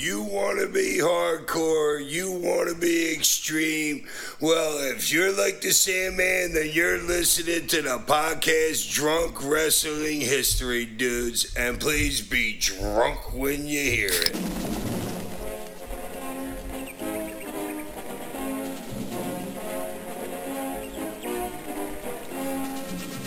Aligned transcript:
You 0.00 0.22
want 0.22 0.58
to 0.60 0.66
be 0.66 0.96
hardcore, 0.96 2.02
you 2.02 2.32
want 2.32 2.70
to 2.70 2.74
be 2.74 3.12
extreme. 3.12 4.06
Well, 4.40 4.78
if 4.90 5.12
you're 5.12 5.30
like 5.30 5.60
the 5.60 5.72
Sandman, 5.72 6.54
then 6.54 6.70
you're 6.72 7.02
listening 7.02 7.66
to 7.66 7.82
the 7.82 7.98
podcast 7.98 8.90
Drunk 8.94 9.44
Wrestling 9.44 10.22
History, 10.22 10.86
dudes. 10.86 11.54
And 11.54 11.78
please 11.78 12.22
be 12.22 12.56
drunk 12.58 13.34
when 13.34 13.66
you 13.66 13.82
hear 13.90 14.08
it. 14.08 14.34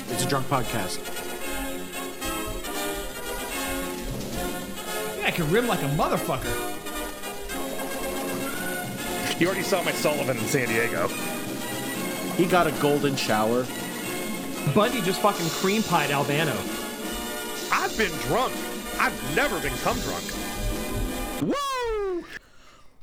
It's 0.10 0.26
a 0.26 0.28
drunk 0.28 0.48
podcast. 0.48 1.23
I 5.34 5.36
can 5.36 5.50
rim 5.50 5.66
like 5.66 5.82
a 5.82 5.88
motherfucker. 5.96 6.54
You 9.42 9.48
already 9.48 9.64
saw 9.64 9.82
my 9.82 9.92
Sullivan 9.92 10.38
in 10.38 10.44
San 10.44 10.68
Diego. 10.68 11.08
He 12.38 12.46
got 12.46 12.68
a 12.68 12.72
golden 12.74 13.16
shower. 13.16 13.66
Bundy 14.76 15.02
just 15.02 15.22
fucking 15.22 15.50
cream 15.50 15.82
pied 15.82 16.12
Albano. 16.12 16.56
I've 17.72 17.98
been 17.98 18.12
drunk. 18.28 18.54
I've 19.00 19.36
never 19.36 19.60
been 19.60 19.74
cum 19.78 19.98
drunk. 20.02 20.24
Woo! 21.42 22.26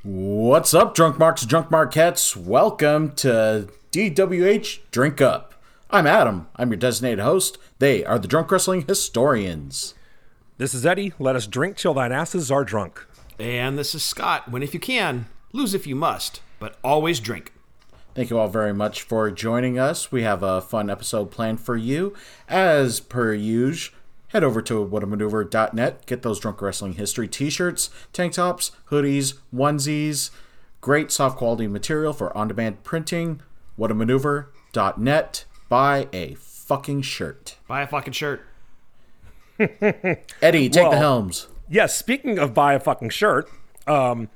What's 0.04 0.72
up, 0.72 0.94
drunk 0.94 1.18
marks, 1.18 1.44
drunk 1.44 1.68
marquettes? 1.68 2.36
Welcome 2.36 3.10
to 3.16 3.68
DWH 3.90 4.78
Drink 4.92 5.20
Up. 5.20 5.54
I'm 5.90 6.06
Adam. 6.06 6.46
I'm 6.54 6.70
your 6.70 6.78
designated 6.78 7.18
host. 7.18 7.58
They 7.80 8.04
are 8.04 8.20
the 8.20 8.28
drunk 8.28 8.52
wrestling 8.52 8.84
historians. 8.86 9.94
This 10.60 10.74
is 10.74 10.84
Eddie. 10.84 11.14
Let 11.18 11.36
us 11.36 11.46
drink 11.46 11.78
till 11.78 11.94
thine 11.94 12.12
asses 12.12 12.50
are 12.50 12.64
drunk. 12.64 13.06
And 13.38 13.78
this 13.78 13.94
is 13.94 14.02
Scott. 14.02 14.50
When 14.50 14.62
if 14.62 14.74
you 14.74 14.78
can, 14.78 15.24
lose 15.54 15.72
if 15.72 15.86
you 15.86 15.96
must, 15.96 16.42
but 16.58 16.76
always 16.84 17.18
drink. 17.18 17.54
Thank 18.14 18.28
you 18.28 18.38
all 18.38 18.46
very 18.46 18.74
much 18.74 19.00
for 19.00 19.30
joining 19.30 19.78
us. 19.78 20.12
We 20.12 20.22
have 20.22 20.42
a 20.42 20.60
fun 20.60 20.90
episode 20.90 21.30
planned 21.30 21.62
for 21.62 21.78
you. 21.78 22.14
As 22.46 23.00
per 23.00 23.32
usual, 23.32 23.96
head 24.28 24.44
over 24.44 24.60
to 24.60 24.86
whatamaneuver.net, 24.86 26.04
get 26.04 26.20
those 26.20 26.38
drunk 26.38 26.60
wrestling 26.60 26.92
history 26.92 27.26
t-shirts, 27.26 27.88
tank 28.12 28.34
tops, 28.34 28.72
hoodies, 28.90 29.38
onesies, 29.54 30.28
great 30.82 31.10
soft 31.10 31.38
quality 31.38 31.68
material 31.68 32.12
for 32.12 32.36
on-demand 32.36 32.84
printing. 32.84 33.40
whatamaneuver.net. 33.78 35.44
Buy 35.70 36.08
a 36.12 36.34
fucking 36.34 37.00
shirt. 37.00 37.56
Buy 37.66 37.80
a 37.80 37.86
fucking 37.86 38.12
shirt. 38.12 38.42
Eddie, 40.42 40.68
take 40.68 40.82
Well- 40.82 40.90
the 40.92 40.96
helms. 40.98 41.46
Yes, 41.68 41.96
speaking 41.96 42.36
of 42.38 42.52
buy 42.52 42.74
a 42.74 42.80
fucking 42.80 43.10
shirt, 43.10 43.48
um, 43.86 44.28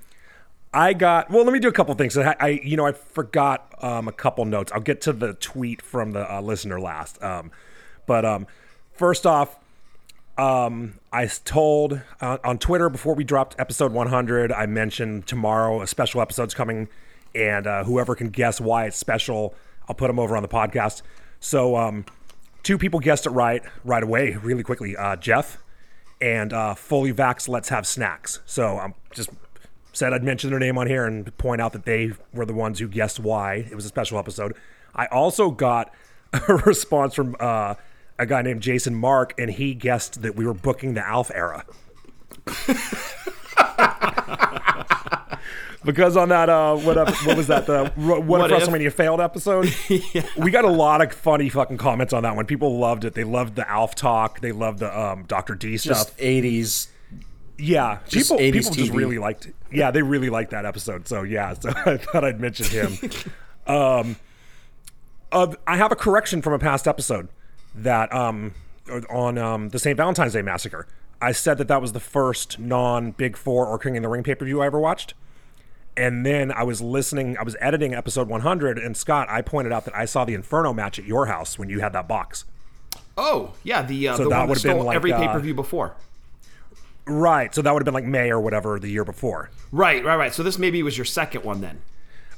I 0.72 0.92
got. 0.92 1.30
Well, 1.30 1.42
let 1.42 1.52
me 1.52 1.58
do 1.58 1.66
a 1.66 1.72
couple 1.72 1.92
things. 1.94 2.16
I, 2.16 2.36
I 2.38 2.48
you 2.62 2.76
know, 2.76 2.86
I 2.86 2.92
forgot 2.92 3.74
um, 3.82 4.06
a 4.06 4.12
couple 4.12 4.44
notes. 4.44 4.70
I'll 4.72 4.80
get 4.80 5.00
to 5.02 5.12
the 5.12 5.34
tweet 5.34 5.82
from 5.82 6.12
the 6.12 6.32
uh, 6.32 6.40
listener 6.40 6.80
last. 6.80 7.20
Um, 7.22 7.50
but 8.06 8.24
um, 8.24 8.46
first 8.92 9.26
off, 9.26 9.56
um, 10.38 10.94
I 11.12 11.26
told 11.26 12.00
uh, 12.20 12.38
on 12.44 12.58
Twitter 12.58 12.88
before 12.88 13.14
we 13.14 13.24
dropped 13.24 13.56
episode 13.58 13.92
100, 13.92 14.52
I 14.52 14.66
mentioned 14.66 15.26
tomorrow 15.26 15.82
a 15.82 15.86
special 15.86 16.20
episode's 16.20 16.54
coming, 16.54 16.88
and 17.34 17.66
uh, 17.66 17.84
whoever 17.84 18.14
can 18.14 18.30
guess 18.30 18.60
why 18.60 18.86
it's 18.86 18.96
special, 18.96 19.54
I'll 19.88 19.94
put 19.94 20.06
them 20.08 20.18
over 20.18 20.36
on 20.36 20.42
the 20.42 20.48
podcast. 20.48 21.02
So, 21.40 21.76
um, 21.76 22.04
two 22.64 22.78
people 22.78 22.98
guessed 22.98 23.26
it 23.26 23.30
right 23.30 23.62
right 23.84 24.02
away, 24.02 24.36
really 24.42 24.64
quickly. 24.64 24.96
Uh, 24.96 25.14
Jeff 25.14 25.58
and 26.20 26.52
uh, 26.52 26.74
Fully 26.74 27.12
Vax 27.12 27.48
Let's 27.48 27.68
Have 27.68 27.86
Snacks. 27.86 28.40
So 28.46 28.78
I'm 28.78 28.94
just 29.12 29.30
said 29.92 30.12
I'd 30.12 30.24
mention 30.24 30.50
their 30.50 30.58
name 30.58 30.76
on 30.76 30.88
here 30.88 31.04
and 31.04 31.36
point 31.38 31.60
out 31.60 31.72
that 31.74 31.84
they 31.84 32.12
were 32.32 32.44
the 32.44 32.54
ones 32.54 32.80
who 32.80 32.88
guessed 32.88 33.20
why 33.20 33.66
it 33.70 33.76
was 33.76 33.84
a 33.84 33.88
special 33.88 34.18
episode. 34.18 34.54
I 34.94 35.06
also 35.06 35.50
got 35.50 35.94
a 36.48 36.54
response 36.54 37.14
from 37.14 37.36
uh, 37.38 37.74
a 38.18 38.26
guy 38.26 38.42
named 38.42 38.62
Jason 38.62 38.94
Mark, 38.94 39.38
and 39.38 39.50
he 39.50 39.74
guessed 39.74 40.22
that 40.22 40.34
we 40.34 40.44
were 40.44 40.54
booking 40.54 40.94
the 40.94 41.06
Alf 41.06 41.30
era. 41.32 41.64
because 45.84 46.16
on 46.16 46.30
that, 46.30 46.48
uh, 46.48 46.76
what, 46.76 46.96
up, 46.96 47.08
what 47.26 47.36
was 47.36 47.46
that? 47.48 47.66
The 47.66 47.92
what, 47.96 48.24
What 48.24 48.50
if? 48.50 48.62
WrestleMania 48.62 48.92
failed 48.92 49.20
episode? 49.20 49.72
We 50.36 50.50
got 50.50 50.64
a 50.64 50.70
lot 50.70 51.02
of 51.02 51.12
funny 51.12 51.48
fucking 51.48 51.78
comments 51.78 52.12
on 52.12 52.22
that 52.24 52.36
one. 52.36 52.46
People 52.46 52.78
loved 52.78 53.04
it. 53.04 53.14
They 53.14 53.24
loved 53.24 53.56
the 53.56 53.68
Alf 53.68 53.94
talk. 53.94 54.40
They 54.40 54.52
loved 54.52 54.80
the 54.80 54.98
um, 54.98 55.24
Dr. 55.24 55.54
D 55.54 55.76
stuff. 55.76 56.16
Just 56.16 56.18
80s. 56.18 56.88
Yeah, 57.56 57.98
Just 58.08 58.30
people 58.30 58.42
80s 58.42 58.52
people 58.52 58.70
just 58.72 58.92
really 58.92 59.18
liked. 59.18 59.46
It. 59.46 59.54
Yeah, 59.72 59.90
they 59.90 60.02
really 60.02 60.28
liked 60.30 60.50
that 60.50 60.64
episode. 60.64 61.06
So 61.06 61.22
yeah, 61.22 61.54
so 61.54 61.70
I 61.86 61.96
thought 61.98 62.24
I'd 62.24 62.40
mention 62.40 62.66
him. 62.66 63.10
um, 63.66 64.16
uh, 65.30 65.54
I 65.66 65.76
have 65.76 65.92
a 65.92 65.96
correction 65.96 66.42
from 66.42 66.52
a 66.52 66.58
past 66.58 66.88
episode 66.88 67.28
that 67.74 68.12
um 68.12 68.54
on 69.10 69.38
um 69.38 69.68
the 69.70 69.78
St. 69.78 69.96
Valentine's 69.96 70.32
Day 70.32 70.42
massacre. 70.42 70.86
I 71.20 71.32
said 71.32 71.58
that 71.58 71.68
that 71.68 71.80
was 71.80 71.92
the 71.92 72.00
first 72.00 72.58
non 72.58 73.12
Big 73.12 73.36
Four 73.36 73.66
or 73.66 73.78
King 73.78 73.94
in 73.96 74.02
the 74.02 74.08
Ring 74.08 74.22
pay 74.22 74.34
per 74.34 74.44
view 74.44 74.60
I 74.60 74.66
ever 74.66 74.80
watched. 74.80 75.14
And 75.96 76.26
then 76.26 76.50
I 76.50 76.64
was 76.64 76.80
listening, 76.80 77.36
I 77.38 77.44
was 77.44 77.56
editing 77.60 77.94
episode 77.94 78.28
100, 78.28 78.78
and 78.78 78.96
Scott, 78.96 79.28
I 79.30 79.42
pointed 79.42 79.72
out 79.72 79.84
that 79.84 79.96
I 79.96 80.06
saw 80.06 80.24
the 80.24 80.34
Inferno 80.34 80.72
match 80.72 80.98
at 80.98 81.04
your 81.04 81.26
house 81.26 81.58
when 81.58 81.68
you 81.68 81.80
had 81.80 81.92
that 81.92 82.08
box. 82.08 82.44
Oh, 83.16 83.54
yeah, 83.62 83.82
the, 83.82 84.08
uh, 84.08 84.16
So 84.16 84.24
the 84.24 84.30
that 84.30 84.38
one 84.38 84.40
that 84.40 84.48
would've 84.48 84.62
been 84.64 84.78
like, 84.84 84.96
every 84.96 85.12
uh, 85.12 85.20
pay 85.20 85.28
per 85.28 85.38
view 85.38 85.54
before. 85.54 85.94
Right. 87.06 87.54
So 87.54 87.62
that 87.62 87.72
would 87.72 87.80
have 87.80 87.84
been 87.84 87.94
like 87.94 88.04
May 88.04 88.30
or 88.30 88.40
whatever 88.40 88.80
the 88.80 88.88
year 88.88 89.04
before. 89.04 89.50
Right, 89.70 90.04
right, 90.04 90.16
right. 90.16 90.34
So 90.34 90.42
this 90.42 90.58
maybe 90.58 90.82
was 90.82 90.96
your 90.96 91.04
second 91.04 91.44
one 91.44 91.60
then. 91.60 91.80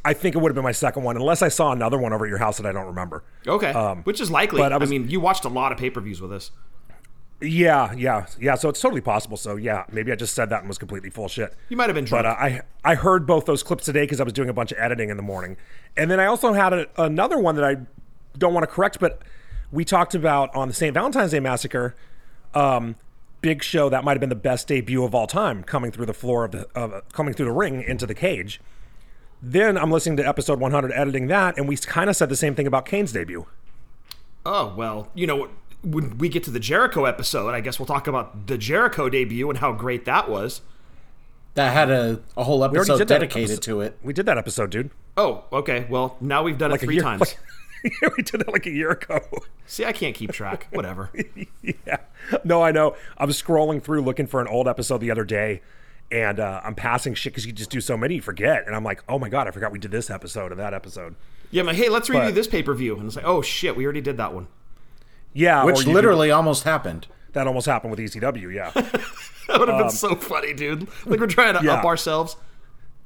I 0.04 0.12
think 0.12 0.36
it 0.36 0.38
would 0.38 0.50
have 0.50 0.54
been 0.54 0.64
my 0.64 0.72
second 0.72 1.02
one, 1.02 1.16
unless 1.16 1.42
I 1.42 1.48
saw 1.48 1.72
another 1.72 1.98
one 1.98 2.12
over 2.12 2.26
at 2.26 2.28
your 2.28 2.38
house 2.38 2.58
that 2.58 2.66
I 2.66 2.70
don't 2.70 2.86
remember. 2.86 3.24
Okay, 3.44 3.72
um, 3.72 4.02
which 4.04 4.20
is 4.20 4.30
likely. 4.30 4.60
But 4.60 4.72
I, 4.72 4.76
I 4.76 4.86
mean, 4.86 5.10
you 5.10 5.18
watched 5.18 5.44
a 5.44 5.48
lot 5.48 5.72
of 5.72 5.78
pay 5.78 5.90
per 5.90 6.00
views 6.00 6.20
with 6.20 6.32
us. 6.32 6.52
Yeah, 7.40 7.92
yeah, 7.92 8.26
yeah. 8.40 8.54
So 8.54 8.68
it's 8.70 8.80
totally 8.80 9.02
possible. 9.02 9.36
So 9.36 9.56
yeah, 9.56 9.84
maybe 9.92 10.10
I 10.10 10.14
just 10.14 10.34
said 10.34 10.48
that 10.50 10.60
and 10.60 10.68
was 10.68 10.78
completely 10.78 11.10
full 11.10 11.28
shit. 11.28 11.54
You 11.68 11.76
might 11.76 11.88
have 11.88 11.94
been 11.94 12.06
drunk. 12.06 12.24
But 12.24 12.26
uh, 12.26 12.36
I 12.38 12.62
I 12.84 12.94
heard 12.94 13.26
both 13.26 13.44
those 13.44 13.62
clips 13.62 13.84
today 13.84 14.04
because 14.04 14.20
I 14.20 14.24
was 14.24 14.32
doing 14.32 14.48
a 14.48 14.54
bunch 14.54 14.72
of 14.72 14.78
editing 14.78 15.10
in 15.10 15.16
the 15.16 15.22
morning, 15.22 15.56
and 15.96 16.10
then 16.10 16.18
I 16.18 16.26
also 16.26 16.54
had 16.54 16.72
a, 16.72 16.86
another 16.96 17.38
one 17.38 17.56
that 17.56 17.64
I 17.64 17.76
don't 18.38 18.54
want 18.54 18.64
to 18.64 18.68
correct, 18.68 19.00
but 19.00 19.20
we 19.70 19.84
talked 19.84 20.14
about 20.14 20.54
on 20.54 20.68
the 20.68 20.74
St. 20.74 20.94
Valentine's 20.94 21.32
Day 21.32 21.40
massacre. 21.40 21.94
Um, 22.54 22.96
Big 23.42 23.62
Show 23.62 23.90
that 23.90 24.02
might 24.02 24.12
have 24.12 24.20
been 24.20 24.30
the 24.30 24.34
best 24.34 24.66
debut 24.66 25.04
of 25.04 25.14
all 25.14 25.26
time, 25.26 25.62
coming 25.62 25.92
through 25.92 26.06
the 26.06 26.14
floor 26.14 26.44
of 26.44 26.52
the 26.52 26.66
of, 26.74 27.06
coming 27.12 27.34
through 27.34 27.46
the 27.46 27.52
ring 27.52 27.82
into 27.82 28.06
the 28.06 28.14
cage. 28.14 28.60
Then 29.42 29.76
I'm 29.76 29.90
listening 29.90 30.16
to 30.16 30.26
episode 30.26 30.58
100, 30.58 30.90
editing 30.92 31.26
that, 31.26 31.58
and 31.58 31.68
we 31.68 31.76
kind 31.76 32.08
of 32.08 32.16
said 32.16 32.30
the 32.30 32.36
same 32.36 32.54
thing 32.54 32.66
about 32.66 32.86
Kane's 32.86 33.12
debut. 33.12 33.46
Oh, 34.46 34.74
well, 34.74 35.10
you 35.14 35.26
know, 35.26 35.50
when 35.86 36.18
we 36.18 36.28
get 36.28 36.42
to 36.44 36.50
the 36.50 36.60
Jericho 36.60 37.04
episode, 37.04 37.54
I 37.54 37.60
guess 37.60 37.78
we'll 37.78 37.86
talk 37.86 38.06
about 38.06 38.46
the 38.48 38.58
Jericho 38.58 39.08
debut 39.08 39.48
and 39.48 39.58
how 39.58 39.72
great 39.72 40.04
that 40.04 40.28
was. 40.28 40.60
That 41.54 41.72
had 41.72 41.90
a, 41.90 42.20
a 42.36 42.44
whole 42.44 42.62
episode 42.64 43.06
dedicated 43.08 43.50
episode- 43.50 43.62
to 43.62 43.80
it. 43.80 43.98
We 44.02 44.12
did 44.12 44.26
that 44.26 44.36
episode, 44.36 44.70
dude. 44.70 44.90
Oh, 45.16 45.44
okay. 45.52 45.86
Well, 45.88 46.16
now 46.20 46.42
we've 46.42 46.58
done 46.58 46.70
Like 46.70 46.82
it 46.82 46.86
three 46.86 46.96
year, 46.96 47.02
times. 47.04 47.20
like- 47.20 47.38
we 48.16 48.22
did 48.22 48.40
that 48.40 48.52
like 48.52 48.66
a 48.66 48.70
year 48.70 48.90
ago. 48.90 49.20
See, 49.66 49.84
I 49.84 49.92
can't 49.92 50.14
keep 50.14 50.32
track. 50.32 50.66
Whatever. 50.72 51.10
yeah. 51.62 51.98
No, 52.44 52.62
I 52.62 52.72
know. 52.72 52.96
I 53.16 53.24
was 53.24 53.40
scrolling 53.40 53.82
through 53.82 54.02
looking 54.02 54.26
for 54.26 54.40
an 54.40 54.48
old 54.48 54.66
episode 54.68 54.98
the 54.98 55.10
other 55.10 55.24
day, 55.24 55.62
and 56.10 56.40
uh, 56.40 56.60
I'm 56.64 56.74
passing 56.74 57.14
shit 57.14 57.32
because 57.32 57.46
you 57.46 57.52
just 57.52 57.70
do 57.70 57.80
so 57.80 57.96
many, 57.96 58.16
you 58.16 58.22
forget. 58.22 58.64
And 58.66 58.74
I'm 58.74 58.84
like, 58.84 59.02
oh 59.08 59.18
my 59.18 59.28
god, 59.28 59.46
I 59.46 59.50
forgot 59.52 59.72
we 59.72 59.78
did 59.78 59.92
this 59.92 60.10
episode 60.10 60.50
and 60.50 60.60
that 60.60 60.74
episode. 60.74 61.14
Yeah, 61.52 61.60
I'm 61.60 61.66
like, 61.68 61.76
hey, 61.76 61.88
let's 61.88 62.10
review 62.10 62.26
But- 62.26 62.34
this 62.34 62.48
pay 62.48 62.62
per 62.62 62.74
view. 62.74 62.96
And 62.98 63.06
it's 63.06 63.16
like, 63.16 63.24
oh 63.26 63.40
shit, 63.40 63.76
we 63.76 63.84
already 63.84 64.00
did 64.02 64.16
that 64.18 64.34
one. 64.34 64.48
Yeah, 65.38 65.64
Which 65.64 65.80
you 65.80 65.84
do- 65.86 65.92
literally 65.92 66.30
almost 66.30 66.64
happened. 66.64 67.06
that 67.34 67.46
almost 67.46 67.66
happened 67.66 67.90
with 67.90 68.00
ECW. 68.00 68.52
Yeah, 68.54 68.70
That 69.48 69.60
would 69.60 69.68
have 69.68 69.78
been 69.78 69.90
so 69.90 70.14
funny, 70.16 70.54
dude. 70.54 70.88
Like 71.04 71.20
we're 71.20 71.26
trying 71.26 71.52
to 71.52 71.60
Um, 71.60 71.66
yeah. 71.66 71.74
up 71.74 71.84
ourselves. 71.84 72.36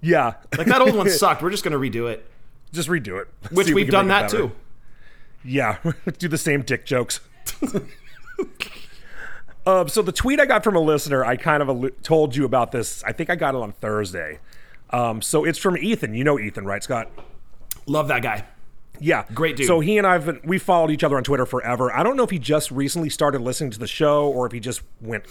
yeah. 0.00 0.34
Like 0.56 0.68
that 0.68 0.80
old 0.80 0.94
one 0.94 1.10
sucked. 1.22 1.42
We're 1.42 1.50
just 1.50 1.64
gonna 1.64 1.78
redo 1.78 2.08
it. 2.10 2.24
just 2.72 2.88
redo 2.88 3.20
it. 3.20 3.28
Which 3.50 3.66
See 3.66 3.72
if 3.72 3.74
we 3.74 3.82
we've 3.82 3.86
can 3.86 3.92
done 3.92 4.08
that 4.08 4.30
better. 4.30 4.36
too. 4.48 4.52
Yeah, 5.44 5.78
do 6.18 6.28
the 6.28 6.38
same 6.38 6.62
dick 6.62 6.84
jokes. 6.86 7.18
um, 9.66 9.88
so 9.88 10.02
the 10.02 10.12
tweet 10.12 10.38
I 10.40 10.46
got 10.46 10.64
from 10.64 10.76
a 10.76 10.80
listener, 10.80 11.24
I 11.24 11.36
kind 11.36 11.62
of 11.62 11.68
allu- 11.68 11.92
told 12.02 12.34
you 12.36 12.44
about 12.44 12.72
this. 12.72 13.02
I 13.04 13.12
think 13.12 13.30
I 13.30 13.36
got 13.36 13.54
it 13.54 13.60
on 13.60 13.72
Thursday. 13.72 14.38
Um, 14.90 15.20
so 15.22 15.44
it's 15.44 15.58
from 15.58 15.76
Ethan. 15.76 16.14
You 16.14 16.24
know 16.24 16.38
Ethan, 16.38 16.64
right, 16.64 16.82
Scott? 16.82 17.10
Love 17.86 18.08
that 18.08 18.22
guy. 18.22 18.44
Yeah, 19.00 19.24
Great 19.34 19.56
dude. 19.56 19.66
So 19.66 19.80
he 19.80 19.98
and 19.98 20.06
I've 20.06 20.26
been, 20.26 20.40
we 20.44 20.58
followed 20.58 20.90
each 20.90 21.02
other 21.02 21.16
on 21.16 21.24
Twitter 21.24 21.46
forever. 21.46 21.94
I 21.94 22.02
don't 22.02 22.16
know 22.16 22.22
if 22.22 22.30
he 22.30 22.38
just 22.38 22.70
recently 22.70 23.08
started 23.08 23.40
listening 23.40 23.70
to 23.72 23.78
the 23.78 23.86
show 23.86 24.28
or 24.28 24.46
if 24.46 24.52
he 24.52 24.60
just 24.60 24.82
went 25.00 25.24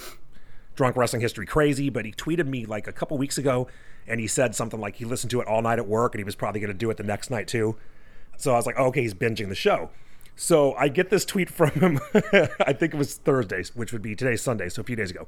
drunk 0.76 0.96
wrestling 0.96 1.22
history 1.22 1.46
crazy. 1.46 1.90
But 1.90 2.06
he 2.06 2.12
tweeted 2.12 2.48
me 2.48 2.66
like 2.66 2.88
a 2.88 2.92
couple 2.92 3.18
weeks 3.18 3.38
ago, 3.38 3.68
and 4.08 4.20
he 4.20 4.28
said 4.28 4.56
something 4.56 4.80
like 4.80 4.96
he 4.96 5.06
listened 5.06 5.32
to 5.32 5.42
it 5.42 5.48
all 5.48 5.62
night 5.62 5.78
at 5.80 5.88
work, 5.88 6.16
and 6.16 6.20
he 6.20 6.24
was 6.24 6.36
probably 6.36 6.60
going 6.60 6.72
to 6.72 6.78
do 6.78 6.90
it 6.90 6.98
the 6.98 7.04
next 7.04 7.30
night 7.30 7.48
too. 7.48 7.76
So 8.38 8.54
I 8.54 8.56
was 8.56 8.66
like, 8.66 8.76
oh, 8.78 8.86
okay, 8.86 9.02
he's 9.02 9.14
binging 9.14 9.50
the 9.50 9.56
show. 9.56 9.90
So 10.36 10.74
I 10.76 10.88
get 10.88 11.10
this 11.10 11.26
tweet 11.26 11.50
from 11.50 11.72
him. 11.72 12.00
I 12.66 12.74
think 12.74 12.94
it 12.94 12.98
was 12.98 13.16
Thursday, 13.16 13.64
which 13.76 13.92
would 13.92 14.02
be 14.02 14.16
today's 14.16 14.42
Sunday, 14.42 14.70
so 14.70 14.82
a 14.82 14.86
few 14.86 14.96
days 14.96 15.12
ago. 15.12 15.28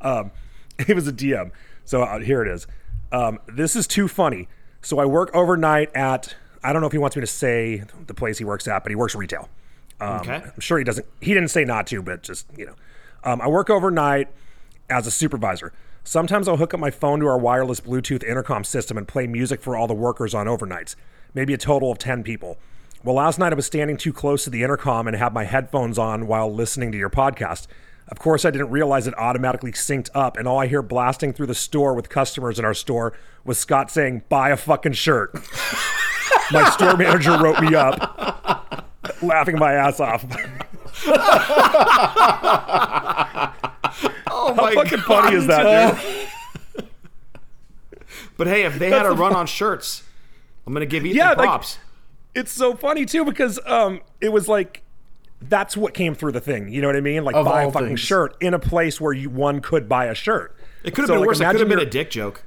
Um, 0.00 0.30
It 0.78 0.94
was 0.94 1.08
a 1.08 1.12
DM. 1.12 1.52
So 1.84 2.02
uh, 2.02 2.20
here 2.20 2.42
it 2.42 2.48
is. 2.48 2.66
Um, 3.10 3.38
this 3.46 3.76
is 3.76 3.86
too 3.86 4.08
funny. 4.08 4.48
So 4.82 4.98
I 4.98 5.04
work 5.06 5.30
overnight 5.34 5.94
at. 5.94 6.36
I 6.66 6.72
don't 6.72 6.80
know 6.82 6.86
if 6.86 6.92
he 6.92 6.98
wants 6.98 7.16
me 7.16 7.20
to 7.20 7.26
say 7.26 7.84
the 8.06 8.14
place 8.14 8.38
he 8.38 8.44
works 8.44 8.66
at, 8.68 8.82
but 8.82 8.90
he 8.90 8.96
works 8.96 9.14
retail. 9.14 9.48
Um, 10.00 10.20
Okay. 10.20 10.34
I'm 10.44 10.60
sure 10.60 10.78
he 10.78 10.84
doesn't. 10.84 11.06
He 11.20 11.32
didn't 11.32 11.48
say 11.50 11.64
not 11.64 11.86
to, 11.88 12.02
but 12.02 12.22
just 12.22 12.46
you 12.56 12.66
know, 12.66 12.74
um, 13.24 13.40
I 13.40 13.48
work 13.48 13.70
overnight 13.70 14.28
as 14.90 15.06
a 15.06 15.10
supervisor. 15.10 15.72
Sometimes 16.04 16.46
I'll 16.48 16.56
hook 16.58 16.74
up 16.74 16.80
my 16.80 16.90
phone 16.90 17.20
to 17.20 17.26
our 17.26 17.38
wireless 17.38 17.80
Bluetooth 17.80 18.22
intercom 18.22 18.62
system 18.62 18.96
and 18.96 19.08
play 19.08 19.26
music 19.26 19.60
for 19.60 19.76
all 19.76 19.86
the 19.88 19.94
workers 19.94 20.34
on 20.34 20.46
overnights, 20.46 20.94
maybe 21.34 21.52
a 21.52 21.58
total 21.58 21.90
of 21.90 21.98
10 21.98 22.22
people. 22.22 22.58
Well, 23.02 23.16
last 23.16 23.38
night 23.40 23.52
I 23.52 23.56
was 23.56 23.66
standing 23.66 23.96
too 23.96 24.12
close 24.12 24.44
to 24.44 24.50
the 24.50 24.62
intercom 24.62 25.06
and 25.08 25.16
had 25.16 25.32
my 25.32 25.44
headphones 25.44 25.98
on 25.98 26.26
while 26.28 26.52
listening 26.52 26.92
to 26.92 26.98
your 26.98 27.10
podcast. 27.10 27.66
Of 28.08 28.20
course, 28.20 28.44
I 28.44 28.50
didn't 28.52 28.70
realize 28.70 29.08
it 29.08 29.18
automatically 29.18 29.72
synced 29.72 30.10
up, 30.14 30.36
and 30.36 30.46
all 30.46 30.60
I 30.60 30.68
hear 30.68 30.80
blasting 30.82 31.32
through 31.32 31.46
the 31.46 31.54
store 31.56 31.94
with 31.94 32.08
customers 32.08 32.58
in 32.60 32.64
our 32.64 32.74
store 32.74 33.12
was 33.44 33.58
Scott 33.58 33.90
saying, 33.90 34.22
Buy 34.28 34.50
a 34.50 34.56
fucking 34.56 34.92
shirt. 34.92 35.34
my 36.52 36.68
store 36.70 36.96
manager 36.96 37.36
wrote 37.38 37.60
me 37.60 37.74
up, 37.74 38.84
laughing 39.22 39.58
my 39.58 39.72
ass 39.72 40.00
off. 40.00 40.24
Oh 44.28 44.54
my 44.54 44.74
fucking 44.74 44.98
funny 45.00 45.36
is 45.36 45.46
that, 45.46 45.96
dude? 46.74 46.86
But 48.36 48.46
hey, 48.48 48.64
if 48.64 48.78
they 48.78 48.90
had 48.90 49.06
a 49.06 49.12
run 49.12 49.34
on 49.34 49.46
shirts, 49.46 50.02
I'm 50.66 50.72
gonna 50.74 50.84
give 50.86 51.04
Ethan 51.06 51.16
Yeah, 51.16 51.28
like- 51.30 51.38
props. 51.38 51.78
it's 52.34 52.52
so 52.52 52.74
funny 52.76 53.06
too 53.06 53.24
because 53.24 53.58
um 53.66 54.00
it 54.20 54.30
was 54.30 54.46
like 54.46 54.82
that's 55.40 55.74
what 55.76 55.94
came 55.94 56.14
through 56.14 56.32
the 56.32 56.40
thing 56.40 56.68
you 56.68 56.80
know 56.82 56.86
what 56.88 56.96
i 56.96 57.00
mean 57.00 57.24
like 57.24 57.34
Of 57.34 57.46
buy 57.46 57.62
a 57.64 57.70
fucking 57.72 57.88
things. 57.88 58.00
shirt 58.00 58.36
in 58.40 58.52
a 58.54 58.58
place 58.58 59.00
where 59.00 59.12
you 59.12 59.28
one 59.30 59.60
could 59.60 59.88
buy 59.88 60.06
a 60.06 60.14
shirt 60.14 60.54
it 60.84 60.90
could 60.94 61.02
have 61.02 61.06
So, 61.08 61.14
been 61.14 61.20
like, 61.20 61.26
worse. 61.28 61.40
It 61.40 61.44
could 61.50 61.60
have 61.60 61.68
been 61.68 61.78
a 61.78 61.84
dick 61.86 62.10
joke. 62.10 62.42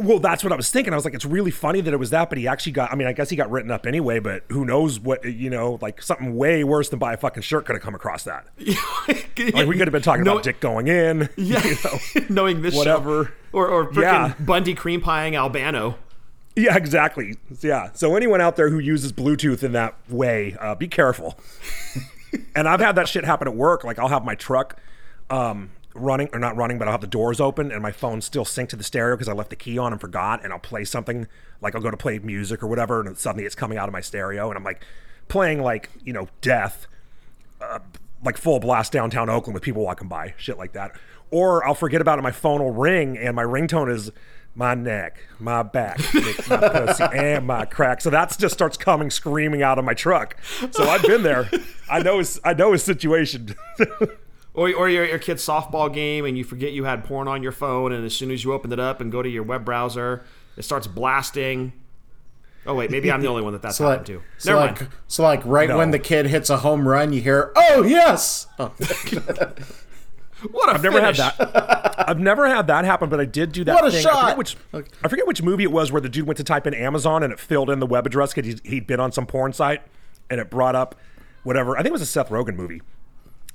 Well 0.00 0.18
that's 0.18 0.42
what 0.42 0.52
i 0.52 0.56
was 0.56 0.70
thinking 0.70 0.92
i 0.92 0.96
was 0.96 1.04
like 1.04 1.14
it's 1.14 1.24
really 1.24 1.50
funny 1.50 1.80
that 1.80 1.92
it 1.94 1.96
was 1.98 2.10
that 2.10 2.28
but 2.28 2.38
he 2.38 2.48
actually 2.48 2.72
got 2.72 2.90
i 2.92 2.94
mean 2.94 3.06
i 3.06 3.12
guess 3.12 3.30
he 3.30 3.36
got 3.36 3.50
written 3.50 3.70
up 3.70 3.86
anyway 3.86 4.18
but 4.18 4.42
who 4.50 4.64
knows 4.64 4.98
what 5.00 5.24
you 5.24 5.48
know 5.50 5.78
like 5.80 6.00
something 6.02 6.36
way 6.36 6.64
worse 6.64 6.88
than 6.88 6.98
buy 6.98 7.12
a 7.12 7.16
fucking 7.16 7.42
shirt 7.42 7.64
could 7.66 7.74
have 7.74 7.82
come 7.82 7.94
across 7.94 8.24
that 8.24 8.46
like 8.58 9.66
we 9.66 9.76
could 9.76 9.86
have 9.86 9.92
been 9.92 10.02
talking 10.02 10.24
No- 10.24 10.32
about 10.32 10.44
dick 10.44 10.60
going 10.60 10.88
in 10.88 11.28
Yeah, 11.36 11.64
you 11.66 11.76
know 11.84 12.24
knowing 12.28 12.62
this 12.62 12.74
show. 12.74 12.78
whatever. 12.80 13.32
or 13.52 13.68
or 13.68 13.86
freaking 13.90 14.02
Yeah. 14.02 14.34
Bundy 14.40 14.74
cream 14.74 15.00
pieing 15.00 15.34
Albano. 15.36 15.96
Yeah, 16.56 16.76
exactly. 16.76 17.36
Yeah. 17.60 17.90
So 17.94 18.16
anyone 18.16 18.40
out 18.40 18.56
there 18.56 18.68
who 18.70 18.80
uses 18.80 19.12
Bluetooth 19.12 19.62
in 19.62 19.72
that 19.72 19.94
way, 20.08 20.56
uh, 20.60 20.74
be 20.74 20.88
careful. 20.88 21.38
and 22.56 22.68
I've 22.68 22.80
had 22.80 22.96
that 22.96 23.08
shit 23.08 23.24
happen 23.24 23.46
at 23.48 23.54
work. 23.54 23.84
Like 23.84 23.98
I'll 23.98 24.08
have 24.08 24.24
my 24.24 24.34
truck 24.34 24.76
um, 25.30 25.70
running 25.94 26.28
or 26.32 26.38
not 26.38 26.56
running, 26.56 26.78
but 26.78 26.88
I'll 26.88 26.92
have 26.92 27.00
the 27.00 27.06
doors 27.06 27.40
open 27.40 27.72
and 27.72 27.82
my 27.82 27.92
phone 27.92 28.20
still 28.20 28.44
synced 28.44 28.68
to 28.68 28.76
the 28.76 28.84
stereo 28.84 29.16
because 29.16 29.28
I 29.28 29.32
left 29.32 29.50
the 29.50 29.56
key 29.56 29.78
on 29.78 29.92
and 29.92 30.00
forgot. 30.00 30.44
And 30.44 30.52
I'll 30.52 30.58
play 30.58 30.84
something 30.84 31.26
like 31.60 31.74
I'll 31.74 31.82
go 31.82 31.90
to 31.90 31.96
play 31.96 32.18
music 32.18 32.62
or 32.62 32.66
whatever, 32.66 33.00
and 33.00 33.16
suddenly 33.18 33.44
it's 33.44 33.54
coming 33.54 33.78
out 33.78 33.88
of 33.88 33.92
my 33.92 34.00
stereo, 34.00 34.48
and 34.48 34.56
I'm 34.56 34.64
like 34.64 34.84
playing 35.28 35.62
like 35.62 35.90
you 36.04 36.12
know 36.12 36.28
death 36.40 36.86
uh, 37.60 37.80
like 38.24 38.36
full 38.36 38.60
blast 38.60 38.92
downtown 38.92 39.28
Oakland 39.28 39.54
with 39.54 39.62
people 39.62 39.82
walking 39.82 40.08
by, 40.08 40.34
shit 40.36 40.58
like 40.58 40.72
that. 40.72 40.92
Or 41.30 41.66
I'll 41.66 41.74
forget 41.74 42.00
about 42.00 42.18
it, 42.18 42.22
my 42.22 42.32
phone 42.32 42.60
will 42.60 42.72
ring, 42.72 43.16
and 43.16 43.36
my 43.36 43.44
ringtone 43.44 43.92
is 43.92 44.10
my 44.54 44.74
neck, 44.74 45.18
my 45.38 45.62
back, 45.62 46.00
my 46.12 46.32
pussy, 46.56 47.04
and 47.04 47.46
my 47.46 47.64
crack. 47.64 48.00
So 48.00 48.10
that 48.10 48.36
just 48.38 48.52
starts 48.52 48.76
coming 48.76 49.10
screaming 49.10 49.62
out 49.62 49.78
of 49.78 49.84
my 49.84 49.94
truck. 49.94 50.36
So 50.72 50.84
I've 50.88 51.02
been 51.02 51.22
there. 51.22 51.48
I 51.88 52.02
know 52.02 52.18
his, 52.18 52.40
I 52.44 52.54
know 52.54 52.72
his 52.72 52.82
situation. 52.82 53.54
Or, 54.60 54.74
or 54.74 54.88
your, 54.90 55.06
your 55.06 55.18
kid's 55.18 55.42
softball 55.46 55.90
game 55.92 56.26
and 56.26 56.36
you 56.36 56.44
forget 56.44 56.72
you 56.72 56.84
had 56.84 57.02
porn 57.04 57.28
on 57.28 57.42
your 57.42 57.52
phone, 57.52 57.92
and 57.92 58.04
as 58.04 58.14
soon 58.14 58.30
as 58.30 58.44
you 58.44 58.52
open 58.52 58.70
it 58.72 58.78
up 58.78 59.00
and 59.00 59.10
go 59.10 59.22
to 59.22 59.28
your 59.28 59.42
web 59.42 59.64
browser, 59.64 60.22
it 60.58 60.64
starts 60.64 60.86
blasting. 60.86 61.72
Oh 62.66 62.74
wait, 62.74 62.90
maybe 62.90 63.10
I'm 63.10 63.22
the 63.22 63.28
only 63.28 63.40
one 63.40 63.54
that 63.54 63.62
that's 63.62 63.78
So 63.78 63.88
happened 63.88 64.08
like, 64.10 64.18
to. 64.18 64.22
so 64.36 64.50
Never 64.50 64.60
like, 64.66 64.80
mind. 64.82 64.92
so 65.08 65.22
like, 65.22 65.40
right 65.46 65.68
No. 65.70 65.78
when 65.78 65.92
the 65.92 65.98
kid 65.98 66.26
hits 66.26 66.50
a 66.50 66.58
home 66.58 66.86
run, 66.86 67.10
you 67.14 67.22
hear, 67.22 67.52
"Oh 67.56 67.82
yes!" 67.84 68.48
Oh, 68.58 68.70
What 70.50 70.68
a 70.68 70.72
I've 70.74 70.82
never 70.82 71.00
had 71.00 71.16
that. 71.16 71.94
I've 72.08 72.18
never 72.18 72.46
had 72.46 72.66
that 72.66 72.84
happen, 72.84 73.08
but 73.08 73.18
I 73.20 73.24
did 73.26 73.52
do 73.52 73.64
that. 73.64 73.74
What 73.74 73.86
a 73.86 73.90
thing. 73.90 74.00
I 74.00 74.02
shot! 74.10 74.20
forget, 74.22 74.36
which, 74.38 74.56
I 75.04 75.08
forget 75.08 75.26
which 75.26 75.42
movie 75.42 75.64
it 75.64 75.72
was 75.72 75.90
where 75.92 76.00
the 76.00 76.08
dude 76.08 76.26
went 76.26 76.36
to 76.38 76.44
type 76.44 76.66
in 76.66 76.74
Amazon 76.74 77.22
and 77.22 77.32
it 77.32 77.38
filled 77.38 77.70
in 77.70 77.78
the 77.78 77.86
web 77.86 78.06
address 78.06 78.32
because 78.34 78.46
he'd, 78.46 78.60
he'd 78.66 78.86
been 78.86 79.00
on 79.00 79.12
some 79.12 79.26
porn 79.26 79.52
site 79.52 79.82
and 80.30 80.40
it 80.40 80.48
brought 80.50 80.74
up 80.74 80.96
whatever. 81.44 81.76
I 81.76 81.80
think 81.80 81.88
it 81.88 81.92
was 81.92 82.02
a 82.02 82.06
Seth 82.06 82.28
Rogen 82.30 82.56
movie. 82.56 82.80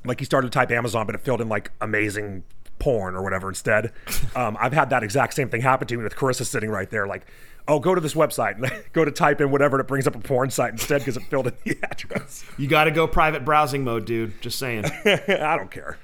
Like 0.05 0.19
he 0.19 0.25
started 0.25 0.51
to 0.51 0.51
type 0.51 0.71
Amazon, 0.71 1.05
but 1.05 1.15
it 1.15 1.21
filled 1.21 1.41
in 1.41 1.49
like 1.49 1.71
amazing 1.81 2.43
porn 2.79 3.15
or 3.15 3.23
whatever 3.23 3.49
instead. 3.49 3.91
Um, 4.35 4.57
I've 4.59 4.73
had 4.73 4.89
that 4.89 5.01
exact 5.01 5.33
same 5.33 5.47
thing 5.47 5.61
happen 5.61 5.87
to 5.87 5.95
me 5.95 6.03
with 6.03 6.17
Carissa 6.17 6.45
sitting 6.45 6.69
right 6.69 6.89
there, 6.89 7.07
like, 7.07 7.25
oh, 7.69 7.79
go 7.79 7.95
to 7.95 8.01
this 8.01 8.15
website 8.15 8.55
and 8.61 8.83
go 8.93 9.05
to 9.05 9.11
type 9.11 9.39
in 9.39 9.49
whatever, 9.49 9.77
and 9.77 9.85
it 9.85 9.87
brings 9.87 10.07
up 10.07 10.13
a 10.13 10.19
porn 10.19 10.49
site 10.49 10.73
instead 10.73 10.99
because 10.99 11.15
it 11.15 11.23
filled 11.29 11.47
in 11.47 11.53
the 11.63 11.77
address. 11.89 12.43
You 12.57 12.67
got 12.67 12.83
to 12.83 12.91
go 12.91 13.07
private 13.07 13.45
browsing 13.45 13.85
mode, 13.85 14.03
dude. 14.03 14.41
Just 14.41 14.59
saying. 14.59 14.83
I 15.05 15.55
don't 15.55 15.71
care. 15.71 15.97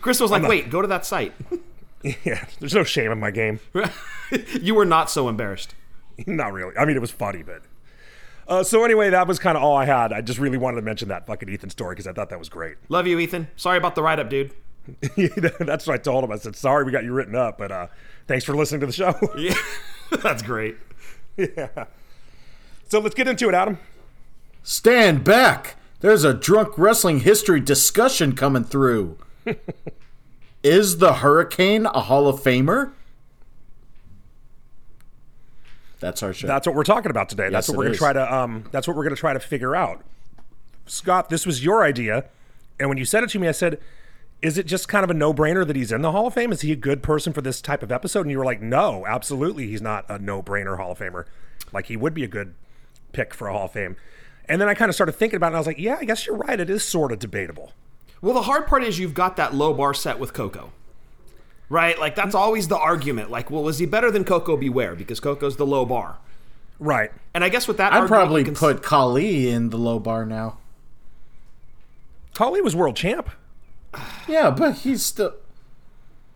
Chris 0.00 0.20
was 0.20 0.30
like, 0.30 0.42
"Wait, 0.42 0.70
go 0.70 0.80
to 0.80 0.88
that 0.88 1.04
site." 1.04 1.34
Yeah, 2.02 2.46
there's 2.60 2.74
no 2.74 2.84
shame 2.84 3.10
in 3.12 3.20
my 3.20 3.30
game. 3.30 3.60
you 4.62 4.74
were 4.74 4.86
not 4.86 5.10
so 5.10 5.28
embarrassed. 5.28 5.74
Not 6.26 6.54
really. 6.54 6.74
I 6.78 6.86
mean, 6.86 6.96
it 6.96 7.00
was 7.00 7.10
funny, 7.10 7.42
but. 7.42 7.62
Uh, 8.48 8.64
so 8.64 8.82
anyway, 8.82 9.10
that 9.10 9.26
was 9.28 9.38
kind 9.38 9.56
of 9.58 9.62
all 9.62 9.76
I 9.76 9.84
had. 9.84 10.12
I 10.12 10.22
just 10.22 10.38
really 10.38 10.56
wanted 10.56 10.76
to 10.76 10.82
mention 10.82 11.08
that 11.08 11.26
fucking 11.26 11.48
Ethan 11.50 11.68
story 11.70 11.94
because 11.94 12.06
I 12.06 12.12
thought 12.14 12.30
that 12.30 12.38
was 12.38 12.48
great. 12.48 12.76
Love 12.88 13.06
you, 13.06 13.18
Ethan. 13.18 13.48
Sorry 13.56 13.76
about 13.76 13.94
the 13.94 14.02
write 14.02 14.18
up, 14.18 14.30
dude. 14.30 14.52
That's 15.60 15.86
what 15.86 15.94
I 15.94 15.98
told 15.98 16.24
him. 16.24 16.32
I 16.32 16.36
said, 16.36 16.56
"Sorry, 16.56 16.82
we 16.82 16.90
got 16.92 17.04
you 17.04 17.12
written 17.12 17.34
up, 17.36 17.58
but 17.58 17.70
uh, 17.70 17.86
thanks 18.26 18.44
for 18.46 18.56
listening 18.56 18.80
to 18.80 18.86
the 18.86 18.92
show." 18.92 19.14
Yeah, 19.38 19.54
that's 20.22 20.42
great. 20.42 20.76
Yeah. 21.36 21.84
So 22.88 22.98
let's 23.00 23.14
get 23.14 23.28
into 23.28 23.50
it, 23.50 23.54
Adam. 23.54 23.78
stand 24.62 25.24
back! 25.24 25.76
There's 26.00 26.24
a 26.24 26.32
drunk 26.32 26.78
wrestling 26.78 27.20
history 27.20 27.60
discussion 27.60 28.34
coming 28.34 28.64
through. 28.64 29.18
Is 30.62 30.96
the 30.98 31.14
Hurricane 31.14 31.84
a 31.84 32.00
Hall 32.02 32.26
of 32.26 32.40
Famer? 32.40 32.92
That's 36.00 36.22
our 36.22 36.32
show. 36.32 36.46
That's 36.46 36.66
what 36.66 36.76
we're 36.76 36.84
talking 36.84 37.10
about 37.10 37.28
today. 37.28 37.48
That's 37.50 37.68
what 37.68 37.76
we're 37.76 37.84
gonna 37.84 37.96
try 37.96 38.12
to. 38.12 38.34
Um, 38.34 38.64
that's 38.70 38.86
what 38.86 38.96
we're 38.96 39.04
gonna 39.04 39.16
try 39.16 39.32
to 39.32 39.40
figure 39.40 39.74
out. 39.74 40.04
Scott, 40.86 41.28
this 41.28 41.44
was 41.44 41.64
your 41.64 41.82
idea, 41.82 42.24
and 42.78 42.88
when 42.88 42.98
you 42.98 43.04
said 43.04 43.24
it 43.24 43.30
to 43.30 43.38
me, 43.38 43.48
I 43.48 43.52
said, 43.52 43.78
"Is 44.40 44.56
it 44.56 44.66
just 44.66 44.88
kind 44.88 45.04
of 45.04 45.10
a 45.10 45.14
no-brainer 45.14 45.66
that 45.66 45.76
he's 45.76 45.92
in 45.92 46.02
the 46.02 46.12
Hall 46.12 46.28
of 46.28 46.34
Fame? 46.34 46.52
Is 46.52 46.60
he 46.62 46.72
a 46.72 46.76
good 46.76 47.02
person 47.02 47.32
for 47.32 47.42
this 47.42 47.60
type 47.60 47.82
of 47.82 47.90
episode?" 47.92 48.22
And 48.22 48.30
you 48.30 48.38
were 48.38 48.44
like, 48.44 48.62
"No, 48.62 49.06
absolutely, 49.06 49.66
he's 49.66 49.82
not 49.82 50.04
a 50.08 50.18
no-brainer 50.18 50.76
Hall 50.76 50.92
of 50.92 50.98
Famer. 50.98 51.24
Like 51.72 51.86
he 51.86 51.96
would 51.96 52.14
be 52.14 52.24
a 52.24 52.28
good 52.28 52.54
pick 53.12 53.34
for 53.34 53.48
a 53.48 53.52
Hall 53.52 53.64
of 53.66 53.72
Fame." 53.72 53.96
And 54.48 54.60
then 54.60 54.68
I 54.68 54.74
kind 54.74 54.88
of 54.88 54.94
started 54.94 55.12
thinking 55.12 55.36
about 55.36 55.48
it, 55.48 55.50
and 55.50 55.56
I 55.56 55.60
was 55.60 55.66
like, 55.66 55.78
"Yeah, 55.78 55.98
I 56.00 56.04
guess 56.04 56.26
you're 56.26 56.36
right. 56.36 56.58
It 56.58 56.70
is 56.70 56.82
sort 56.84 57.12
of 57.12 57.18
debatable." 57.18 57.72
Well, 58.22 58.34
the 58.34 58.42
hard 58.42 58.66
part 58.66 58.82
is 58.82 58.98
you've 58.98 59.14
got 59.14 59.36
that 59.36 59.54
low 59.54 59.74
bar 59.74 59.94
set 59.94 60.18
with 60.18 60.32
Koko. 60.32 60.72
Right? 61.70 61.98
Like, 61.98 62.14
that's 62.16 62.34
always 62.34 62.68
the 62.68 62.78
argument. 62.78 63.30
Like, 63.30 63.50
well, 63.50 63.68
is 63.68 63.78
he 63.78 63.86
better 63.86 64.10
than 64.10 64.24
Koko 64.24 64.56
B. 64.56 64.68
Ware? 64.70 64.94
Because 64.94 65.20
Koko's 65.20 65.56
the 65.56 65.66
low 65.66 65.84
bar. 65.84 66.16
Right. 66.78 67.10
And 67.34 67.44
I 67.44 67.48
guess 67.50 67.68
with 67.68 67.76
that 67.78 67.92
I'd 67.92 68.06
probably 68.08 68.40
you 68.42 68.44
can 68.46 68.54
s- 68.54 68.60
put 68.60 68.82
Khali 68.82 69.48
in 69.50 69.70
the 69.70 69.76
low 69.76 69.98
bar 69.98 70.24
now. 70.24 70.58
Khali 72.34 72.60
was 72.60 72.74
world 72.76 72.96
champ. 72.96 73.30
Yeah, 74.28 74.50
but 74.50 74.76
he's 74.76 75.04
still 75.04 75.34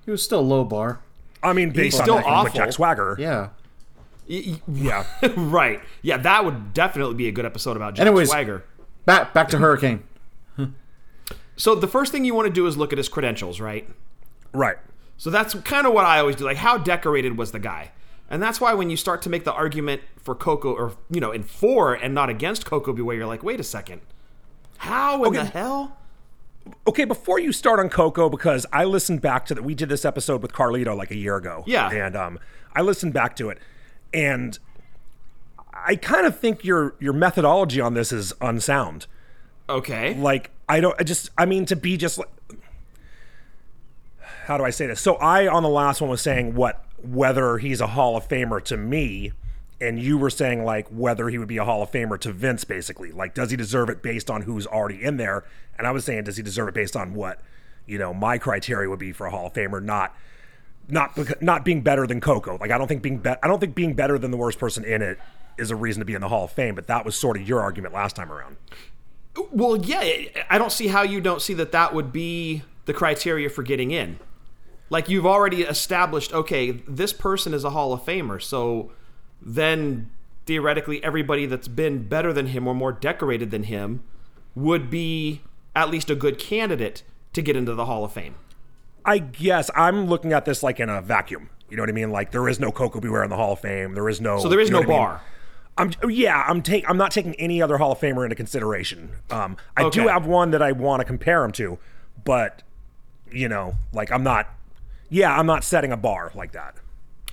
he 0.05 0.11
was 0.11 0.23
still 0.23 0.43
low 0.43 0.65
bar. 0.65 1.01
I 1.43 1.53
mean, 1.53 1.71
based 1.71 1.99
on 2.01 2.05
still 2.05 2.15
that, 2.17 2.25
with 2.27 2.33
awful. 2.35 2.55
Jack 2.59 2.73
Swagger. 2.73 3.17
Yeah. 3.19 3.49
Y- 4.29 4.43
y- 4.47 4.61
Yeah. 4.73 5.07
right. 5.37 5.81
Yeah, 6.03 6.17
that 6.19 6.45
would 6.45 6.75
definitely 6.75 7.15
be 7.15 7.29
a 7.29 7.33
good 7.33 7.45
episode 7.47 7.77
about 7.77 7.95
Jack 7.95 8.07
Anyways. 8.07 8.31
Swagger. 8.31 8.65
Back 9.07 9.33
back 9.35 9.49
to 9.49 9.59
Hurricane. 9.59 10.03
So 11.55 11.75
the 11.75 11.87
first 11.87 12.11
thing 12.12 12.25
you 12.25 12.35
want 12.35 12.47
to 12.49 12.53
do 12.53 12.67
is 12.67 12.77
look 12.79 12.93
at 12.93 12.99
his 12.99 13.09
credentials, 13.11 13.61
right? 13.61 13.87
right. 14.53 14.79
So 15.23 15.31
that's 15.31 15.55
kind 15.55 15.87
of 15.87 15.93
what 15.93 16.05
I 16.05 16.19
always 16.19 16.35
do. 16.35 16.45
Like, 16.45 16.57
how 16.57 16.76
decorated 16.76 17.38
was 17.38 17.52
the 17.52 17.61
guy? 17.61 17.93
And 18.29 18.43
that's 18.43 18.61
why 18.61 18.75
when 18.75 18.91
you 18.91 18.97
start 18.97 19.23
to 19.23 19.31
make 19.31 19.45
the 19.45 19.52
argument 19.52 20.02
for 20.17 20.35
Koko, 20.35 20.73
or 20.73 20.97
you 21.11 21.21
know, 21.21 21.31
in 21.31 21.45
for 21.45 21.95
and 21.95 22.12
not 22.12 22.29
against 22.29 22.67
Koko 22.67 22.93
B. 22.93 23.02
Ware, 23.02 23.19
you're 23.19 23.26
like, 23.29 23.45
wait 23.45 23.61
a 23.61 23.62
second, 23.62 24.00
how 24.79 25.23
in 25.23 25.35
the 25.35 25.45
hell? 25.45 25.97
Okay, 26.88 27.05
before 27.05 27.38
you 27.38 27.52
start 27.52 27.79
on 27.79 27.88
Koko, 27.88 28.29
because 28.29 28.67
I 28.73 28.83
listened 28.83 29.21
back 29.21 29.47
to 29.47 29.55
that, 29.55 29.62
we 29.62 29.76
did 29.76 29.88
this 29.88 30.05
episode 30.05 30.43
with 30.43 30.52
Carlito 30.52 30.97
like 30.97 31.12
a 31.12 31.17
year 31.17 31.37
ago. 31.37 31.62
Yeah. 31.69 31.88
and 31.93 32.17
um, 32.17 32.41
I 32.75 32.83
listened 32.83 33.12
back 33.12 33.37
to 33.37 33.49
it, 33.49 33.59
and 34.12 34.59
I 35.73 35.95
kind 35.95 36.26
of 36.26 36.37
think 36.37 36.64
your 36.64 36.97
your 36.99 37.12
methodology 37.12 37.81
on 37.81 37.95
this 37.95 38.11
is 38.11 38.33
unsound. 38.41 39.07
Okay, 39.69 40.14
Like, 40.14 40.50
I 40.69 40.81
don't, 40.81 40.97
I 40.99 41.05
just, 41.05 41.31
I 41.38 41.47
mean, 41.47 41.64
to 41.67 41.76
be 41.76 41.97
just 41.97 42.19
like, 42.19 42.29
how 44.45 44.59
do 44.59 44.65
I 44.65 44.71
say 44.71 44.87
this? 44.87 45.01
So 45.01 45.17
I 45.17 45.47
on 45.47 45.63
the 45.63 45.69
last 45.69 46.01
one 46.01 46.11
was 46.11 46.21
saying 46.21 46.55
what 46.55 46.85
whether 47.03 47.59
he's 47.59 47.81
a 47.81 47.89
Hall 47.89 48.17
of 48.17 48.29
Famer 48.29 48.63
to 48.65 48.77
me. 48.77 49.33
And 49.81 50.01
you 50.01 50.17
were 50.17 50.31
saying 50.31 50.65
like 50.65 50.87
whether 50.91 51.29
he 51.29 51.39
would 51.39 51.49
be 51.49 51.57
a 51.57 51.65
Hall 51.65 51.83
of 51.83 51.91
Famer 51.91 52.19
to 52.21 52.33
Vince, 52.33 52.63
basically. 52.63 53.11
Like, 53.11 53.35
does 53.35 53.51
he 53.51 53.57
deserve 53.57 53.89
it 53.89 54.01
based 54.01 54.31
on 54.31 54.43
who's 54.43 54.65
already 54.65 55.03
in 55.03 55.17
there? 55.17 55.45
And 55.77 55.89
I 55.89 55.91
was 55.91 56.05
saying, 56.05 56.23
does 56.23 56.37
he 56.37 56.43
deserve 56.45 56.69
it 56.69 56.75
based 56.75 56.95
on 56.95 57.15
what 57.15 57.41
you 57.87 57.99
know, 57.99 58.15
my 58.15 58.39
criteria 58.39 58.89
would 58.89 58.99
be 58.99 59.13
for 59.13 59.27
a 59.27 59.31
Hall 59.31 59.47
of 59.47 59.53
Famer, 59.53 59.83
not 59.83 60.15
not 60.89 61.43
not 61.43 61.65
being 61.65 61.83
better 61.83 62.07
than 62.07 62.21
Koko. 62.21 62.59
Like 62.59 62.71
I 62.71 62.79
don't 62.79 62.89
think 62.89 63.03
being 63.03 63.19
be- 63.19 63.35
I 63.43 63.49
don't 63.49 63.61
think 63.61 63.75
being 63.75 63.95
better 63.95 64.19
than 64.19 64.31
the 64.31 64.37
worst 64.37 64.59
person 64.59 64.85
in 64.85 65.03
it 65.03 65.19
is 65.59 65.71
a 65.71 65.77
reason 65.77 66.01
to 66.01 66.05
be 66.05 66.15
in 66.15 66.21
the 66.21 66.29
Hall 66.29 66.45
of 66.45 66.53
Fame. 66.53 66.75
But 66.75 66.87
that 66.87 67.05
was 67.05 67.17
sort 67.17 67.37
of 67.37 67.47
your 67.47 67.61
argument 67.61 67.95
last 67.95 68.17
time 68.17 68.33
around. 68.33 68.57
Well, 69.51 69.77
yeah, 69.77 70.29
I 70.51 70.59
don't 70.59 70.73
see 70.73 70.89
how 70.89 71.03
you 71.03 71.21
don't 71.21 71.41
see 71.41 71.55
that 71.55 71.73
that 71.73 71.95
would 71.95 72.13
be 72.13 72.63
the 72.85 72.93
criteria 72.93 73.49
for 73.49 73.63
getting 73.63 73.91
in. 73.91 74.19
Like 74.93 75.09
you've 75.09 75.25
already 75.25 75.63
established, 75.63 76.35
okay, 76.35 76.71
this 76.71 77.15
person 77.15 77.55
is 77.55 77.65
a 77.65 77.71
Hall 77.71 77.95
of 77.95 78.05
Famer, 78.05 78.43
so 78.43 78.93
then 79.41 80.11
theoretically 80.45 81.03
everybody 81.03 81.47
that's 81.47 81.67
been 81.67 82.07
better 82.07 82.31
than 82.31 82.49
him 82.49 82.69
or 82.69 82.75
more 82.75 82.93
decorated 82.93 83.51
than 83.51 83.63
him 83.63 84.03
would 84.55 84.91
be 84.91 85.41
at 85.75 85.89
least 85.89 86.11
a 86.11 86.15
good 86.15 86.39
candidate 86.39 87.05
to 87.33 87.41
get 87.41 87.57
into 87.57 87.75
the 87.75 87.87
Hall 87.87 88.05
of 88.05 88.13
Fame. 88.13 88.35
I 89.03 89.17
guess 89.17 89.71
I'm 89.75 90.09
looking 90.09 90.35
at 90.35 90.45
this 90.45 90.63
like 90.63 90.79
in 90.79 90.91
a 90.91 91.01
vacuum. 91.01 91.49
You 91.71 91.79
know 91.79 91.85
what 91.85 91.89
I 91.89 91.93
mean? 91.93 92.11
Like 92.11 92.31
there 92.31 92.47
is 92.47 92.61
no 92.61 92.71
Koko 92.71 93.01
B. 93.01 93.09
Ware 93.09 93.25
in 93.25 93.31
the 93.31 93.37
Hall 93.37 93.55
of 93.55 93.61
Fame. 93.61 93.95
There 93.95 94.11
is 94.11 94.21
no. 94.21 94.41
So 94.41 94.51
there 94.51 94.61
is 94.61 94.69
you 94.69 94.75
know 94.75 94.83
no 94.83 94.89
what 94.89 94.95
I 94.95 94.99
mean? 94.99 95.07
bar. 95.07 95.21
I'm 96.05 96.11
yeah. 96.11 96.45
I'm 96.47 96.61
take. 96.61 96.87
I'm 96.87 96.99
not 96.99 97.13
taking 97.13 97.35
any 97.37 97.63
other 97.63 97.79
Hall 97.79 97.93
of 97.93 97.99
Famer 97.99 98.25
into 98.25 98.37
consideration. 98.37 99.13
Um, 99.31 99.57
I 99.75 99.89
do 99.89 100.09
have 100.09 100.27
one 100.27 100.51
that 100.51 100.61
I 100.61 100.73
want 100.73 101.01
to 101.01 101.07
compare 101.07 101.43
him 101.45 101.53
to, 101.53 101.79
but 102.25 102.63
you 103.31 103.49
know, 103.49 103.77
like 103.95 104.13
I'm 104.13 104.23
not. 104.23 104.51
Yeah, 105.12 105.38
I'm 105.38 105.47
not 105.47 105.62
setting 105.62 105.92
a 105.92 105.97
bar 105.97 106.33
like 106.35 106.52
that. 106.52 106.75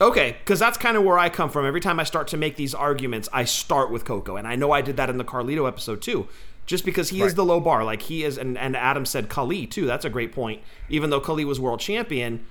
Okay, 0.02 0.36
because 0.40 0.60
that's 0.60 0.78
kind 0.78 0.98
of 0.98 1.04
where 1.04 1.18
I 1.18 1.30
come 1.30 1.50
from. 1.50 1.66
Every 1.66 1.80
time 1.82 2.00
I 2.00 2.04
start 2.04 2.28
to 2.30 2.38
make 2.38 2.56
these 2.58 2.74
arguments, 2.74 3.28
I 3.34 3.46
start 3.46 3.90
with 3.90 4.04
Koko, 4.06 4.36
and 4.36 4.46
I 4.48 4.56
know 4.56 4.72
I 4.72 4.82
did 4.82 4.98
that 4.98 5.10
in 5.10 5.18
the 5.18 5.24
Carlito 5.24 5.68
episode 5.68 6.02
too. 6.02 6.28
Just 6.66 6.86
because 6.86 7.10
he 7.10 7.22
is 7.22 7.34
the 7.34 7.44
low 7.44 7.60
bar, 7.60 7.84
like 7.84 8.04
he 8.04 8.24
is, 8.24 8.38
and, 8.38 8.58
and 8.58 8.76
Adam 8.76 9.06
said 9.06 9.28
Khali 9.30 9.66
too. 9.66 9.86
That's 9.88 10.06
a 10.06 10.10
great 10.10 10.32
point. 10.32 10.62
Even 10.90 11.10
though 11.10 11.20
Khali 11.20 11.44
was 11.44 11.60
world 11.60 11.80
champion, 11.80 12.46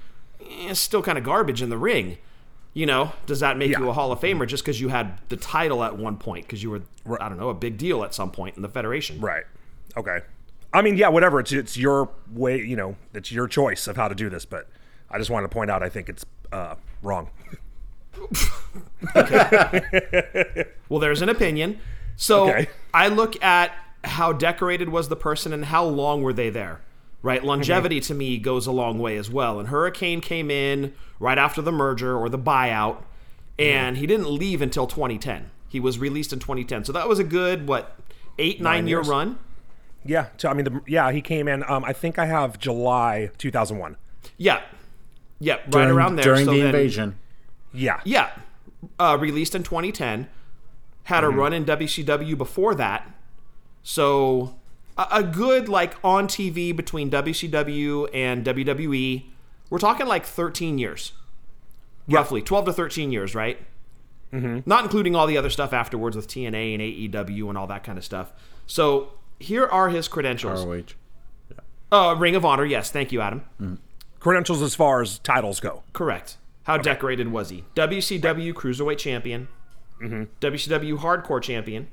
eh, 0.63 0.73
still 0.75 1.03
kind 1.03 1.17
of 1.19 1.23
garbage 1.25 1.63
in 1.63 1.69
the 1.69 1.79
ring. 1.79 2.19
You 2.75 2.87
know, 2.87 3.13
does 3.27 3.41
that 3.41 3.57
make 3.57 3.71
Yeah. 3.71 3.79
you 3.81 3.89
a 3.91 3.93
Hall 3.93 4.11
of 4.13 4.21
Famer 4.21 4.47
just 4.47 4.65
because 4.65 4.81
you 4.81 4.89
had 4.89 5.19
the 5.29 5.37
title 5.37 5.85
at 5.85 5.97
one 5.99 6.17
point? 6.17 6.47
Because 6.47 6.63
you 6.63 6.83
were, 7.05 7.23
I 7.23 7.29
don't 7.29 7.39
know, 7.39 7.49
a 7.51 7.55
big 7.55 7.77
deal 7.79 8.03
at 8.03 8.13
some 8.15 8.31
point 8.31 8.57
in 8.57 8.63
the 8.63 8.69
federation. 8.69 9.21
Right. 9.21 9.45
Okay. 9.97 10.21
I 10.73 10.83
mean, 10.83 10.97
yeah, 10.97 11.09
whatever. 11.09 11.39
It's 11.41 11.53
it's 11.53 11.77
your 11.77 12.11
way. 12.33 12.59
You 12.59 12.77
know, 12.77 12.97
it's 13.15 13.31
your 13.33 13.47
choice 13.47 13.87
of 13.87 13.97
how 13.97 14.09
to 14.09 14.15
do 14.15 14.29
this. 14.29 14.45
But 14.45 14.69
I 15.11 15.19
just 15.19 15.31
wanted 15.31 15.49
to 15.49 15.53
point 15.55 15.71
out. 15.71 15.83
I 15.83 15.89
think 15.89 16.09
it's 16.09 16.25
uh, 16.53 16.75
wrong. 17.03 17.31
Well, 20.89 21.01
there's 21.01 21.23
an 21.23 21.29
opinion. 21.29 21.79
So 22.17 22.49
Okay. 22.51 22.69
I 22.95 23.09
look 23.09 23.41
at 23.43 23.73
how 24.05 24.33
decorated 24.33 24.89
was 24.89 25.09
the 25.09 25.17
person 25.17 25.53
and 25.53 25.67
how 25.67 25.85
long 25.85 26.23
were 26.23 26.33
they 26.33 26.51
there. 26.51 26.81
Right, 27.21 27.43
longevity 27.45 27.99
to 28.03 28.15
me 28.15 28.39
goes 28.39 28.67
a 28.69 28.73
long 28.73 29.01
way 29.01 29.17
as 29.17 29.29
well. 29.29 29.59
And 29.59 29.69
Hurricane 29.69 30.21
came 30.21 30.51
in 30.53 30.95
right 31.19 31.37
after 31.37 31.61
the 31.61 31.73
merger 31.73 32.17
or 32.17 32.29
the 32.29 32.39
buyout, 32.39 33.03
and 33.59 33.97
he 33.97 34.07
didn't 34.07 34.31
leave 34.31 34.63
until 34.63 34.87
2010. 34.87 35.51
He 35.69 35.81
was 35.81 35.99
released 35.99 36.33
in 36.33 36.39
2010, 36.39 36.85
so 36.85 36.93
that 36.93 37.09
was 37.09 37.19
a 37.19 37.25
good 37.25 37.67
what 37.67 37.99
eight 38.39 38.61
nine, 38.61 38.87
year 38.87 38.99
years. 38.99 39.09
run. 39.09 39.37
Yeah. 40.05 40.27
So 40.37 40.49
I 40.49 40.55
mean, 40.55 40.65
the, 40.65 40.81
yeah, 40.87 41.11
he 41.11 41.21
came 41.21 41.49
in. 41.49 41.65
Um, 41.69 41.85
I 41.85 41.93
think 41.93 42.21
I 42.21 42.27
have 42.27 42.57
July 42.59 43.31
2001. 43.37 43.97
Yeah, 44.37 44.63
yeah, 45.41 45.55
right 45.57 45.71
during, 45.71 45.91
around 45.91 46.17
there. 46.17 46.25
during 46.25 46.45
So 46.45 46.53
the 46.53 46.59
then- 46.59 46.67
invasion. 46.67 47.19
Yeah. 47.73 48.01
Yeah, 48.05 48.31
uh, 48.99 49.17
released 49.21 49.55
in 49.55 49.63
2010. 49.63 50.29
Had 51.05 51.25
a 51.25 51.29
run 51.29 51.53
in 51.55 51.65
WCW 51.65 52.37
before 52.37 52.75
that, 52.75 53.11
so 53.83 54.57
a, 54.99 55.07
a 55.13 55.23
good 55.23 55.67
like 55.69 55.97
on 56.05 56.29
TV 56.29 56.77
between 56.77 57.11
WCW 57.11 58.09
and 58.13 58.45
WWE. 58.45 59.25
We're 59.71 59.79
talking 59.79 60.07
like 60.07 60.27
13 60.27 60.77
years, 60.77 61.13
roughly 62.09 62.43
12 62.43 62.67
to 62.67 62.73
13 62.75 63.11
years, 63.11 63.35
right? 63.35 63.59
Mm-hmm. 64.33 64.61
Not 64.69 64.85
including 64.85 65.17
all 65.17 65.27
the 65.27 65.39
other 65.39 65.49
stuff 65.51 65.73
afterwards 65.73 66.15
with 66.15 66.29
TNA 66.29 66.75
and 66.75 66.83
AEW 67.27 67.49
and 67.49 67.57
all 67.57 67.67
that 67.69 67.85
kind 67.85 67.97
of 67.97 68.05
stuff. 68.05 68.31
So 68.67 69.13
here 69.39 69.67
are 69.67 69.89
his 69.89 70.09
credentials. 70.09 70.65
ROH. 70.67 70.83
Uh, 71.91 72.15
Ring 72.17 72.37
of 72.37 72.45
Honor, 72.45 72.67
yes, 72.67 72.91
thank 72.91 73.13
you, 73.13 73.23
Adam. 73.23 73.79
Credentials 74.21 74.63
as 74.63 74.75
far 74.75 75.01
as 75.01 75.19
titles 75.21 75.61
go. 75.61 75.83
Correct. 75.93 76.37
How 76.65 76.77
decorated 76.77 77.29
was 77.29 77.51
he? 77.51 77.65
WCW 77.75 78.53
Cruiserweight 78.53 78.99
Champion, 78.99 79.49
mm-hmm. 80.03 80.25
WCW 80.41 80.99
Hardcore 80.99 81.41
Champion, 81.43 81.89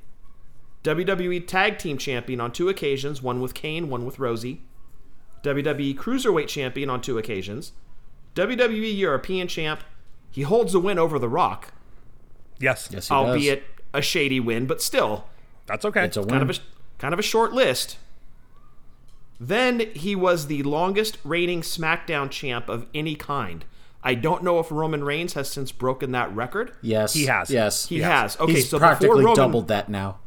WWE 0.84 1.48
Tag 1.48 1.78
Team 1.78 1.98
Champion 1.98 2.42
on 2.42 2.52
two 2.52 2.68
occasions, 2.68 3.22
one 3.22 3.40
with 3.42 3.54
Kane, 3.54 3.90
one 3.90 4.06
with 4.06 4.20
Rosie, 4.20 4.62
WWE 5.44 5.96
Cruiserweight 5.96 6.48
Champion 6.48 6.90
on 6.90 7.02
two 7.02 7.18
occasions, 7.18 7.72
WWE 8.36 8.98
European 8.98 9.48
Champ. 9.48 9.82
He 10.30 10.42
holds 10.42 10.76
a 10.76 10.80
win 10.80 11.00
over 11.00 11.18
The 11.18 11.30
Rock, 11.30 11.72
Yes. 12.60 12.90
Yes, 12.92 13.08
he 13.08 13.14
albeit 13.14 13.60
does. 13.62 13.86
a 13.94 14.02
shady 14.02 14.40
win, 14.40 14.66
but 14.66 14.82
still 14.82 15.26
That's 15.66 15.86
okay. 15.86 16.06
It's 16.06 16.18
a 16.18 16.22
win. 16.22 16.30
kind 16.30 16.50
of 16.50 16.50
a 16.58 16.60
kind 17.00 17.14
of 17.14 17.20
a 17.20 17.24
short 17.24 17.54
list. 17.54 17.98
Then 19.40 19.80
he 19.94 20.16
was 20.16 20.48
the 20.48 20.64
longest 20.64 21.18
reigning 21.24 21.62
SmackDown 21.62 22.30
champ 22.30 22.70
of 22.70 22.86
any 22.94 23.16
kind. 23.16 23.66
I 24.04 24.14
don't 24.16 24.44
know 24.44 24.60
if 24.60 24.72
Roman 24.72 25.04
Reigns 25.04 25.34
has 25.34 25.50
since 25.50 25.72
broken 25.72 26.12
that 26.12 26.34
record. 26.36 26.72
yes, 26.82 27.14
He 27.14 27.26
has. 27.26 27.50
Yes, 27.50 27.88
He 27.88 28.00
has. 28.00 28.36
has. 28.36 28.40
Okay, 28.42 28.54
He's 28.54 28.70
so 28.70 28.78
practically 28.78 29.22
Roman, 29.26 29.36
doubled 29.36 29.68
that 29.70 29.90
now. 29.90 30.20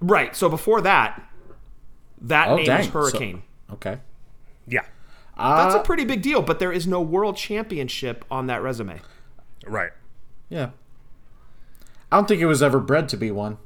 Right. 0.00 0.34
So 0.36 0.48
before 0.48 0.80
that, 0.82 1.20
that 2.22 2.48
Oh, 2.48 2.56
name 2.56 2.66
dang. 2.66 2.78
was 2.78 2.86
So- 2.86 2.92
Hurricane. 3.18 3.42
okay. 3.72 3.98
yeah. 4.66 4.82
That's 5.36 5.74
a 5.74 5.80
uh, 5.80 5.82
pretty 5.82 6.04
big 6.04 6.22
deal, 6.22 6.42
but 6.42 6.60
there 6.60 6.70
is 6.72 6.86
no 6.86 7.00
world 7.00 7.36
championship 7.36 8.24
on 8.30 8.46
that 8.46 8.62
resume. 8.62 9.00
Right. 9.66 9.90
Yeah. 10.48 10.70
I 12.12 12.16
don't 12.16 12.28
think 12.28 12.38
he 12.38 12.44
was 12.44 12.62
ever 12.62 12.78
bred 12.78 13.08
to 13.08 13.16
be 13.16 13.32
one. 13.32 13.58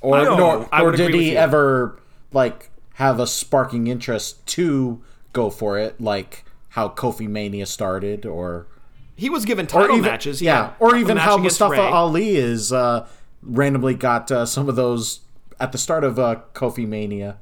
Or 0.00 0.22
No, 0.22 0.36
nor, 0.36 0.68
I 0.72 0.80
or 0.82 0.92
did 0.92 1.12
he 1.12 1.36
ever 1.36 2.00
like 2.32 2.70
have 2.96 3.20
a 3.20 3.26
sparking 3.26 3.88
interest 3.88 4.46
to 4.46 5.02
go 5.34 5.50
for 5.50 5.78
it, 5.78 6.00
like 6.00 6.44
how 6.70 6.88
Kofi 6.88 7.28
Mania 7.28 7.66
started, 7.66 8.24
or 8.24 8.66
He 9.14 9.28
was 9.28 9.44
given 9.44 9.66
title 9.66 9.96
even 9.96 10.10
matches. 10.10 10.40
He 10.40 10.46
yeah, 10.46 10.72
or 10.80 10.96
even 10.96 11.18
how 11.18 11.36
Mustafa 11.36 11.72
Ray. 11.72 11.78
Ali 11.78 12.36
is 12.36 12.72
uh, 12.72 13.06
randomly 13.42 13.94
got 13.94 14.30
uh, 14.32 14.46
some 14.46 14.68
of 14.68 14.76
those 14.76 15.20
at 15.60 15.72
the 15.72 15.78
start 15.78 16.04
of 16.04 16.18
uh, 16.18 16.40
Kofi 16.54 16.88
Mania. 16.88 17.36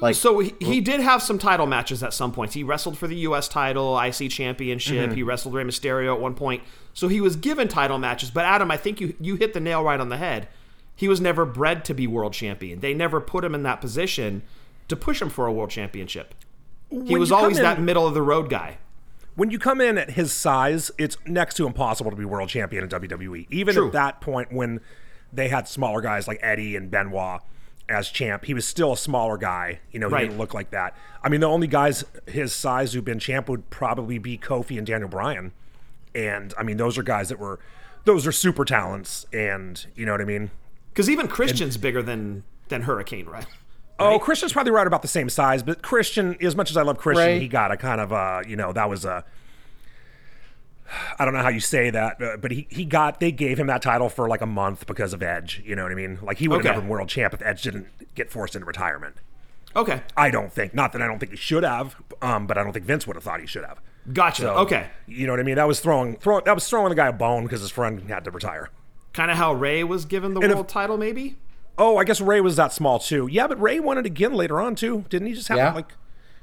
Like 0.00 0.14
So 0.14 0.38
he, 0.38 0.54
he 0.58 0.80
did 0.80 1.00
have 1.00 1.22
some 1.22 1.38
title 1.38 1.66
matches 1.66 2.02
at 2.02 2.14
some 2.14 2.32
points. 2.32 2.54
He 2.54 2.62
wrestled 2.62 2.96
for 2.96 3.06
the 3.06 3.16
U.S. 3.16 3.48
title, 3.48 3.98
IC 3.98 4.30
Championship. 4.30 5.08
Mm-hmm. 5.08 5.14
He 5.14 5.22
wrestled 5.22 5.54
Rey 5.54 5.64
Mysterio 5.64 6.14
at 6.14 6.20
one 6.20 6.34
point. 6.34 6.62
So 6.94 7.08
he 7.08 7.20
was 7.20 7.36
given 7.36 7.68
title 7.68 7.98
matches. 7.98 8.30
But 8.30 8.46
Adam, 8.46 8.70
I 8.70 8.78
think 8.78 8.98
you 8.98 9.14
you 9.20 9.36
hit 9.36 9.52
the 9.52 9.60
nail 9.60 9.84
right 9.84 10.00
on 10.00 10.08
the 10.08 10.16
head. 10.16 10.48
He 10.96 11.06
was 11.08 11.20
never 11.20 11.44
bred 11.44 11.84
to 11.84 11.94
be 11.94 12.06
world 12.06 12.32
champion. 12.32 12.80
They 12.80 12.94
never 12.94 13.20
put 13.20 13.44
him 13.44 13.54
in 13.54 13.62
that 13.64 13.80
position 13.80 14.42
to 14.88 14.96
push 14.96 15.20
him 15.22 15.28
for 15.28 15.46
a 15.46 15.52
world 15.52 15.70
championship. 15.70 16.34
He 16.90 17.16
was 17.16 17.30
always 17.30 17.58
in- 17.58 17.62
that 17.64 17.80
middle 17.80 18.06
of 18.06 18.14
the 18.14 18.22
road 18.22 18.48
guy. 18.48 18.78
when 19.34 19.50
you 19.50 19.58
come 19.58 19.82
in 19.82 19.98
at 19.98 20.12
his 20.12 20.32
size, 20.32 20.90
it's 20.96 21.18
next 21.26 21.56
to 21.56 21.66
impossible 21.66 22.10
to 22.10 22.16
be 22.16 22.24
world 22.24 22.48
champion 22.48 22.82
in 22.82 22.88
WWE. 22.88 23.46
Even 23.50 23.74
True. 23.74 23.86
at 23.88 23.92
that 23.92 24.20
point, 24.22 24.50
when 24.50 24.80
they 25.30 25.48
had 25.48 25.68
smaller 25.68 26.00
guys 26.00 26.26
like 26.26 26.38
Eddie 26.42 26.74
and 26.74 26.90
Benoit 26.90 27.42
as 27.86 28.08
champ, 28.08 28.46
he 28.46 28.54
was 28.54 28.66
still 28.66 28.94
a 28.94 28.96
smaller 28.96 29.36
guy. 29.36 29.80
You 29.92 30.00
know, 30.00 30.08
he 30.08 30.14
Right. 30.14 30.20
didn't 30.22 30.38
look 30.38 30.54
like 30.54 30.70
that. 30.70 30.96
I 31.22 31.28
mean, 31.28 31.40
the 31.40 31.48
only 31.48 31.66
guys 31.66 32.02
his 32.26 32.54
size 32.54 32.94
who've 32.94 33.04
been 33.04 33.18
champ 33.18 33.46
would 33.50 33.68
probably 33.68 34.16
be 34.18 34.38
Kofi 34.38 34.78
and 34.78 34.86
Daniel 34.86 35.10
Bryan. 35.10 35.52
And 36.14 36.54
I 36.56 36.62
mean, 36.62 36.78
those 36.78 36.96
are 36.96 37.02
guys 37.02 37.28
that 37.28 37.38
were, 37.38 37.58
those 38.06 38.26
are 38.26 38.32
super 38.32 38.64
talents. 38.64 39.26
And 39.34 39.84
you 39.94 40.06
know 40.06 40.12
what 40.12 40.22
I 40.22 40.24
mean? 40.24 40.50
Because 40.96 41.10
even 41.10 41.28
Christian's 41.28 41.76
bigger 41.76 42.02
than 42.02 42.42
than 42.68 42.80
Hurricane, 42.82 43.26
right? 43.26 43.44
Oh, 43.98 44.18
Christian's 44.18 44.54
probably 44.54 44.72
right 44.72 44.86
about 44.86 45.02
the 45.02 45.08
same 45.08 45.28
size, 45.28 45.62
but 45.62 45.82
Christian, 45.82 46.36
as 46.42 46.56
much 46.56 46.70
as 46.70 46.76
I 46.78 46.82
love 46.82 46.96
Christian, 46.96 47.32
Right. 47.34 47.40
he 47.42 47.48
got 47.48 47.70
a 47.70 47.76
kind 47.76 48.00
of 48.00 48.14
uh, 48.14 48.40
you 48.48 48.56
know, 48.56 48.72
that 48.72 48.88
was 48.88 49.04
a 49.04 49.22
I 51.18 51.24
don't 51.24 51.34
know 51.34 51.42
how 51.42 51.48
you 51.48 51.60
say 51.60 51.90
that, 51.90 52.22
uh, 52.22 52.36
but 52.38 52.50
he, 52.52 52.66
he 52.70 52.84
got 52.86 53.20
they 53.20 53.30
gave 53.32 53.58
him 53.58 53.66
that 53.66 53.82
title 53.82 54.08
for 54.08 54.26
like 54.28 54.40
a 54.40 54.46
month 54.46 54.86
because 54.86 55.12
of 55.12 55.22
Edge. 55.22 55.60
You 55.66 55.76
know 55.76 55.82
what 55.82 55.92
I 55.92 55.96
mean? 55.96 56.18
Like 56.22 56.38
he 56.38 56.48
would 56.48 56.56
have 56.56 56.60
Okay. 56.64 56.68
never 56.70 56.80
been 56.80 56.88
world 56.88 57.08
champ 57.10 57.34
if 57.34 57.42
Edge 57.42 57.62
didn't 57.62 57.88
get 58.14 58.30
forced 58.30 58.54
into 58.54 58.64
retirement. 58.66 59.16
Okay, 59.74 60.00
I 60.16 60.30
don't 60.30 60.50
think. 60.52 60.72
Not 60.74 60.92
that 60.92 61.02
I 61.02 61.06
don't 61.06 61.18
think 61.18 61.32
he 61.32 61.36
should 61.36 61.62
have, 61.64 61.96
um, 62.22 62.46
but 62.46 62.56
I 62.56 62.62
don't 62.64 62.72
think 62.72 62.86
Vince 62.86 63.06
would 63.06 63.16
have 63.16 63.24
thought 63.24 63.40
he 63.40 63.46
should 63.46 63.64
have. 63.64 63.78
gotcha. 64.14 64.42
So, 64.42 64.54
okay, 64.54 64.86
You 65.06 65.26
know 65.26 65.34
what 65.34 65.40
I 65.40 65.42
mean? 65.42 65.56
That 65.56 65.68
was 65.68 65.80
throwing, 65.80 66.16
throwing 66.16 66.44
that 66.46 66.54
was 66.54 66.66
throwing 66.68 66.88
the 66.88 66.94
guy 66.94 67.08
a 67.08 67.12
bone 67.12 67.42
because 67.42 67.60
his 67.60 67.70
friend 67.70 68.08
had 68.08 68.24
to 68.24 68.30
retire. 68.30 68.70
Kind 69.16 69.30
of 69.32 69.36
how 69.36 69.52
Rey 69.52 69.82
was 69.82 70.04
given 70.04 70.34
the 70.34 70.40
And 70.40 70.50
if- 70.52 70.56
world 70.56 70.68
title, 70.68 70.96
maybe. 70.96 71.36
Oh, 71.78 71.96
I 71.96 72.04
guess 72.04 72.20
Rey 72.20 72.40
was 72.40 72.54
that 72.56 72.72
small 72.72 72.98
too. 73.00 73.26
Yeah, 73.30 73.46
but 73.48 73.60
Rey 73.60 73.80
won 73.80 73.98
it 73.98 74.06
again 74.06 74.32
later 74.34 74.60
on 74.60 74.74
too, 74.76 75.04
didn't 75.08 75.26
he? 75.28 75.34
Just 75.34 75.48
have 75.48 75.56
Yeah. 75.58 75.72
like, 75.72 75.92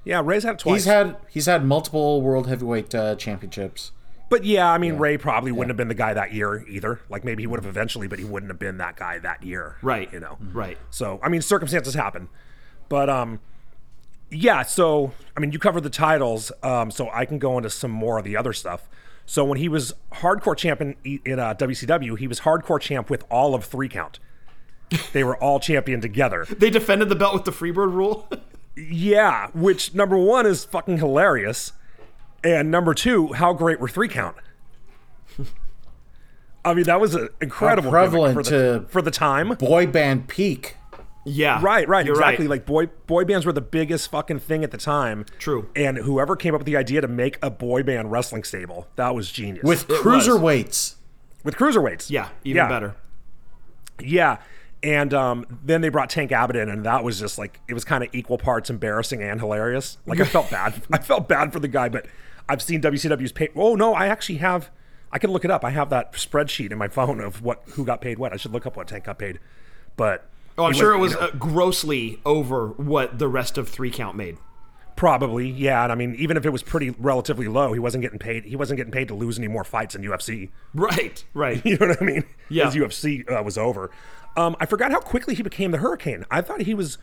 yeah, 0.04 0.22
Rey's 0.24 0.44
had 0.44 0.56
it 0.56 0.60
twice. 0.60 0.84
he's 0.84 0.86
had 0.86 1.16
he's 1.30 1.46
had 1.46 1.64
multiple 1.66 2.22
world 2.22 2.48
heavyweight 2.48 2.94
uh, 2.94 3.16
championships. 3.16 3.92
But 4.30 4.44
yeah, 4.46 4.70
I 4.72 4.78
mean, 4.80 4.98
Rey 4.98 5.18
probably 5.18 5.52
wouldn't 5.52 5.70
have 5.70 5.78
been 5.78 5.88
the 5.90 5.94
guy 5.94 6.14
that 6.16 6.34
year 6.34 6.66
either. 6.68 7.00
Like 7.10 7.24
maybe 7.24 7.44
he 7.44 7.48
would 7.48 7.60
have 7.60 7.68
eventually, 7.70 8.08
but 8.08 8.18
he 8.20 8.26
wouldn't 8.26 8.50
have 8.52 8.60
been 8.60 8.78
that 8.80 8.96
guy 8.96 9.20
that 9.20 9.44
year. 9.44 9.78
Right. 9.84 10.12
You 10.12 10.20
know. 10.20 10.38
Right. 10.52 10.78
So 10.90 11.20
I 11.24 11.30
mean, 11.30 11.42
circumstances 11.42 11.94
happen, 11.94 12.30
but 12.90 13.10
um, 13.10 13.40
Yeah, 14.34 14.64
so 14.64 15.14
I 15.38 15.40
mean, 15.40 15.52
you 15.52 15.60
covered 15.60 15.82
the 15.84 15.90
titles, 15.90 16.52
um, 16.64 16.90
so 16.92 17.10
I 17.14 17.26
can 17.26 17.38
go 17.40 17.58
into 17.58 17.70
some 17.70 17.92
more 17.92 18.18
of 18.18 18.24
the 18.26 18.36
other 18.36 18.52
stuff. 18.54 18.90
So 19.26 19.46
when 19.46 19.58
he 19.58 19.70
was 19.70 19.94
hardcore 20.12 20.58
champion 20.58 20.96
in 21.04 21.40
uh, 21.40 21.54
WCW, 21.56 22.18
he 22.18 22.28
was 22.28 22.42
hardcore 22.42 22.80
champ 22.82 23.10
with 23.10 23.24
all 23.32 23.56
of 23.56 23.64
three 23.64 23.88
count. 23.88 24.20
They 25.14 25.24
were 25.24 25.38
all 25.42 25.60
champion 25.60 26.02
together. 26.02 26.46
They 26.58 26.70
defended 26.70 27.10
the 27.10 27.16
belt 27.16 27.34
with 27.34 27.46
the 27.46 27.52
Freebird 27.52 27.94
rule. 27.94 28.28
Yeah, 28.76 29.50
which 29.54 29.94
number 29.94 30.18
one 30.18 30.48
is 30.48 30.66
fucking 30.66 30.98
hilarious, 30.98 31.74
and 32.44 32.72
number 32.72 32.96
two, 32.96 33.34
how 33.34 33.54
great 33.54 33.80
were 33.80 33.88
three 33.88 34.08
count? 34.08 34.36
I 36.66 36.74
mean, 36.74 36.86
that 36.86 37.00
was 37.00 37.14
an 37.14 37.30
incredible 37.42 37.92
gimmick 37.92 38.10
prevalent 38.10 38.34
for 38.34 38.44
the, 38.44 38.50
to- 38.80 38.86
for 38.88 39.02
the 39.04 39.12
time. 39.12 39.50
Boy 39.50 39.86
band 39.86 40.28
peak. 40.28 40.78
Yeah, 41.26 41.60
Right, 41.62 41.88
right, 41.88 42.06
You're 42.06 42.16
exactly. 42.16 42.46
right. 42.48 42.52
Like 42.52 42.66
boy 42.66 42.88
boy 43.08 43.24
bands 43.26 43.46
were 43.46 43.54
the 43.54 43.62
biggest 43.62 44.10
fucking 44.12 44.40
thing 44.40 44.64
at 44.64 44.72
the 44.72 44.78
time. 44.78 45.26
True. 45.40 45.70
And 45.76 45.98
whoever 45.98 46.36
came 46.36 46.54
up 46.54 46.60
with 46.60 46.66
the 46.66 46.78
idea 46.78 47.02
to 47.02 47.08
make 47.08 47.38
a 47.42 47.50
boy 47.50 47.84
band 47.84 48.12
wrestling 48.12 48.44
stable, 48.44 48.88
that 48.96 49.16
was 49.16 49.32
genius. 49.32 49.64
With 49.64 49.88
was. 49.88 50.00
cruiserweights. 50.00 50.96
with 51.44 51.56
cruiserweights. 51.56 52.10
yeah, 52.10 52.30
even 52.44 52.58
Yeah. 52.58 52.68
better. 52.70 52.96
Yeah. 54.02 54.38
And 54.82 55.14
um, 55.14 55.46
then 55.64 55.80
they 55.80 55.88
brought 55.88 56.10
Tank 56.10 56.34
Abbott 56.34 56.58
in, 56.58 56.68
and 56.68 56.86
that 56.86 57.06
was 57.06 57.18
just 57.20 57.38
like 57.38 57.62
it 57.70 57.74
was 57.74 57.86
kind 57.86 58.04
of 58.04 58.10
equal 58.14 58.38
parts 58.38 58.70
embarrassing 58.70 59.22
and 59.24 59.40
hilarious. 59.40 59.98
Like 60.06 60.20
I 60.20 60.26
felt 60.26 60.52
bad. 60.52 60.82
I 60.92 60.98
felt 60.98 61.30
bad 61.30 61.54
for 61.54 61.60
the 61.62 61.70
guy, 61.70 61.88
but 61.88 62.06
I've 62.50 62.62
seen 62.62 62.82
WCW's 62.82 63.32
pay. 63.32 63.48
Oh 63.56 63.76
no, 63.76 63.94
I 63.94 64.08
actually 64.08 64.40
have. 64.40 64.70
I 65.10 65.20
can 65.20 65.32
look 65.32 65.46
it 65.46 65.52
up. 65.52 65.64
I 65.64 65.70
have 65.70 65.90
that 65.92 66.12
spreadsheet 66.14 66.72
in 66.74 66.78
my 66.78 66.90
phone 66.90 67.22
of 67.22 67.42
what 67.42 67.64
who 67.76 67.86
got 67.86 68.02
paid 68.02 68.20
what. 68.20 68.34
I 68.34 68.36
should 68.36 68.52
look 68.52 68.66
up 68.66 68.76
what 68.76 68.88
Tank 68.90 69.06
got 69.06 69.20
paid. 69.20 69.40
But 69.96 70.28
Oh, 70.58 70.66
I'm 70.66 70.74
he 70.74 70.80
sure 70.80 70.94
it 70.94 70.98
you 70.98 71.02
was 71.02 71.14
know, 71.14 71.20
uh, 71.20 71.32
grossly 71.32 72.20
over 72.26 72.68
what 72.70 73.18
the 73.20 73.28
rest 73.28 73.58
of 73.58 73.70
three 73.70 73.90
count 73.92 74.16
made. 74.16 74.38
probably 74.96 75.50
yeah. 75.50 75.84
And 75.84 75.92
I 75.92 75.96
mean, 75.96 76.16
even 76.16 76.38
if 76.38 76.46
it 76.46 76.52
was 76.52 76.62
pretty 76.64 76.92
relatively 76.92 77.48
low, 77.48 77.74
he 77.74 77.80
wasn't 77.80 78.04
getting 78.04 78.20
paid. 78.20 78.46
He 78.46 78.56
wasn't 78.56 78.78
getting 78.78 78.92
paid 78.92 79.08
to 79.08 79.16
lose 79.16 79.38
any 79.40 79.48
more 79.48 79.64
fights 79.64 79.96
in 79.96 80.04
UFC. 80.04 80.50
Right, 80.74 81.24
right. 81.34 81.62
You 81.66 81.78
know 81.78 81.88
what 81.88 82.02
I 82.02 82.06
mean? 82.06 82.24
Yeah. 82.50 82.68
As 82.68 82.76
UFC 82.76 83.30
uh, 83.32 83.42
was 83.44 83.58
over. 83.58 83.90
Um, 84.38 84.56
I 84.60 84.66
forgot 84.66 84.92
how 84.92 85.00
quickly 85.00 85.36
he 85.36 85.44
became 85.44 85.72
the 85.72 85.78
Hurricane. 85.80 86.26
I 86.32 86.42
thought 86.42 86.62
he 86.62 86.74
was 86.74 86.98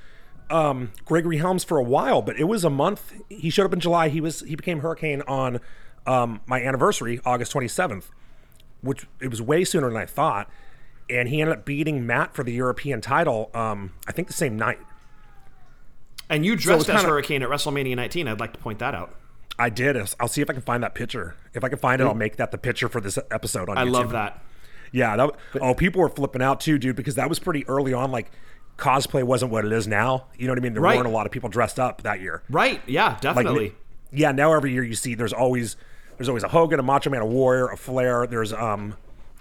um, 0.51 0.91
Gregory 1.05 1.37
Helms 1.39 1.63
for 1.65 1.79
a 1.79 1.83
while, 1.83 2.23
but 2.23 2.39
it 2.39 2.45
was 2.45 2.65
a 2.65 2.71
month. 2.71 3.13
He 3.29 3.51
showed 3.51 3.67
up 3.67 3.73
in 3.73 3.81
July. 3.81 4.09
He 4.09 4.21
was 4.21 4.41
he 4.41 4.57
became 4.57 4.81
Hurricane 4.81 5.23
on 5.29 5.61
um, 6.07 6.41
my 6.47 6.61
anniversary, 6.63 7.21
August 7.25 7.53
27th, 7.53 8.05
which 8.81 9.07
it 9.21 9.29
was 9.29 9.41
way 9.43 9.65
sooner 9.65 9.89
than 9.89 9.97
I 9.97 10.07
thought. 10.07 10.49
And 11.11 11.29
he 11.29 11.41
ended 11.41 11.57
up 11.59 11.65
beating 11.65 12.07
Matt 12.07 12.35
for 12.35 12.43
the 12.45 12.53
European 12.53 13.01
title. 13.01 13.51
Um, 13.55 13.93
I 14.07 14.13
think 14.13 14.29
the 14.29 14.35
same 14.35 14.57
night. 14.57 14.79
And 16.29 16.47
you 16.47 16.55
dressed 16.57 16.89
it's 16.89 16.91
as 16.91 17.03
Hurricane 17.03 17.43
at 17.43 17.49
WrestleMania 17.49 17.97
19. 17.97 18.29
I'd 18.29 18.39
like 18.41 18.53
to 18.53 18.59
point 18.61 18.79
that 18.79 18.95
out. 18.95 19.15
I 19.59 19.69
did. 19.69 19.97
I'll 20.21 20.29
see 20.29 20.41
if 20.41 20.49
I 20.49 20.53
can 20.53 20.63
find 20.63 20.83
that 20.83 20.95
picture. 20.95 21.35
If 21.53 21.65
I 21.65 21.69
can 21.69 21.79
find 21.79 22.01
it, 22.01 22.05
I'll 22.05 22.15
make 22.15 22.37
that 22.37 22.51
the 22.51 22.59
picture 22.59 22.89
for 22.89 23.01
this 23.01 23.19
episode 23.31 23.69
on 23.69 23.77
I 23.77 23.85
YouTube. 23.85 23.91
love 23.93 24.11
that. 24.11 24.43
Yeah, 24.93 25.17
that, 25.17 25.31
oh, 25.61 25.75
people 25.75 26.01
were 26.01 26.09
flipping 26.09 26.41
out 26.43 26.61
too, 26.61 26.79
dude, 26.79 26.97
because 26.97 27.17
that 27.17 27.29
was 27.29 27.39
pretty 27.39 27.67
early 27.69 27.93
on. 27.93 28.11
Like, 28.11 28.31
cosplay 28.79 29.23
wasn't 29.23 29.53
what 29.53 29.65
it 29.65 29.73
is 29.73 29.87
now. 29.87 30.27
You 30.39 30.47
know 30.47 30.53
what 30.53 30.59
I 30.59 30.63
mean? 30.63 30.73
There 30.73 30.83
Right. 30.83 30.97
weren't 30.97 31.07
a 31.09 31.11
lot 31.13 31.27
of 31.27 31.33
people 31.33 31.49
dressed 31.49 31.79
up 31.79 32.03
that 32.03 32.21
year. 32.21 32.43
Right? 32.49 32.81
Yeah, 32.87 33.09
Like, 33.11 33.21
definitely. 33.21 33.75
yeah, 34.13 34.33
now 34.33 34.53
every 34.55 34.73
year 34.73 34.83
you 34.83 34.95
see 34.95 35.15
there's 35.15 35.33
always 35.33 35.77
there's 36.17 36.29
always 36.29 36.43
a 36.45 36.49
Hogan, 36.49 36.79
a 36.79 36.83
Macho 36.83 37.09
Man, 37.11 37.23
a 37.23 37.27
Warrior, 37.27 37.69
a 37.69 37.77
Flair. 37.77 38.27
There's 38.27 38.53
um 38.53 38.95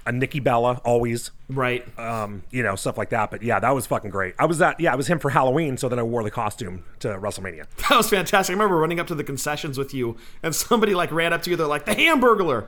a 0.05 0.11
Nikki 0.11 0.39
Bella 0.39 0.81
always, 0.85 1.31
right. 1.49 1.85
um 1.99 2.43
you 2.51 2.63
know 2.63 2.75
stuff 2.75 2.97
like 2.97 3.09
that. 3.09 3.31
But 3.31 3.43
yeah, 3.43 3.59
that 3.59 3.71
was 3.71 3.85
fucking 3.85 4.11
great. 4.11 4.35
I 4.39 4.45
was 4.45 4.57
that 4.59 4.79
yeah, 4.79 4.93
I 4.93 4.95
was 4.95 5.07
him 5.07 5.19
for 5.19 5.29
Halloween, 5.29 5.77
so 5.77 5.89
then 5.89 5.99
I 5.99 6.03
wore 6.03 6.23
the 6.23 6.31
costume 6.31 6.83
to 6.99 7.09
WrestleMania. 7.09 7.65
That 7.89 7.97
was 7.97 8.09
fantastic. 8.09 8.53
I 8.53 8.55
remember 8.57 8.77
running 8.77 8.99
up 8.99 9.07
to 9.07 9.15
the 9.15 9.23
concessions 9.23 9.77
with 9.77 9.93
you, 9.93 10.17
and 10.43 10.53
somebody 10.55 10.95
like 10.95 11.11
ran 11.11 11.33
up 11.33 11.41
to 11.43 11.49
you. 11.49 11.55
They're 11.55 11.67
like, 11.67 11.85
"The 11.85 11.95
Hamburglar." 11.95 12.67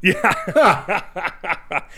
Yeah, 0.00 0.12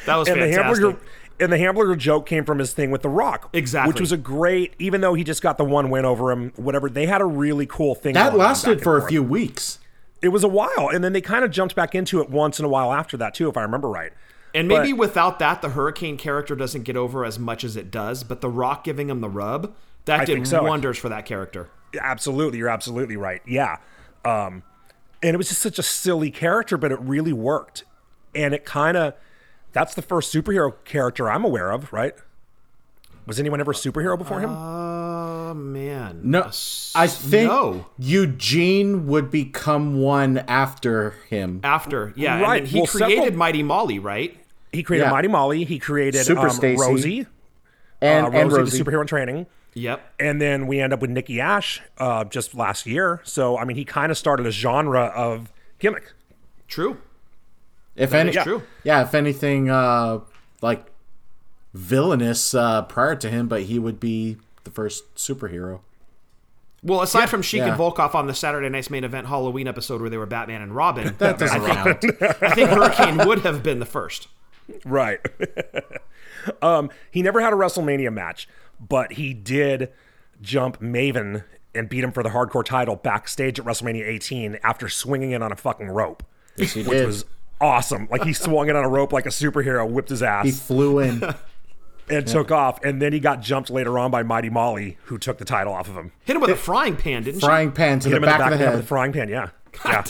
That 0.06 0.16
was 0.16 0.28
and 0.28 0.40
the 0.40 0.48
hamburger 0.48 0.96
and 1.38 1.52
the 1.52 1.58
hamburger 1.58 1.96
joke 1.96 2.26
came 2.26 2.44
from 2.44 2.58
his 2.58 2.72
thing 2.72 2.90
with 2.90 3.02
The 3.02 3.08
Rock, 3.08 3.50
Exactly. 3.52 3.92
which 3.92 4.00
was 4.00 4.12
a 4.12 4.16
great. 4.16 4.74
Even 4.78 5.00
though 5.00 5.14
he 5.14 5.24
just 5.24 5.42
got 5.42 5.58
the 5.58 5.64
one 5.64 5.90
win 5.90 6.04
over 6.04 6.30
him, 6.30 6.52
whatever 6.56 6.88
they 6.88 7.06
had 7.06 7.20
a 7.20 7.26
really 7.26 7.66
cool 7.66 7.94
thing. 7.94 8.14
That 8.14 8.36
lasted 8.36 8.82
for 8.82 8.96
a 8.96 9.06
few 9.06 9.22
weeks. 9.22 9.78
It 10.22 10.28
was 10.28 10.44
a 10.44 10.48
while, 10.48 10.90
and 10.92 11.02
then 11.02 11.12
they 11.14 11.22
kind 11.22 11.44
of 11.44 11.50
jumped 11.50 11.74
back 11.74 11.94
into 11.94 12.20
it 12.20 12.28
once 12.28 12.58
in 12.58 12.64
a 12.64 12.68
while 12.68 12.92
after 12.92 13.16
that 13.16 13.32
too, 13.34 13.48
if 13.48 13.56
I 13.56 13.62
remember 13.62 13.88
right. 13.88 14.12
And 14.54 14.68
maybe 14.68 14.92
but- 14.92 14.98
without 14.98 15.38
that, 15.38 15.62
the 15.62 15.70
Hurricane 15.70 16.16
character 16.16 16.54
doesn't 16.56 16.82
get 16.82 16.96
over 16.96 17.24
as 17.24 17.38
much 17.38 17.64
as 17.64 17.76
it 17.76 17.90
does. 17.90 18.24
But 18.24 18.40
The 18.40 18.48
Rock 18.48 18.84
giving 18.84 19.08
him 19.10 19.20
the 19.20 19.28
rub 19.28 19.74
that 20.04 20.20
I 20.20 20.24
did 20.24 20.46
so. 20.46 20.62
wonders 20.62 20.98
for 20.98 21.08
that 21.08 21.26
character. 21.26 21.68
Absolutely, 22.00 22.58
you're 22.58 22.68
absolutely 22.68 23.16
right. 23.16 23.42
Yeah, 23.46 23.78
um, 24.24 24.62
and 25.22 25.34
it 25.34 25.36
was 25.36 25.48
just 25.48 25.60
such 25.60 25.78
a 25.78 25.82
silly 25.82 26.30
character, 26.30 26.76
but 26.76 26.92
it 26.92 27.00
really 27.00 27.32
worked, 27.32 27.84
and 28.34 28.54
it 28.54 28.64
kind 28.64 28.96
of 28.96 29.14
that's 29.72 29.94
the 29.94 30.02
first 30.02 30.32
superhero 30.34 30.72
character 30.84 31.30
I'm 31.30 31.44
aware 31.44 31.70
of, 31.70 31.92
right? 31.92 32.14
Was 33.26 33.38
anyone 33.38 33.60
ever 33.60 33.72
a 33.72 33.74
superhero 33.74 34.16
before 34.18 34.40
him? 34.40 34.50
Oh 35.50 35.54
man, 35.54 36.20
No, 36.22 36.42
S- 36.42 36.92
I 36.94 37.06
think 37.08 37.50
no. 37.50 37.86
Eugene 37.98 39.06
would 39.08 39.30
become 39.30 40.00
one 40.00 40.38
after 40.38 41.10
him. 41.28 41.60
After, 41.64 42.12
yeah, 42.14 42.40
Right, 42.40 42.62
and 42.62 42.68
he 42.68 42.78
well, 42.80 42.86
created 42.86 43.16
several- 43.24 43.36
Mighty 43.38 43.62
Molly, 43.64 43.98
right? 43.98 44.36
he 44.72 44.82
created 44.84 45.06
yeah. 45.06 45.10
Mighty 45.10 45.26
Molly. 45.28 45.64
He 45.64 45.78
created 45.80 46.24
Super 46.24 46.42
um, 46.46 46.50
Stacy. 46.50 46.80
Rosie, 46.80 47.26
And, 48.00 48.26
uh, 48.26 48.30
and 48.30 48.52
Rosie, 48.52 48.60
Rosie. 48.60 48.78
the 48.78 48.84
superhero 48.84 49.00
in 49.00 49.06
training. 49.08 49.46
Yep. 49.74 50.14
And 50.20 50.40
then 50.40 50.66
we 50.68 50.78
end 50.80 50.92
up 50.92 51.00
with 51.00 51.10
Nikki 51.10 51.40
Ash 51.40 51.80
uh, 51.98 52.22
just 52.24 52.54
last 52.54 52.86
year. 52.86 53.20
So 53.24 53.58
I 53.58 53.64
mean, 53.64 53.76
he 53.76 53.84
kind 53.84 54.12
of 54.12 54.18
started 54.18 54.46
a 54.46 54.52
genre 54.52 55.06
of 55.06 55.50
gimmick. 55.80 56.12
True. 56.68 56.98
if 57.96 58.14
any, 58.14 58.30
is 58.30 58.42
true. 58.44 58.62
Yeah, 58.84 59.02
if 59.02 59.14
anything, 59.14 59.68
uh, 59.70 60.20
like 60.62 60.86
villainous 61.74 62.54
uh, 62.54 62.82
prior 62.82 63.16
to 63.16 63.28
him, 63.30 63.48
but 63.48 63.62
he 63.64 63.78
would 63.78 63.98
be 64.00 64.36
the 64.70 64.74
first 64.74 65.14
superhero. 65.16 65.80
Well, 66.82 67.02
aside 67.02 67.28
from 67.28 67.42
Sheik 67.42 67.58
Yeah. 67.58 67.68
and 67.72 67.78
Volkoff 67.78 68.14
on 68.14 68.26
the 68.26 68.34
Saturday 68.34 68.68
Night's 68.70 68.88
Main 68.88 69.04
Event 69.04 69.26
Halloween 69.26 69.68
episode 69.68 70.00
where 70.00 70.08
they 70.08 70.16
were 70.16 70.26
Batman 70.26 70.62
and 70.62 70.74
Robin, 70.74 71.14
That 71.18 71.38
doesn't 71.38 71.64
count. 71.66 72.04
I 72.42 72.54
think 72.54 72.70
Hurricane 72.70 73.18
would 73.26 73.40
have 73.40 73.62
been 73.62 73.80
the 73.80 73.86
first. 73.86 74.28
Right. 74.84 75.20
um, 76.62 76.90
he 77.10 77.22
never 77.22 77.40
had 77.40 77.52
a 77.52 77.56
WrestleMania 77.56 78.12
match, 78.12 78.48
but 78.80 79.12
he 79.14 79.34
did 79.34 79.90
jump 80.40 80.80
Maven 80.80 81.44
and 81.74 81.88
beat 81.88 82.02
him 82.02 82.12
for 82.12 82.22
the 82.22 82.30
hardcore 82.30 82.64
title 82.64 82.96
backstage 82.96 83.58
at 83.60 83.66
WrestleMania 83.66 84.06
18 84.06 84.58
after 84.62 84.88
swinging 84.88 85.32
it 85.32 85.42
on 85.42 85.52
a 85.52 85.56
fucking 85.56 85.88
rope, 85.88 86.22
Yes, 86.56 86.72
he 86.72 86.82
which 86.82 86.90
did. 86.98 87.06
was 87.06 87.24
awesome. 87.60 88.08
Like 88.10 88.24
he 88.24 88.32
swung 88.32 88.68
it 88.70 88.76
on 88.76 88.84
a 88.84 88.88
rope 88.88 89.12
like 89.12 89.26
a 89.26 89.30
superhero, 89.30 89.88
whipped 89.88 90.08
his 90.08 90.22
ass. 90.22 90.46
he 90.46 90.50
flew 90.50 90.98
in. 91.00 91.22
And 92.10 92.26
took 92.26 92.50
off. 92.50 92.82
And 92.84 93.00
then 93.00 93.12
he 93.12 93.20
got 93.20 93.40
jumped 93.40 93.70
later 93.70 93.98
on 93.98 94.10
by 94.10 94.22
Mighty 94.22 94.50
Molly, 94.50 94.98
who 95.04 95.18
took 95.18 95.38
the 95.38 95.44
title 95.44 95.72
off 95.72 95.88
of 95.88 95.94
him. 95.94 96.12
Hit 96.24 96.36
him 96.36 96.42
with 96.42 96.50
a 96.50 96.56
frying 96.56 96.96
pan, 96.96 97.22
didn't 97.22 97.40
she? 97.40 97.46
frying 97.46 97.72
pan 97.72 98.00
to 98.00 98.08
Hit 98.08 98.12
the 98.12 98.16
him 98.18 98.22
back, 98.38 98.40
in 98.40 98.46
the 98.46 98.52
of 98.54 98.58
the 98.58 98.64
with 98.64 98.74
head. 98.74 98.82
the 98.82 98.86
frying 98.86 99.12
pan. 99.12 99.28
Yeah, 99.28 99.44
you? 99.44 99.80
yeah, 99.84 99.92
God 99.92 100.04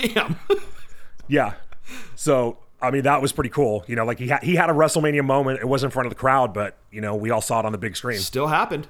damn. 0.49 0.61
yeah. 1.29 1.55
So. 2.17 2.59
I 2.83 2.91
mean 2.91 3.03
that 3.03 3.21
was 3.21 3.31
pretty 3.31 3.51
cool. 3.51 3.85
You 3.87 3.95
know, 3.95 4.07
like 4.07 4.19
he 4.19 4.29
had 4.29 4.43
he 4.43 4.57
had 4.57 4.71
a 4.71 4.73
WrestleMania 4.73 5.23
moment. 5.23 5.61
It 5.61 5.69
was 5.69 5.85
in 5.85 5.91
front 5.91 6.07
of 6.07 6.11
the 6.11 6.19
crowd, 6.19 6.55
but 6.55 6.79
you 6.91 7.03
know 7.03 7.15
we 7.15 7.29
all 7.31 7.43
saw 7.43 7.61
it 7.61 7.67
on 7.67 7.73
the 7.73 7.77
big 7.79 7.95
screen. 7.95 8.19
Still 8.21 8.47
happened. 8.47 8.89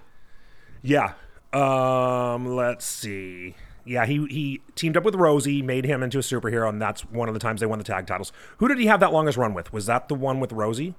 Yeah. 0.80 1.14
Um, 1.52 2.54
let's 2.54 2.86
see. 2.86 3.56
Yeah, 3.84 4.06
he 4.06 4.24
he 4.26 4.60
teamed 4.76 4.96
up 4.96 5.02
with 5.02 5.16
Rosie, 5.16 5.60
made 5.60 5.84
him 5.86 6.04
into 6.04 6.18
a 6.18 6.20
superhero, 6.20 6.68
and 6.68 6.80
that's 6.80 7.00
one 7.10 7.26
of 7.26 7.34
the 7.34 7.40
times 7.40 7.60
they 7.60 7.66
won 7.66 7.78
the 7.78 7.84
tag 7.84 8.06
titles. 8.06 8.30
Who 8.58 8.68
did 8.68 8.78
he 8.78 8.86
have 8.86 9.00
that 9.00 9.12
longest 9.12 9.36
run 9.36 9.54
with? 9.54 9.72
Was 9.72 9.86
that 9.86 10.06
the 10.06 10.14
one 10.14 10.38
with 10.38 10.52
Rosie? 10.52 10.94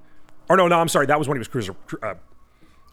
Or 0.48 0.56
no, 0.56 0.68
no, 0.68 0.78
I'm 0.78 0.88
sorry, 0.88 1.06
that 1.06 1.18
was 1.18 1.28
when 1.28 1.36
he 1.36 1.40
was 1.40 1.48
cruiser 1.48 1.74
cru- 1.86 1.98
uh, 2.02 2.14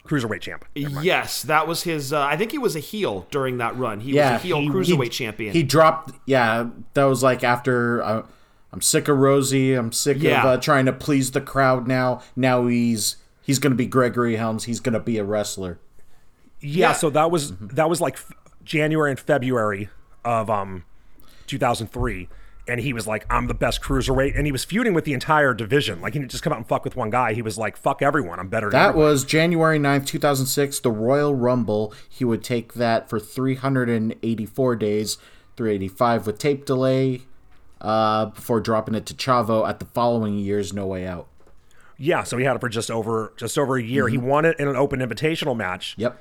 cruiserweight 0.06 0.40
champ. 0.40 0.64
Yes, 0.74 1.42
that 1.42 1.66
was 1.68 1.82
his. 1.82 2.12
Uh, 2.12 2.22
I 2.22 2.36
think 2.36 2.52
he 2.52 2.58
was 2.58 2.74
a 2.76 2.80
heel 2.80 3.26
during 3.30 3.58
that 3.58 3.76
run. 3.76 4.00
He 4.00 4.12
Yeah, 4.12 4.32
was 4.34 4.40
a 4.40 4.44
heel 4.44 4.60
he- 4.60 4.68
cruiserweight 4.68 5.04
he- 5.04 5.08
champion. 5.10 5.52
He 5.52 5.62
dropped. 5.62 6.12
Yeah, 6.26 6.68
that 6.94 7.04
was 7.04 7.22
like 7.22 7.44
after. 7.44 8.02
Uh, 8.02 8.22
I'm 8.72 8.80
sick 8.80 9.08
of 9.08 9.18
Rosie. 9.18 9.74
I'm 9.74 9.90
sick 9.92 10.18
Yeah. 10.20 10.40
of 10.40 10.46
uh, 10.46 10.56
trying 10.58 10.86
to 10.86 10.92
please 10.92 11.32
the 11.32 11.40
crowd. 11.40 11.86
Now, 11.88 12.22
now 12.36 12.66
he's 12.66 13.16
he's 13.42 13.58
going 13.58 13.72
to 13.72 13.76
be 13.76 13.86
Gregory 13.86 14.36
Helms. 14.36 14.64
He's 14.64 14.80
going 14.80 14.92
to 14.94 15.00
be 15.00 15.18
a 15.18 15.24
wrestler. 15.24 15.78
Yeah, 16.60 16.88
Yeah. 16.88 16.92
so 16.92 17.10
that 17.10 17.30
was 17.30 17.52
that 17.58 17.90
was 17.90 18.00
like 18.00 18.14
f- 18.14 18.32
January 18.64 19.10
and 19.10 19.18
February 19.18 19.88
of 20.24 20.48
um 20.48 20.84
2003. 21.48 22.28
And 22.68 22.80
he 22.80 22.92
was 22.92 23.06
like, 23.06 23.24
I'm 23.30 23.46
the 23.46 23.54
best 23.54 23.82
cruiserweight. 23.82 24.36
And 24.36 24.46
he 24.46 24.52
was 24.52 24.64
feuding 24.64 24.94
with 24.94 25.04
the 25.04 25.12
entire 25.12 25.54
division. 25.54 26.00
Like, 26.00 26.12
he 26.12 26.18
didn't 26.20 26.30
just 26.30 26.42
come 26.44 26.52
out 26.52 26.58
and 26.58 26.66
fuck 26.68 26.84
with 26.84 26.94
one 26.94 27.10
guy. 27.10 27.32
He 27.32 27.42
was 27.42 27.58
like, 27.58 27.76
fuck 27.76 28.00
everyone. 28.02 28.38
I'm 28.38 28.48
better 28.48 28.66
than 28.70 28.78
That 28.78 28.88
everyone. 28.90 29.10
was 29.10 29.24
January 29.24 29.78
9th, 29.78 30.06
2006, 30.06 30.78
the 30.80 30.90
Royal 30.92 31.34
Rumble. 31.34 31.92
He 32.08 32.24
would 32.24 32.44
take 32.44 32.74
that 32.74 33.08
for 33.08 33.18
384 33.18 34.76
days, 34.76 35.16
385 35.56 36.26
with 36.26 36.38
tape 36.38 36.64
delay, 36.64 37.22
uh, 37.80 38.26
before 38.26 38.60
dropping 38.60 38.94
it 38.94 39.06
to 39.06 39.14
Chavo 39.14 39.68
at 39.68 39.78
the 39.80 39.86
following 39.86 40.38
year's 40.38 40.72
No 40.72 40.86
Way 40.86 41.06
Out. 41.06 41.26
Yeah, 41.96 42.22
so 42.22 42.36
he 42.38 42.44
had 42.44 42.56
it 42.56 42.60
for 42.60 42.68
just 42.70 42.90
over 42.90 43.32
just 43.36 43.58
over 43.58 43.76
a 43.76 43.82
year. 43.82 44.08
He 44.08 44.16
won 44.16 44.44
it 44.46 44.58
in 44.58 44.68
an 44.68 44.76
open 44.76 45.00
invitational 45.00 45.54
match. 45.56 45.94
Yep. 45.98 46.18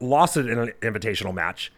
lost 0.00 0.36
it 0.36 0.46
in 0.46 0.58
an 0.58 0.72
invitational 0.80 1.34
match, 1.34 1.72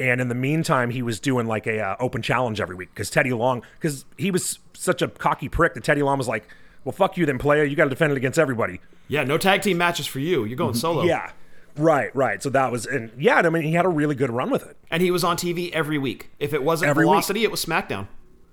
And 0.00 0.20
in 0.20 0.28
the 0.28 0.34
meantime, 0.34 0.90
he 0.90 1.02
was 1.02 1.20
doing 1.20 1.46
like 1.46 1.66
a 1.66 1.80
uh, 1.80 1.96
open 2.00 2.20
challenge 2.22 2.60
every 2.60 2.74
week 2.74 2.90
because 2.92 3.10
Teddy 3.10 3.32
Long, 3.32 3.62
because 3.80 4.04
he 4.18 4.30
was 4.30 4.58
such 4.72 5.02
a 5.02 5.08
cocky 5.08 5.48
prick 5.48 5.74
that 5.74 5.84
Teddy 5.84 6.02
Long 6.02 6.18
was 6.18 6.26
like, 6.28 6.48
"Well, 6.84 6.92
fuck 6.92 7.16
you, 7.16 7.26
then 7.26 7.38
player. 7.38 7.62
You 7.64 7.76
got 7.76 7.84
to 7.84 7.90
defend 7.90 8.10
it 8.12 8.16
against 8.16 8.38
everybody." 8.38 8.80
Yeah, 9.06 9.22
no 9.24 9.38
tag 9.38 9.62
team 9.62 9.78
matches 9.78 10.06
for 10.06 10.18
you. 10.18 10.44
You're 10.44 10.56
going 10.56 10.74
solo. 10.74 11.02
Yeah, 11.04 11.30
right, 11.76 12.14
right. 12.16 12.42
So 12.42 12.50
that 12.50 12.72
was, 12.72 12.86
and 12.86 13.10
yeah, 13.18 13.36
I 13.36 13.48
mean, 13.50 13.62
he 13.62 13.72
had 13.74 13.84
a 13.84 13.88
really 13.88 14.14
good 14.14 14.30
run 14.30 14.50
with 14.50 14.66
it. 14.66 14.76
And 14.90 15.02
he 15.02 15.10
was 15.10 15.22
on 15.22 15.36
TV 15.36 15.70
every 15.72 15.98
week. 15.98 16.30
If 16.40 16.54
it 16.54 16.62
wasn't 16.64 16.88
Every 16.88 17.04
week. 17.04 17.10
Velocity, 17.10 17.44
it 17.44 17.50
was 17.50 17.64
SmackDown. 17.64 18.06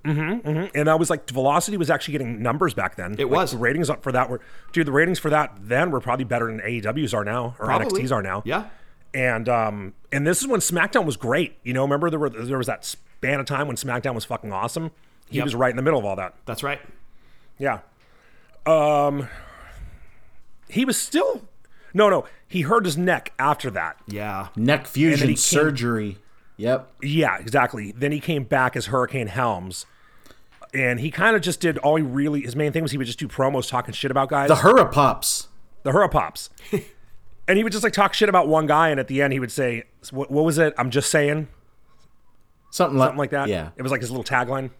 And 0.03 0.89
I 0.89 0.95
was 0.95 1.09
like, 1.09 1.29
Velocity 1.29 1.77
was 1.77 1.89
actually 1.89 2.13
getting 2.13 2.41
numbers 2.41 2.73
back 2.73 2.95
then. 2.95 3.13
It 3.17 3.25
Like, 3.25 3.31
was. 3.31 3.51
the 3.51 3.57
ratings 3.57 3.89
up 3.89 4.03
for 4.03 4.11
that 4.11 4.29
were, 4.29 4.41
dude. 4.73 4.87
The 4.87 4.91
ratings 4.91 5.19
for 5.19 5.29
that 5.29 5.53
then 5.61 5.91
were 5.91 5.99
probably 6.01 6.25
better 6.25 6.47
than 6.47 6.59
AEW's 6.59 7.13
are 7.13 7.23
now 7.23 7.55
or 7.59 7.65
Probably. 7.65 8.01
NXT's 8.03 8.11
are 8.11 8.21
now. 8.21 8.41
Yeah. 8.45 8.65
And 9.13 9.49
um, 9.49 9.93
and 10.11 10.25
this 10.25 10.41
is 10.41 10.47
when 10.47 10.59
SmackDown 10.61 11.05
was 11.05 11.17
great. 11.17 11.57
You 11.63 11.73
know, 11.73 11.81
remember 11.83 12.09
there 12.09 12.19
were 12.19 12.29
there 12.29 12.57
was 12.57 12.67
that 12.67 12.85
span 12.85 13.39
of 13.39 13.45
time 13.45 13.67
when 13.67 13.75
SmackDown 13.75 14.15
was 14.15 14.25
fucking 14.25 14.51
awesome. 14.53 14.91
He 15.29 15.37
Yep. 15.37 15.45
was 15.45 15.55
right 15.55 15.69
in 15.69 15.75
the 15.75 15.81
middle 15.81 15.99
of 15.99 16.05
all 16.05 16.15
that. 16.17 16.33
That's 16.45 16.63
right. 16.63 16.79
Yeah. 17.57 17.79
Um, 18.65 19.27
he 20.69 20.85
was 20.85 20.97
still. 20.97 21.41
No, 21.93 22.09
no. 22.09 22.25
He 22.47 22.61
hurt 22.61 22.85
his 22.85 22.97
neck 22.97 23.33
after 23.37 23.69
that. 23.71 23.97
Yeah. 24.07 24.47
Neck 24.55 24.87
fusion 24.87 25.27
came- 25.27 25.35
surgery. 25.37 26.17
Yep. 26.57 26.89
Yeah, 27.01 27.37
exactly. 27.37 27.91
Then 27.91 28.11
he 28.11 28.19
came 28.19 28.43
back 28.43 28.75
as 28.75 28.87
Hurricane 28.87 29.27
Helms. 29.27 29.85
And 30.73 30.99
he 31.01 31.11
kind 31.11 31.35
of 31.35 31.41
just 31.41 31.59
did 31.59 31.77
all 31.79 31.95
he 31.97 32.03
really, 32.03 32.41
his 32.41 32.55
main 32.55 32.71
thing 32.71 32.81
was 32.83 32.91
he 32.91 32.97
would 32.97 33.07
just 33.07 33.19
do 33.19 33.27
promos 33.27 33.67
talking 33.69 33.93
shit 33.93 34.09
about 34.11 34.29
guys. 34.29 34.47
The 34.47 34.55
Hura 34.55 34.89
Pops. 34.91 35.47
the 35.83 35.91
Hurra 35.91 36.07
Pops. 36.09 36.49
and 37.47 37.57
he 37.57 37.63
would 37.63 37.71
just 37.71 37.83
like 37.83 37.93
talk 37.93 38.13
shit 38.13 38.29
about 38.29 38.47
one 38.47 38.67
guy. 38.67 38.89
And 38.89 38.99
at 38.99 39.07
the 39.07 39.21
end, 39.21 39.33
he 39.33 39.39
would 39.39 39.51
say, 39.51 39.83
What, 40.11 40.31
what 40.31 40.45
was 40.45 40.57
it? 40.57 40.73
I'm 40.77 40.91
just 40.91 41.09
saying. 41.11 41.47
Something 42.71 42.97
like, 42.97 43.07
Something 43.07 43.19
like 43.19 43.29
that. 43.31 43.49
Yeah. 43.49 43.69
It 43.75 43.81
was 43.81 43.91
like 43.91 44.01
his 44.01 44.11
little 44.11 44.23
tagline. 44.23 44.71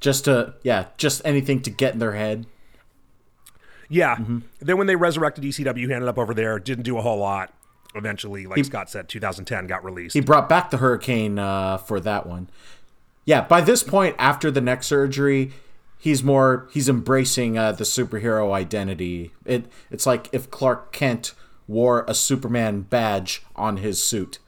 Just 0.00 0.26
to 0.26 0.54
yeah, 0.62 0.86
just 0.96 1.22
anything 1.24 1.60
to 1.62 1.70
get 1.70 1.92
in 1.92 1.98
their 1.98 2.14
head. 2.14 2.46
Yeah. 3.88 4.16
Mm-hmm. 4.16 4.38
Then 4.60 4.78
when 4.78 4.86
they 4.86 4.96
resurrected 4.96 5.42
ECW, 5.44 5.76
he 5.76 5.92
ended 5.92 6.08
up 6.08 6.18
over 6.18 6.34
there, 6.34 6.58
didn't 6.58 6.84
do 6.84 6.98
a 6.98 7.02
whole 7.02 7.18
lot. 7.18 7.52
Eventually, 7.94 8.46
like 8.46 8.62
Scott 8.66 8.90
said, 8.90 9.08
2010 9.08 9.66
got 9.66 9.82
released. 9.82 10.12
He 10.12 10.20
brought 10.20 10.48
back 10.48 10.70
the 10.70 10.76
hurricane 10.76 11.38
uh, 11.38 11.78
for 11.78 11.98
that 12.00 12.26
one. 12.26 12.50
Yeah, 13.24 13.40
by 13.40 13.62
this 13.62 13.82
point, 13.82 14.14
after 14.18 14.50
the 14.50 14.60
neck 14.60 14.82
surgery, 14.82 15.52
he's 15.98 16.22
more 16.22 16.68
he's 16.70 16.88
embracing 16.88 17.58
uh, 17.58 17.72
the 17.72 17.84
superhero 17.84 18.52
identity. 18.52 19.32
It 19.44 19.70
it's 19.90 20.06
like 20.06 20.28
if 20.32 20.50
Clark 20.50 20.92
Kent 20.92 21.34
wore 21.66 22.04
a 22.08 22.14
Superman 22.14 22.82
badge 22.82 23.42
on 23.54 23.78
his 23.78 24.02
suit 24.02 24.38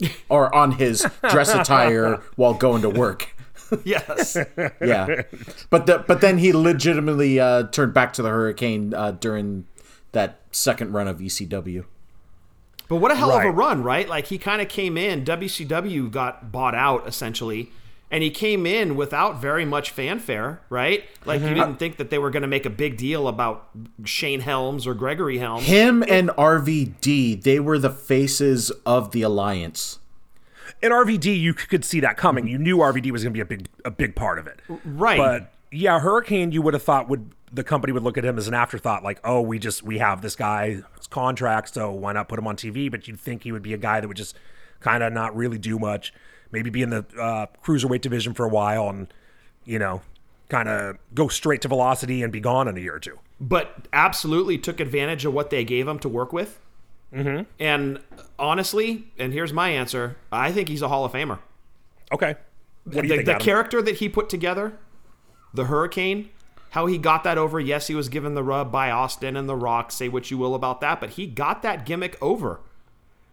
or 0.28 0.54
on 0.54 0.72
his 0.72 1.06
dress 1.28 1.52
attire 1.54 2.22
while 2.36 2.54
going 2.54 2.82
to 2.82 2.90
work. 2.90 3.34
Yes. 3.84 4.34
Yeah, 4.80 5.24
but 5.68 5.84
the, 5.84 6.02
but 6.06 6.22
then 6.22 6.38
he 6.38 6.54
legitimately 6.54 7.38
uh, 7.38 7.64
turned 7.64 7.92
back 7.92 8.14
to 8.14 8.22
the 8.22 8.30
hurricane 8.30 8.94
uh, 8.94 9.10
during 9.10 9.66
that 10.12 10.40
second 10.52 10.92
run 10.94 11.06
of 11.06 11.18
ECW. 11.18 11.84
But 12.88 12.96
what 12.96 13.10
a 13.10 13.14
hell 13.14 13.30
of 13.30 13.44
a 13.44 13.50
run, 13.50 13.82
right? 13.82 14.08
Like 14.08 14.28
he 14.28 14.38
kind 14.38 14.62
of 14.62 14.68
came 14.68 14.96
in, 14.96 15.22
WCW 15.22 16.10
got 16.10 16.50
bought 16.50 16.74
out 16.74 17.06
essentially, 17.06 17.70
and 18.10 18.22
he 18.22 18.30
came 18.30 18.64
in 18.66 18.96
without 18.96 19.40
very 19.40 19.64
much 19.64 19.90
fanfare, 19.90 20.60
right? 20.70 21.04
Like 21.24 21.40
Mm-hmm. 21.40 21.48
you 21.48 21.54
didn't 21.54 21.76
think 21.78 21.96
that 21.98 22.10
they 22.10 22.18
were 22.18 22.30
going 22.30 22.42
to 22.42 22.48
make 22.48 22.64
a 22.66 22.70
big 22.70 22.96
deal 22.96 23.28
about 23.28 23.68
Shane 24.04 24.40
Helms 24.40 24.86
or 24.86 24.94
Gregory 24.94 25.38
Helms. 25.38 25.64
Him 25.66 26.02
and 26.08 26.30
RVD, 26.30 27.42
they 27.42 27.60
were 27.60 27.78
the 27.78 27.90
faces 27.90 28.70
of 28.86 29.10
the 29.12 29.22
alliance. 29.22 29.98
in 30.82 30.90
RVD, 30.92 31.38
you 31.38 31.54
could 31.54 31.84
see 31.84 32.00
that 32.00 32.16
coming. 32.16 32.46
You 32.46 32.58
knew 32.58 32.78
RVD 32.78 33.10
was 33.10 33.22
going 33.22 33.32
to 33.32 33.36
be 33.36 33.40
a 33.40 33.44
big, 33.44 33.68
a 33.84 33.90
big 33.90 34.14
part 34.14 34.38
of 34.38 34.46
it. 34.46 34.60
Right. 34.84 35.18
But 35.18 35.52
yeah, 35.70 36.00
Hurricane, 36.00 36.52
you 36.52 36.62
would 36.62 36.74
have 36.74 36.82
thought 36.82 37.08
would 37.08 37.30
the 37.50 37.64
company 37.64 37.92
would 37.94 38.02
look 38.02 38.18
at 38.18 38.24
him 38.26 38.36
as 38.36 38.46
an 38.46 38.52
afterthought, 38.54 39.02
like, 39.02 39.18
oh, 39.24 39.40
we 39.40 39.58
just 39.58 39.82
we 39.82 39.98
have 39.98 40.20
this 40.20 40.36
guy's 40.36 40.82
contract, 41.10 41.72
so 41.72 41.90
why 41.90 42.12
not 42.12 42.28
put 42.28 42.38
him 42.38 42.46
on 42.46 42.56
TV? 42.56 42.90
But 42.90 43.08
you'd 43.08 43.18
think 43.18 43.42
he 43.44 43.52
would 43.52 43.62
be 43.62 43.72
a 43.72 43.78
guy 43.78 44.00
that 44.00 44.06
would 44.08 44.16
just 44.18 44.36
kind 44.80 45.02
of 45.02 45.12
not 45.14 45.34
really 45.34 45.56
do 45.58 45.78
much, 45.78 46.12
maybe 46.52 46.70
be 46.70 46.82
in 46.82 46.90
the 46.90 47.04
uh, 47.20 47.46
cruiserweight 47.64 48.00
division 48.00 48.34
for 48.34 48.44
a 48.44 48.48
while, 48.48 48.88
and 48.88 49.12
you 49.64 49.78
know, 49.78 50.02
kind 50.48 50.68
of 50.68 50.96
go 51.14 51.28
straight 51.28 51.62
to 51.62 51.68
Velocity 51.68 52.22
and 52.22 52.32
be 52.32 52.40
gone 52.40 52.68
in 52.68 52.76
a 52.76 52.80
year 52.80 52.94
or 52.94 53.00
two. 53.00 53.18
but 53.40 53.86
absolutely 53.92 54.58
took 54.58 54.80
advantage 54.80 55.24
of 55.24 55.32
what 55.32 55.50
they 55.50 55.64
gave 55.64 55.86
him 55.86 55.98
to 56.00 56.08
work 56.08 56.32
with. 56.32 56.58
Mm-hmm. 57.12 57.44
And 57.58 58.00
honestly, 58.38 59.06
and 59.18 59.32
here's 59.32 59.52
my 59.52 59.70
answer: 59.70 60.16
I 60.30 60.52
think 60.52 60.68
he's 60.68 60.82
a 60.82 60.88
Hall 60.88 61.04
of 61.04 61.12
Famer. 61.12 61.38
Okay, 62.12 62.36
what 62.84 63.02
do 63.02 63.08
you 63.08 63.08
the, 63.08 63.24
think? 63.24 63.26
the 63.26 63.44
character 63.44 63.80
that 63.82 63.96
he 63.96 64.08
put 64.08 64.28
together, 64.28 64.74
the 65.54 65.64
Hurricane, 65.64 66.30
how 66.70 66.86
he 66.86 66.98
got 66.98 67.24
that 67.24 67.38
over. 67.38 67.58
Yes, 67.60 67.86
he 67.86 67.94
was 67.94 68.08
given 68.08 68.34
the 68.34 68.42
rub 68.42 68.70
by 68.70 68.90
Austin 68.90 69.36
and 69.36 69.48
The 69.48 69.56
Rock. 69.56 69.90
Say 69.92 70.08
what 70.08 70.30
you 70.30 70.36
will 70.36 70.54
about 70.54 70.80
that, 70.82 71.00
but 71.00 71.10
he 71.10 71.26
got 71.26 71.62
that 71.62 71.86
gimmick 71.86 72.16
over. 72.22 72.60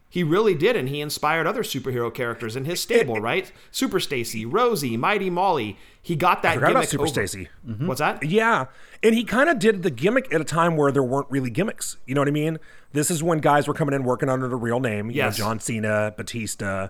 He 0.08 0.24
really 0.24 0.56
did, 0.56 0.76
and 0.78 0.88
he 0.88 1.02
inspired 1.02 1.46
other 1.46 1.62
superhero 1.64 2.14
characters 2.14 2.56
in 2.56 2.66
his 2.66 2.80
stable, 2.80 3.20
right? 3.22 3.52
Super 3.72 4.00
Stacy, 4.00 4.46
Rosie, 4.46 4.96
Mighty 4.98 5.30
Molly. 5.30 5.78
He 6.02 6.16
got 6.16 6.42
that 6.44 6.54
forgot 6.56 6.68
gimmick 6.68 6.76
about 6.78 6.90
Super. 6.90 7.08
Stacy. 7.08 7.50
Mm-hmm. 7.68 7.88
What's 7.88 8.00
that? 8.00 8.24
Yeah. 8.24 8.66
And 9.04 9.14
he 9.16 9.24
kind 9.24 9.50
of 9.50 9.60
did 9.60 9.84
the 9.84 9.90
gimmick 9.92 10.34
at 10.34 10.40
a 10.40 10.46
time 10.46 10.78
where 10.78 10.92
there 10.92 11.04
weren't 11.04 11.28
really 11.30 11.50
gimmicks. 11.50 11.98
You 12.06 12.16
know 12.16 12.22
what 12.22 12.28
I 12.28 12.32
mean? 12.32 12.60
This 12.94 13.10
is 13.12 13.22
when 13.24 13.40
guys 13.40 13.68
were 13.68 13.74
coming 13.74 13.94
in 13.96 14.04
working 14.04 14.30
under 14.30 14.48
the 14.48 14.56
real 14.56 14.80
name. 14.80 15.10
You 15.10 15.18
Yes. 15.18 15.38
know, 15.38 15.46
John 15.46 15.60
Cena, 15.60 16.14
Batista, 16.16 16.90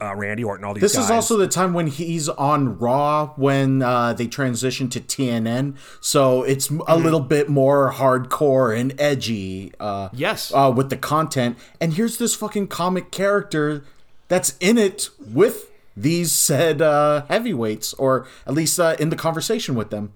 uh, 0.00 0.14
Randy 0.14 0.44
Orton, 0.44 0.64
all 0.64 0.74
these 0.74 0.82
This 0.82 0.94
guys. 0.96 1.04
is 1.06 1.10
also 1.10 1.36
the 1.36 1.48
time 1.48 1.72
when 1.72 1.86
he's 1.86 2.28
on 2.28 2.78
Raw 2.78 3.28
when 3.36 3.80
uh, 3.82 4.12
they 4.12 4.26
transition 4.26 4.88
to 4.90 5.00
TNN, 5.00 5.76
so 6.00 6.42
it's 6.42 6.68
Mm-hmm. 6.68 6.82
a 6.86 6.96
little 6.96 7.20
bit 7.20 7.48
more 7.48 7.92
hardcore 7.92 8.78
and 8.78 8.98
edgy. 9.00 9.72
Uh, 9.80 10.08
Yes. 10.12 10.52
uh, 10.54 10.72
with 10.74 10.90
the 10.90 10.96
content. 10.96 11.56
And 11.80 11.94
here's 11.94 12.18
this 12.18 12.34
fucking 12.34 12.68
comic 12.68 13.10
character 13.10 13.84
that's 14.28 14.56
in 14.60 14.76
it 14.78 15.08
with 15.32 15.70
these 15.96 16.30
said 16.32 16.82
uh, 16.82 17.24
heavyweights, 17.28 17.94
or 17.94 18.26
at 18.46 18.52
least 18.54 18.78
uh, 18.78 18.96
in 18.98 19.08
the 19.10 19.16
conversation 19.16 19.74
with 19.74 19.90
them. 19.90 20.12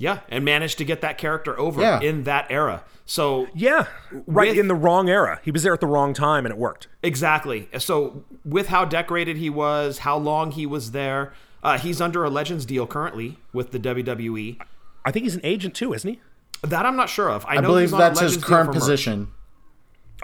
Yeah, 0.00 0.20
and 0.30 0.44
managed 0.44 0.78
to 0.78 0.84
get 0.84 1.00
that 1.02 1.18
character 1.18 1.58
over 1.60 1.80
Yeah. 1.82 2.00
in 2.00 2.24
that 2.24 2.46
era. 2.50 2.82
So 3.04 3.46
Yeah. 3.54 3.86
Right 4.26 4.50
With- 4.50 4.58
in 4.58 4.68
the 4.68 4.74
wrong 4.74 5.08
era. 5.10 5.40
He 5.44 5.50
was 5.50 5.62
there 5.62 5.74
at 5.74 5.80
the 5.80 5.86
wrong 5.86 6.14
time 6.14 6.46
and 6.46 6.52
it 6.52 6.58
worked. 6.58 6.88
Exactly. 7.02 7.68
So 7.78 8.24
with 8.44 8.68
how 8.68 8.84
decorated 8.86 9.36
he 9.36 9.50
was, 9.50 9.98
how 9.98 10.16
long 10.16 10.52
he 10.52 10.64
was 10.64 10.92
there, 10.92 11.32
uh, 11.62 11.76
he's 11.76 12.00
under 12.00 12.24
a 12.24 12.30
Legends 12.30 12.64
deal 12.64 12.86
currently 12.86 13.38
with 13.52 13.72
the 13.72 13.78
WWE. 13.78 14.58
I 15.04 15.10
think 15.10 15.24
he's 15.24 15.34
an 15.34 15.40
agent 15.44 15.74
too, 15.74 15.92
isn't 15.92 16.08
he? 16.10 16.20
That 16.62 16.86
I'm 16.86 16.96
not 16.96 17.08
sure 17.10 17.28
of. 17.30 17.44
I, 17.46 17.52
I 17.52 17.54
know 17.56 17.68
believe 17.68 17.82
he's 17.88 17.92
on 17.92 18.00
a 18.00 18.04
that's 18.04 18.20
his 18.20 18.36
current 18.38 18.72
position. 18.72 19.28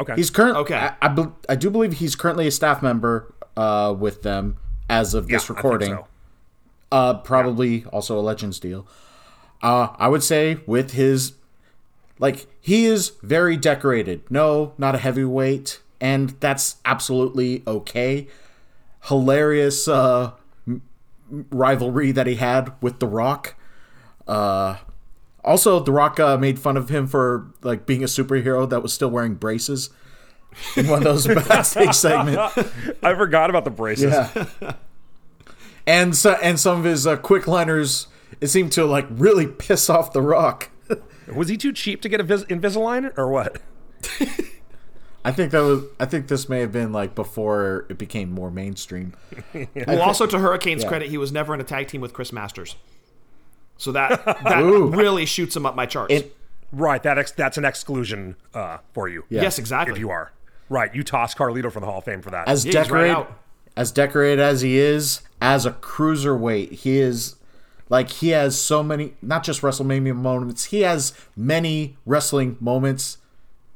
Okay. 0.00 0.14
He's 0.16 0.30
current. 0.30 0.56
Okay. 0.56 0.74
I, 0.76 0.94
I, 1.02 1.08
bel- 1.08 1.36
I 1.48 1.54
do 1.56 1.68
believe 1.70 1.94
he's 1.94 2.14
currently 2.16 2.46
a 2.46 2.50
staff 2.50 2.82
member 2.82 3.34
uh, 3.56 3.94
with 3.98 4.22
them 4.22 4.56
as 4.88 5.12
of 5.14 5.28
Yeah, 5.28 5.36
this 5.36 5.44
I 5.44 5.46
think 5.48 5.56
recording. 5.58 5.90
so. 5.92 6.06
Uh, 6.92 7.14
probably 7.14 7.84
also 7.92 8.18
a 8.18 8.20
Legends 8.22 8.58
deal. 8.60 8.86
Uh, 9.66 9.88
I 9.98 10.06
would 10.06 10.22
say 10.22 10.60
with 10.64 10.92
his, 10.92 11.32
like, 12.20 12.46
he 12.60 12.86
is 12.86 13.14
very 13.20 13.56
decorated. 13.56 14.22
No, 14.30 14.74
not 14.78 14.94
a 14.94 14.98
heavyweight, 14.98 15.80
and 16.00 16.30
that's 16.38 16.76
absolutely 16.84 17.64
okay. 17.66 18.28
Hilarious 19.06 19.88
uh, 19.88 20.30
rivalry 21.50 22.12
that 22.12 22.28
he 22.28 22.36
had 22.36 22.74
with 22.80 23.00
The 23.00 23.08
Rock. 23.08 23.56
Uh, 24.28 24.76
also, 25.42 25.80
The 25.80 25.90
Rock 25.90 26.20
uh, 26.20 26.36
made 26.36 26.60
fun 26.60 26.76
of 26.76 26.88
him 26.88 27.08
for 27.08 27.48
like 27.62 27.86
being 27.86 28.04
a 28.04 28.06
superhero 28.06 28.70
that 28.70 28.84
was 28.84 28.92
still 28.92 29.10
wearing 29.10 29.34
braces 29.34 29.90
in 30.76 30.86
one 30.86 30.98
of 30.98 31.04
those 31.04 31.26
backstage 31.48 31.94
segments. 31.94 32.56
I 33.02 33.16
forgot 33.16 33.50
about 33.50 33.64
the 33.64 33.70
braces. 33.70 34.12
Yeah. 34.12 34.74
and 35.88 36.14
so 36.14 36.34
and 36.40 36.60
some 36.60 36.78
of 36.78 36.84
his 36.84 37.04
uh, 37.04 37.16
quick 37.16 37.48
liners 37.48 38.06
it 38.40 38.48
seemed 38.48 38.72
to 38.72 38.84
like 38.84 39.06
really 39.10 39.46
piss 39.46 39.88
off 39.90 40.12
the 40.12 40.22
rock 40.22 40.70
Was 41.34 41.48
he 41.48 41.56
too 41.56 41.72
cheap 41.72 42.02
to 42.02 42.08
get 42.08 42.20
a 42.20 42.22
vis- 42.24 42.44
Invisalign 42.44 43.16
or 43.18 43.28
what? 43.28 43.60
i 45.24 45.32
think 45.32 45.50
that 45.52 45.60
was 45.60 45.82
i 45.98 46.04
think 46.04 46.28
this 46.28 46.48
may 46.48 46.60
have 46.60 46.70
been 46.70 46.92
like 46.92 47.14
before 47.14 47.86
it 47.88 47.98
became 47.98 48.30
more 48.30 48.50
mainstream 48.50 49.14
Well, 49.86 50.00
also 50.02 50.26
to 50.26 50.38
Hurricane's 50.38 50.82
yeah. 50.82 50.88
credit, 50.88 51.08
he 51.08 51.18
was 51.18 51.32
never 51.32 51.52
in 51.54 51.60
a 51.60 51.64
tag 51.64 51.88
team 51.88 52.00
with 52.00 52.12
Chris 52.12 52.32
Masters. 52.32 52.76
So 53.78 53.90
that 53.92 54.24
that 54.44 54.60
Ooh. 54.60 54.88
really 54.90 55.24
shoots 55.26 55.56
him 55.56 55.64
up 55.66 55.74
my 55.74 55.86
charts. 55.86 56.12
It- 56.14 56.36
Right. 56.72 57.00
That 57.04 57.16
ex- 57.16 57.30
that's 57.30 57.56
an 57.58 57.64
exclusion 57.64 58.34
uh, 58.52 58.78
for 58.92 59.08
you. 59.08 59.24
Yeah. 59.30 59.42
yes, 59.42 59.58
exactly. 59.58 59.92
If 59.94 60.00
you 60.00 60.10
are. 60.10 60.32
Right. 60.68 60.92
You 60.92 61.04
toss 61.04 61.32
Carlito 61.32 61.70
from 61.70 61.82
the 61.82 61.86
Hall 61.86 61.98
of 61.98 62.04
Fame 62.04 62.20
for 62.22 62.30
that. 62.32 62.48
as 62.48 62.64
Yeah, 62.66 62.82
he's 62.82 62.90
right 62.90 63.06
decorated 63.06 63.34
as 63.76 63.92
decorated 63.92 64.40
as 64.40 64.60
he 64.62 64.76
is 64.76 65.20
as 65.40 65.64
a 65.64 65.70
cruiserweight 65.70 66.72
he 66.72 66.98
is 66.98 67.35
like 67.88 68.10
he 68.10 68.28
has 68.30 68.60
so 68.60 68.82
many 68.82 69.14
not 69.22 69.44
just 69.44 69.62
wrestlemania 69.62 70.14
moments 70.14 70.64
he 70.66 70.80
has 70.82 71.12
many 71.36 71.96
wrestling 72.04 72.56
moments 72.60 73.18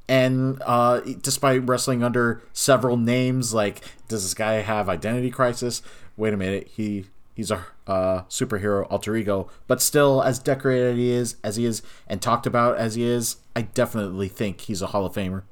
And 0.09 0.61
uh, 0.67 1.01
despite 1.23 1.69
wrestling 1.69 2.03
under 2.03 2.43
several 2.53 2.97
names, 2.97 3.55
like 3.55 3.81
does 4.09 4.25
this 4.25 4.35
guy 4.35 4.55
have 4.55 4.89
identity 4.89 5.31
crisis? 5.31 5.83
Wait 6.17 6.35
a 6.35 6.37
minute, 6.37 6.67
he 6.67 7.07
he's 7.35 7.53
a 7.53 7.65
uh, 7.87 8.23
superhero 8.29 8.89
alter 8.91 9.15
ego, 9.15 9.49
but 9.69 9.81
still 9.81 10.21
as 10.21 10.41
decorated 10.41 10.97
he 10.97 11.11
is 11.13 11.37
as 11.45 11.55
he 11.55 11.65
is 11.65 11.83
and 12.09 12.21
talked 12.21 12.45
about 12.45 12.77
as 12.77 12.97
he 12.97 13.05
is, 13.05 13.37
I 13.55 13.63
definitely 13.63 14.27
think 14.27 14.63
he's 14.63 14.83
a 14.83 14.89
Hall 14.89 15.07
of 15.07 15.15
Famer. 15.15 15.43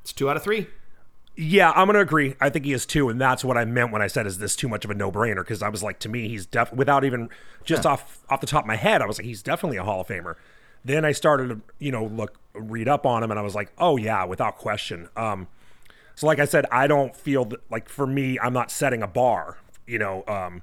It's 0.00 0.14
two 0.14 0.30
out 0.30 0.38
of 0.38 0.42
three. 0.42 0.68
Yeah, 1.36 1.72
I'm 1.72 1.86
gonna 1.88 1.98
agree. 2.00 2.36
I 2.40 2.48
think 2.48 2.64
he 2.64 2.72
is 2.72 2.86
too, 2.86 3.08
and 3.08 3.20
that's 3.20 3.44
what 3.44 3.56
I 3.56 3.64
meant 3.64 3.90
when 3.90 4.00
I 4.02 4.06
said, 4.06 4.26
"Is 4.26 4.38
this 4.38 4.54
too 4.54 4.68
much 4.68 4.84
of 4.84 4.90
a 4.90 4.94
no-brainer?" 4.94 5.40
Because 5.42 5.62
I 5.62 5.68
was 5.68 5.82
like, 5.82 5.98
to 6.00 6.08
me, 6.08 6.28
he's 6.28 6.46
def 6.46 6.72
without 6.72 7.04
even 7.04 7.28
just 7.64 7.84
off 7.84 8.20
off 8.30 8.40
the 8.40 8.46
top 8.46 8.64
of 8.64 8.68
my 8.68 8.76
head, 8.76 9.02
I 9.02 9.06
was 9.06 9.18
like, 9.18 9.24
he's 9.26 9.42
definitely 9.42 9.78
a 9.78 9.84
Hall 9.84 10.00
of 10.02 10.06
Famer. 10.06 10.36
Then 10.84 11.04
I 11.04 11.12
started 11.12 11.48
to, 11.48 11.60
you 11.78 11.90
know, 11.90 12.04
look 12.04 12.38
read 12.54 12.86
up 12.88 13.04
on 13.04 13.22
him, 13.24 13.30
and 13.32 13.40
I 13.40 13.42
was 13.42 13.54
like, 13.54 13.72
oh 13.78 13.96
yeah, 13.96 14.24
without 14.24 14.58
question. 14.58 15.08
Um, 15.16 15.48
so 16.14 16.26
like 16.28 16.38
I 16.38 16.44
said, 16.44 16.66
I 16.70 16.86
don't 16.86 17.16
feel 17.16 17.44
that 17.46 17.60
like 17.68 17.88
for 17.88 18.06
me, 18.06 18.38
I'm 18.38 18.52
not 18.52 18.70
setting 18.70 19.02
a 19.02 19.08
bar. 19.08 19.56
You 19.88 19.98
know, 19.98 20.24
um, 20.28 20.62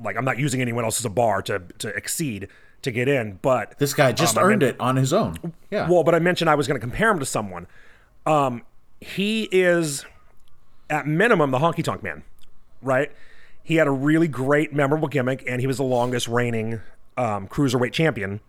like 0.00 0.16
I'm 0.16 0.24
not 0.24 0.38
using 0.38 0.60
anyone 0.60 0.84
else 0.84 1.00
as 1.00 1.04
a 1.04 1.10
bar 1.10 1.42
to 1.42 1.62
to 1.78 1.88
exceed 1.88 2.46
to 2.82 2.92
get 2.92 3.08
in. 3.08 3.40
But 3.42 3.76
This 3.78 3.92
guy 3.92 4.12
just 4.12 4.36
um, 4.36 4.44
earned 4.44 4.60
meant- 4.60 4.76
it 4.76 4.80
on 4.80 4.94
his 4.94 5.12
own. 5.12 5.52
Yeah. 5.70 5.90
well, 5.90 6.04
but 6.04 6.14
I 6.14 6.20
mentioned 6.20 6.48
I 6.48 6.54
was 6.54 6.68
going 6.68 6.76
to 6.76 6.80
compare 6.80 7.10
him 7.10 7.18
to 7.18 7.26
someone. 7.26 7.66
Um, 8.26 8.62
he 9.00 9.44
is, 9.50 10.04
at 10.88 11.06
minimum, 11.06 11.50
the 11.50 11.58
honky 11.58 11.82
tonk 11.82 12.02
man, 12.02 12.22
right? 12.82 13.10
He 13.62 13.76
had 13.76 13.86
a 13.86 13.92
really 13.92 14.28
great, 14.28 14.72
memorable 14.72 15.08
gimmick, 15.08 15.44
and 15.46 15.60
he 15.60 15.66
was 15.66 15.76
the 15.76 15.84
longest 15.84 16.28
reigning 16.28 16.80
um, 17.16 17.48
cruiserweight 17.48 17.92
champion. 17.92 18.40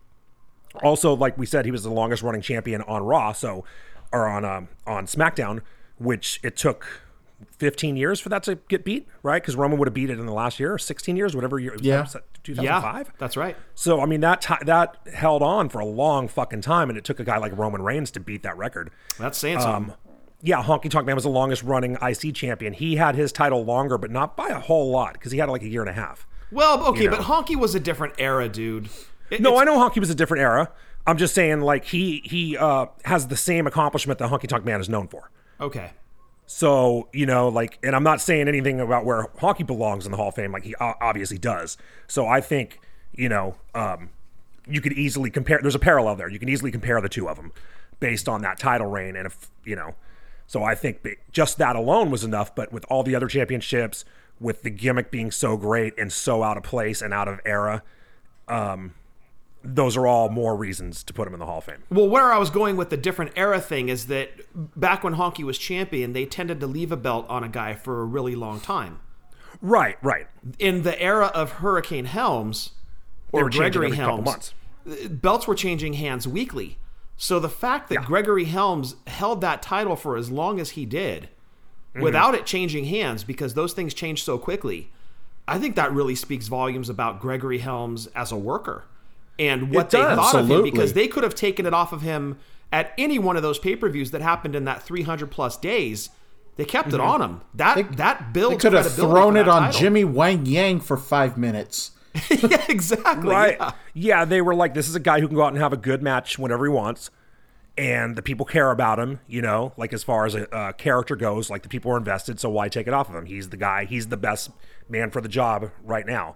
Also, 0.84 1.14
like 1.16 1.38
we 1.38 1.46
said, 1.46 1.66
he 1.66 1.72
was 1.72 1.84
the 1.84 1.92
longest 1.92 2.24
running 2.24 2.42
champion 2.42 2.82
on 2.84 3.04
Raw, 3.04 3.34
so 3.34 3.66
or 4.12 4.28
on 4.28 4.46
um, 4.46 4.70
on 4.88 5.06
SmackDown, 5.06 5.62
which 6.00 6.40
it 6.44 6.56
took 6.56 7.02
15 7.58 7.98
years 7.98 8.20
for 8.20 8.30
that 8.30 8.44
to 8.44 8.56
get 8.68 8.84
beat, 8.84 9.08
right? 9.24 9.42
Because 9.42 9.56
Roman 9.56 9.78
would 9.80 9.88
have 9.88 9.94
beat 9.94 10.10
it 10.10 10.20
in 10.20 10.26
the 10.26 10.34
last 10.34 10.60
year, 10.60 10.74
or 10.74 10.78
16 10.78 11.16
years, 11.16 11.36
whatever 11.36 11.60
year. 11.60 11.76
Yeah. 11.80 12.02
was 12.02 12.16
Yeah, 12.16 12.22
2005. 12.44 13.14
that's 13.18 13.38
right. 13.38 13.56
So 13.76 14.02
I 14.02 14.06
mean 14.06 14.22
that 14.22 14.42
ti 14.42 14.56
that 14.66 14.98
held 15.14 15.42
on 15.42 15.70
for 15.70 15.80
a 15.80 15.86
long 15.86 16.28
fucking 16.28 16.62
time, 16.62 16.90
and 16.90 16.98
it 16.98 17.04
took 17.04 17.20
a 17.20 17.24
guy 17.24 17.38
like 17.38 17.56
Roman 17.58 17.82
Reigns 17.82 18.12
to 18.12 18.20
beat 18.20 18.44
that 18.44 18.58
record. 18.58 18.92
That's 19.20 19.38
saying 19.38 19.60
something. 19.60 19.96
Yeah, 20.44 20.64
Honky 20.64 20.90
Tonk 20.90 21.06
Man 21.06 21.16
was 21.16 21.24
the 21.24 21.30
longest 21.30 21.64
running 21.64 21.98
IC 22.02 22.34
champion. 22.34 22.74
He 22.74 22.96
had 22.96 23.16
his 23.16 23.32
title 23.32 23.64
longer, 23.64 23.98
but 23.98 24.10
not 24.12 24.36
by 24.36 24.48
a 24.50 24.60
whole 24.60 24.90
lot 24.92 25.14
because 25.14 25.32
he 25.32 25.38
had 25.38 25.50
like 25.50 25.62
a 25.62 25.68
year 25.68 25.82
and 25.82 25.90
a 25.90 25.94
half. 25.94 26.26
well, 26.52 26.86
okay, 26.88 27.04
you 27.04 27.10
but. 27.10 27.22
Honky 27.22 27.56
was 27.56 27.76
a 27.76 27.80
different 27.80 28.16
era, 28.18 28.50
dude. 28.50 28.90
It- 29.30 29.42
No, 29.42 29.58
I 29.60 29.64
know 29.64 29.78
Honky 29.78 30.00
was 30.00 30.10
a 30.10 30.16
different 30.16 30.42
era. 30.42 30.72
I'm 31.08 31.18
just 31.18 31.34
saying 31.34 31.62
like 31.62 31.86
he 31.86 32.22
he 32.26 32.58
uh, 32.58 32.88
has 33.06 33.28
the 33.28 33.38
same 33.38 33.66
accomplishment 33.68 34.20
that 34.20 34.30
Honky 34.30 34.48
Tonk 34.48 34.66
Man 34.66 34.80
is 34.82 34.90
known 34.90 35.08
for. 35.08 35.30
Okay. 35.60 35.92
So 36.48 37.08
you 37.14 37.26
know, 37.26 37.48
like, 37.50 37.80
and 37.84 37.96
I'm 37.96 38.04
not 38.04 38.20
saying 38.22 38.48
anything 38.48 38.80
about 38.82 39.06
where 39.06 39.28
Honky 39.40 39.66
belongs 39.66 40.06
in 40.06 40.12
the 40.12 40.18
Hall 40.18 40.30
of 40.30 40.36
Fame, 40.36 40.52
like 40.52 40.64
he 40.64 40.76
obviously 40.76 41.38
does. 41.38 41.78
So 42.08 42.28
I 42.28 42.42
think 42.42 42.80
you 43.14 43.30
know, 43.30 43.56
um, 43.74 44.10
you 44.68 44.82
could 44.82 44.94
easily 44.94 45.30
compare. 45.30 45.60
There's 45.62 45.76
a 45.76 45.80
parallel 45.80 46.16
there. 46.18 46.30
You 46.30 46.40
can 46.40 46.50
easily 46.50 46.72
compare 46.72 47.00
the 47.02 47.10
two 47.10 47.30
of 47.30 47.38
them 47.38 47.52
based 48.00 48.28
on 48.28 48.42
that 48.42 48.60
title 48.60 48.88
reign, 48.88 49.16
and 49.16 49.26
if 49.26 49.50
you 49.64 49.76
know, 49.76 49.96
so 50.52 50.66
I 50.66 50.76
think 50.76 51.08
just 51.32 51.60
that 51.60 51.78
alone 51.78 52.12
was 52.12 52.26
enough. 52.26 52.54
But 52.54 52.74
with 52.74 52.84
all 52.90 53.04
the 53.04 53.16
other 53.16 53.28
championships, 53.28 54.04
with 54.38 54.64
the 54.64 54.70
gimmick 54.70 55.10
being 55.10 55.32
so 55.32 55.56
great 55.56 55.98
and 55.98 56.12
so 56.12 56.44
out 56.44 56.58
of 56.58 56.64
place 56.64 57.02
and 57.02 57.14
out 57.14 57.30
of 57.30 57.40
era, 57.46 57.84
um, 58.50 58.94
those 59.64 59.96
are 59.96 60.06
all 60.06 60.28
more 60.28 60.58
reasons 60.58 61.06
to 61.06 61.14
put 61.14 61.26
him 61.26 61.34
in 61.34 61.40
the 61.40 61.46
Hall 61.46 61.60
of 61.60 61.64
Fame. 61.64 61.84
Well, 61.90 62.10
where 62.10 62.34
I 62.34 62.38
was 62.38 62.50
going 62.50 62.76
with 62.76 62.90
the 62.90 62.98
different 62.98 63.32
era 63.38 63.62
thing 63.62 63.88
is 63.88 64.08
that 64.08 64.32
back 64.54 65.06
when 65.06 65.16
Honky 65.16 65.46
was 65.46 65.58
champion, 65.58 66.12
they 66.12 66.26
tended 66.26 66.60
to 66.60 66.68
leave 66.68 66.92
a 66.92 66.98
belt 66.98 67.26
on 67.30 67.46
a 67.46 67.50
guy 67.50 67.74
for 67.74 68.02
a 68.02 68.04
really 68.04 68.36
long 68.36 68.60
time. 68.60 69.00
Right, 69.62 69.98
right. 70.04 70.28
In 70.60 70.84
the 70.84 71.02
era 71.02 71.28
of 71.28 71.52
Hurricane 71.54 72.06
Helms 72.06 72.72
or 73.32 73.50
Gregory 73.50 73.96
Helms, 73.96 74.54
belts 75.10 75.48
were 75.48 75.56
changing 75.56 75.94
hands 75.94 76.28
weekly. 76.28 76.78
So 77.24 77.40
the 77.40 77.50
fact 77.50 77.90
that 77.90 77.96
Yeah. 78.02 78.04
Gregory 78.06 78.46
Helms 78.46 78.96
held 79.06 79.42
that 79.42 79.62
title 79.62 79.96
for 79.96 80.18
as 80.18 80.32
long 80.32 80.60
as 80.60 80.72
he 80.72 80.86
did 80.88 81.30
Mm-hmm. 81.94 82.02
without 82.04 82.34
it 82.34 82.46
changing 82.46 82.86
hands 82.86 83.24
because 83.26 83.54
those 83.54 83.74
things 83.74 83.94
change 83.94 84.24
so 84.24 84.38
quickly, 84.40 84.90
I 85.48 85.60
think 85.60 85.76
that 85.76 85.92
really 85.94 86.16
speaks 86.16 86.48
volumes 86.48 86.88
about 86.90 87.20
Gregory 87.20 87.58
Helms 87.60 88.08
as 88.16 88.32
a 88.32 88.38
worker 88.38 88.86
and 89.38 89.70
what 89.72 89.86
It 89.88 89.90
they 89.92 89.98
does. 90.00 90.18
thought 90.18 90.36
of 90.36 90.50
him 90.50 90.64
because 90.64 90.94
they 90.94 91.08
could 91.10 91.24
have 91.24 91.36
taken 91.36 91.66
it 91.66 91.74
off 91.74 91.92
of 91.94 92.02
him 92.02 92.38
at 92.72 92.94
any 92.98 93.20
one 93.20 93.36
of 93.36 93.44
those 93.44 93.60
pay-per-views 93.60 94.10
that 94.12 94.22
happened 94.22 94.56
in 94.56 94.64
that 94.66 94.82
300 94.82 95.30
plus 95.30 95.58
days. 95.58 96.10
They 96.56 96.64
kept 96.66 96.94
it 96.94 97.00
on 97.02 97.22
him. 97.22 97.42
That 97.54 97.98
that 97.98 98.34
They 98.34 98.56
could 98.56 98.74
have 98.74 98.94
thrown 98.94 99.36
it 99.38 99.48
on 99.50 99.64
title. 99.64 99.80
Jimmy 99.80 100.06
Wang 100.06 100.46
Yang 100.46 100.80
for 100.82 100.96
five 100.98 101.38
minutes. 101.38 101.92
yeah, 102.30 102.66
exactly. 102.70 103.30
Right. 103.30 103.58
yeah. 103.60 103.72
Yeah. 103.94 104.26
they 104.26 104.42
were 104.42 104.56
like, 104.56 104.74
this 104.74 104.88
is 104.90 104.96
a 104.96 105.00
guy 105.00 105.20
who 105.20 105.28
can 105.28 105.36
go 105.36 105.44
out 105.44 105.54
and 105.54 105.58
have 105.62 105.74
a 105.74 105.78
good 105.78 106.02
match 106.04 106.38
whenever 106.38 106.66
he 106.66 106.72
wants. 106.72 107.10
And 107.78 108.16
the 108.18 108.22
people 108.22 108.46
care 108.46 108.70
about 108.70 109.00
him, 109.00 109.22
you 109.28 109.42
know, 109.42 109.72
like 109.78 109.94
as 109.94 110.04
far 110.04 110.26
as 110.26 110.36
a, 110.36 110.54
uh 110.54 110.72
character 110.74 111.16
goes, 111.16 111.50
like 111.50 111.64
the 111.64 111.70
people 111.70 111.92
are 111.94 111.98
invested. 111.98 112.40
So 112.40 112.50
why 112.50 112.68
take 112.68 112.86
it 112.88 112.94
off 112.94 113.10
of 113.10 113.16
him? 113.16 113.26
He's 113.26 113.50
the 113.50 113.58
guy, 113.58 113.86
he's 113.86 114.08
the 114.08 114.18
best 114.18 114.52
man 114.90 115.10
for 115.10 115.22
the 115.22 115.30
job 115.30 115.72
right 115.84 116.06
now. 116.06 116.36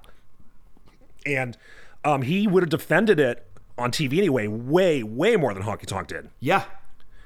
And 1.25 1.57
um, 2.05 2.21
he 2.21 2.47
would 2.47 2.63
have 2.63 2.69
defended 2.69 3.19
it 3.19 3.45
on 3.77 3.91
TV 3.91 4.17
anyway, 4.19 4.47
way, 4.47 5.03
way 5.03 5.35
more 5.35 5.53
than 5.53 5.63
Honky 5.63 5.85
Tonk 5.85 6.07
did. 6.07 6.29
Yeah. 6.39 6.63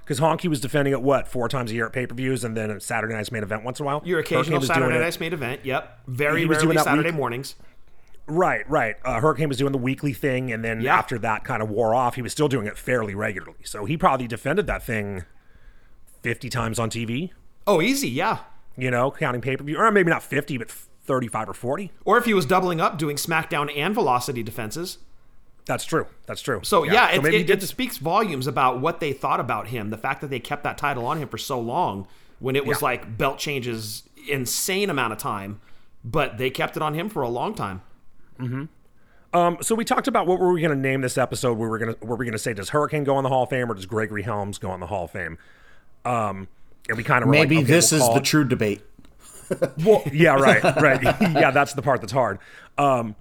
Because 0.01 0.19
Honky 0.19 0.47
was 0.49 0.59
defending 0.59 0.91
it, 0.93 1.03
what, 1.03 1.27
four 1.27 1.47
times 1.47 1.69
a 1.69 1.75
year 1.75 1.85
at 1.85 1.93
pay 1.93 2.07
per 2.07 2.15
views 2.15 2.43
and 2.43 2.57
then 2.57 2.71
at 2.71 2.81
Saturday 2.81 3.13
night's 3.13 3.31
main 3.31 3.43
event 3.43 3.63
once 3.63 3.79
in 3.79 3.83
a 3.83 3.87
while? 3.87 4.01
Your 4.03 4.19
occasional 4.19 4.59
Saturday 4.61 4.97
night's 4.97 5.19
main 5.19 5.33
event. 5.33 5.61
Yep. 5.63 5.99
Very 6.07 6.41
He 6.41 6.45
rarely 6.47 6.77
Saturday 6.77 7.09
week- 7.09 7.15
mornings. 7.15 7.55
Right, 8.29 8.69
right. 8.69 8.95
Uh, 9.03 9.19
Hurricane 9.19 9.47
was 9.49 9.57
doing 9.57 9.71
the 9.71 9.77
weekly 9.79 10.13
thing, 10.13 10.51
and 10.51 10.63
then 10.63 10.81
Yeah. 10.81 10.95
after 10.97 11.17
that 11.19 11.43
kind 11.43 11.61
of 11.63 11.69
wore 11.69 11.95
off, 11.95 12.15
he 12.15 12.21
was 12.21 12.31
still 12.31 12.47
doing 12.47 12.67
it 12.67 12.77
fairly 12.77 13.15
regularly. 13.15 13.57
So 13.63 13.85
he 13.85 13.97
probably 13.97 14.27
defended 14.27 14.67
that 14.67 14.83
thing 14.83 15.23
50 16.21 16.49
times 16.49 16.79
on 16.79 16.89
TV, 16.89 17.31
Oh, 17.67 17.81
easy. 17.81 18.07
Yeah. 18.09 18.39
you 18.77 18.91
know, 18.91 19.11
counting 19.11 19.41
pay 19.41 19.57
per 19.57 19.63
view. 19.63 19.77
Or 19.77 19.91
maybe 19.91 20.09
not 20.09 20.23
50, 20.23 20.57
but 20.57 20.69
35 20.69 21.49
or 21.49 21.53
40. 21.53 21.91
Or 22.05 22.17
if 22.17 22.25
he 22.25 22.33
was 22.33 22.45
doubling 22.45 22.79
up, 22.79 22.97
doing 22.97 23.15
SmackDown 23.17 23.75
and 23.75 23.93
Velocity 23.95 24.43
defenses. 24.43 24.99
That's 25.65 25.85
true. 25.85 26.07
That's 26.25 26.41
true. 26.41 26.61
So 26.63 26.83
yeah, 26.83 27.09
it, 27.11 27.21
maybe 27.23 27.37
he 27.37 27.43
it, 27.43 27.63
it 27.63 27.67
speaks 27.67 27.97
volumes 27.97 28.47
about 28.47 28.79
what 28.79 28.99
they 28.99 29.13
thought 29.13 29.39
about 29.39 29.67
him. 29.67 29.89
The 29.91 29.97
fact 29.97 30.21
that 30.21 30.29
they 30.29 30.39
kept 30.39 30.63
that 30.63 30.77
title 30.77 31.05
on 31.05 31.17
him 31.17 31.27
for 31.29 31.37
so 31.37 31.59
long, 31.59 32.07
when 32.39 32.55
it 32.55 32.65
was 32.65 32.79
Yeah. 32.81 32.85
like 32.85 33.17
belt 33.17 33.37
changes, 33.37 34.03
insane 34.27 34.89
amount 34.89 35.13
of 35.13 35.19
time, 35.19 35.59
but 36.03 36.37
they 36.37 36.49
kept 36.49 36.75
it 36.75 36.81
on 36.81 36.93
him 36.95 37.07
for 37.09 37.21
a 37.21 37.29
long 37.29 37.53
time. 37.53 37.81
Um, 39.33 39.57
so 39.61 39.75
we 39.75 39.85
talked 39.85 40.07
about 40.07 40.25
what 40.25 40.39
were 40.39 40.51
we 40.51 40.61
going 40.61 40.73
to 40.75 40.79
name 40.79 41.01
this 41.01 41.17
episode? 41.17 41.53
We 41.57 41.67
were 41.67 41.77
going 41.77 41.93
to 41.95 42.05
were 42.05 42.15
we 42.15 42.25
going 42.25 42.33
to 42.33 42.39
say 42.39 42.53
does 42.53 42.69
Hurricane 42.69 43.03
go 43.03 43.17
in 43.19 43.23
the 43.23 43.29
Hall 43.29 43.43
of 43.43 43.49
Fame 43.49 43.69
or 43.71 43.75
does 43.75 43.85
Gregory 43.85 44.23
Helms 44.23 44.57
go 44.57 44.73
in 44.73 44.79
the 44.79 44.87
Hall 44.87 45.05
of 45.05 45.11
Fame? 45.11 45.37
Um, 46.05 46.47
and 46.87 46.97
we 46.97 47.03
kind 47.03 47.23
of 47.23 47.29
Maybe 47.29 47.57
like, 47.57 47.65
okay, 47.65 47.73
this 47.73 47.91
we'll 47.91 48.01
is 48.07 48.09
the 48.15 48.19
it- 48.21 48.23
true 48.25 48.43
debate. 48.45 48.81
Well, 49.83 50.03
yeah, 50.13 50.35
right, 50.35 50.63
right. 50.79 51.01
yeah, 51.21 51.49
that's 51.49 51.73
the 51.73 51.81
part 51.81 52.01
that's 52.01 52.13
hard. 52.13 52.37
Um, 52.77 53.15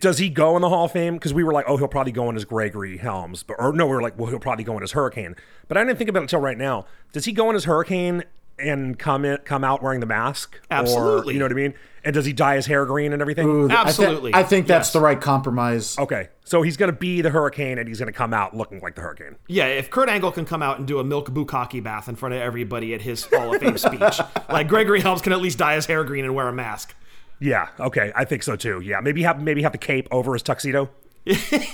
does 0.00 0.18
he 0.18 0.28
go 0.28 0.56
in 0.56 0.62
the 0.62 0.68
Hall 0.68 0.86
of 0.86 0.90
Fame? 0.92 1.14
Because 1.14 1.32
we 1.32 1.44
were 1.44 1.52
like, 1.52 1.64
oh, 1.68 1.76
he'll 1.76 1.86
probably 1.86 2.10
go 2.10 2.28
in 2.28 2.34
as 2.34 2.44
Gregory 2.44 2.96
Helms, 2.96 3.44
but 3.44 3.54
or 3.60 3.72
no, 3.72 3.86
we 3.86 3.92
were 3.92 4.02
like, 4.02 4.18
well, 4.18 4.28
he'll 4.30 4.40
probably 4.40 4.64
go 4.64 4.76
in 4.76 4.82
as 4.82 4.90
Hurricane. 4.90 5.36
But 5.68 5.76
I 5.76 5.84
didn't 5.84 5.96
think 5.98 6.10
about 6.10 6.20
it 6.20 6.22
until 6.24 6.40
right 6.40 6.58
now. 6.58 6.86
Does 7.12 7.24
he 7.24 7.30
go 7.30 7.48
in 7.50 7.54
as 7.54 7.64
Hurricane 7.66 8.24
and 8.60 8.98
come 8.98 9.24
in, 9.24 9.38
come 9.38 9.64
out 9.64 9.82
wearing 9.82 10.00
the 10.00 10.06
mask? 10.06 10.56
Or, 10.70 10.76
Absolutely. 10.76 11.34
you 11.34 11.38
know 11.40 11.46
what 11.46 11.52
I 11.52 11.56
mean? 11.56 11.74
And 12.02 12.14
does 12.14 12.24
he 12.24 12.32
dye 12.32 12.56
his 12.56 12.64
hair 12.64 12.86
green 12.86 13.12
and 13.12 13.20
everything? 13.20 13.46
Ooh, 13.46 13.64
I 13.66 13.68
thi- 13.68 13.74
Absolutely. 13.74 14.34
I, 14.34 14.42
think 14.42 14.66
that's 14.66 14.86
Yes. 14.88 14.92
the 14.94 15.00
right 15.00 15.20
compromise. 15.20 15.98
Okay, 15.98 16.28
so 16.44 16.62
he's 16.62 16.78
going 16.78 16.90
to 16.90 16.96
be 16.98 17.20
the 17.20 17.28
Hurricane, 17.28 17.76
and 17.78 17.86
he's 17.86 17.98
going 17.98 18.10
to 18.10 18.16
come 18.16 18.32
out 18.32 18.56
looking 18.56 18.80
like 18.80 18.94
the 18.94 19.02
Hurricane. 19.02 19.36
Yeah, 19.48 19.66
if 19.66 19.90
Kurt 19.90 20.08
Angle 20.08 20.32
can 20.32 20.46
come 20.46 20.62
out 20.62 20.78
and 20.78 20.88
do 20.88 20.98
a 20.98 21.04
milk 21.04 21.28
bukkake 21.30 21.82
bath 21.82 22.08
in 22.08 22.16
front 22.16 22.34
of 22.34 22.40
everybody 22.40 22.94
at 22.94 23.02
his 23.02 23.24
Hall 23.26 23.54
of 23.54 23.60
Fame 23.60 23.76
speech, 23.76 24.18
like 24.48 24.66
Gregory 24.68 25.00
Helms 25.02 25.20
can 25.20 25.34
at 25.34 25.42
least 25.42 25.58
dye 25.58 25.74
his 25.74 25.84
hair 25.84 26.02
green 26.04 26.24
and 26.24 26.34
wear 26.34 26.48
a 26.48 26.52
mask. 26.54 26.94
Yeah, 27.38 27.68
okay, 27.78 28.12
I 28.16 28.24
think 28.24 28.42
so 28.44 28.56
too. 28.56 28.80
Yeah, 28.80 29.00
maybe 29.00 29.22
have 29.24 29.40
maybe 29.42 29.62
have 29.62 29.72
the 29.72 29.78
cape 29.78 30.08
over 30.10 30.32
his 30.32 30.42
tuxedo. 30.42 30.88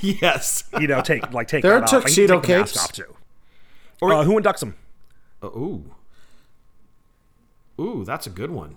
yes. 0.00 0.64
You 0.80 0.88
know, 0.88 1.00
take 1.02 1.32
like 1.32 1.46
take 1.48 1.62
There 1.62 1.72
that 1.72 1.80
are 1.80 1.84
off. 1.84 1.92
Like, 1.92 2.02
can 2.04 2.08
tuxedo 2.26 2.40
take 2.40 2.46
the 2.48 2.58
mask 2.58 2.74
capes. 2.74 2.84
off 2.84 2.92
too. 2.92 3.16
uh, 4.02 4.24
who 4.24 4.40
inducts 4.40 4.62
him? 4.62 4.74
Ooh. 5.44 5.92
Ooh, 7.80 8.04
that's 8.04 8.26
a 8.26 8.30
good 8.30 8.50
one. 8.50 8.76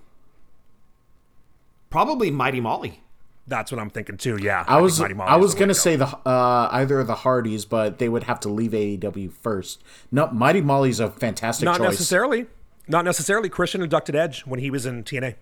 Probably 1.89 2.29
Mighty 2.31 2.59
Molly. 2.59 3.01
That's 3.47 3.71
what 3.71 3.79
I'm 3.79 3.89
thinking 3.89 4.17
too. 4.17 4.37
Yeah, 4.39 4.61
I 4.67 4.73
think 4.75 4.81
was 4.83 4.99
Mighty 4.99 5.15
I 5.15 5.35
was 5.37 5.55
gonna 5.55 5.73
to 5.73 5.79
go. 5.79 5.81
say 5.81 5.95
the 5.95 6.05
uh, 6.05 6.69
either 6.71 7.03
the 7.03 7.15
Hardys, 7.15 7.65
but 7.65 7.97
they 7.97 8.07
would 8.07 8.23
have 8.23 8.39
to 8.41 8.49
leave 8.49 8.71
AEW 8.71 9.31
first. 9.31 9.81
No, 10.11 10.27
Mighty 10.27 10.61
Molly's 10.61 10.99
a 10.99 11.09
fantastic 11.09 11.65
not 11.65 11.77
choice. 11.77 11.89
necessarily. 11.91 12.45
Not 12.87 13.05
necessarily. 13.05 13.49
Christian 13.49 13.81
inducted 13.81 14.15
Edge 14.15 14.41
when 14.41 14.59
he 14.59 14.69
was 14.69 14.85
in 14.85 15.03
TNA. 15.03 15.35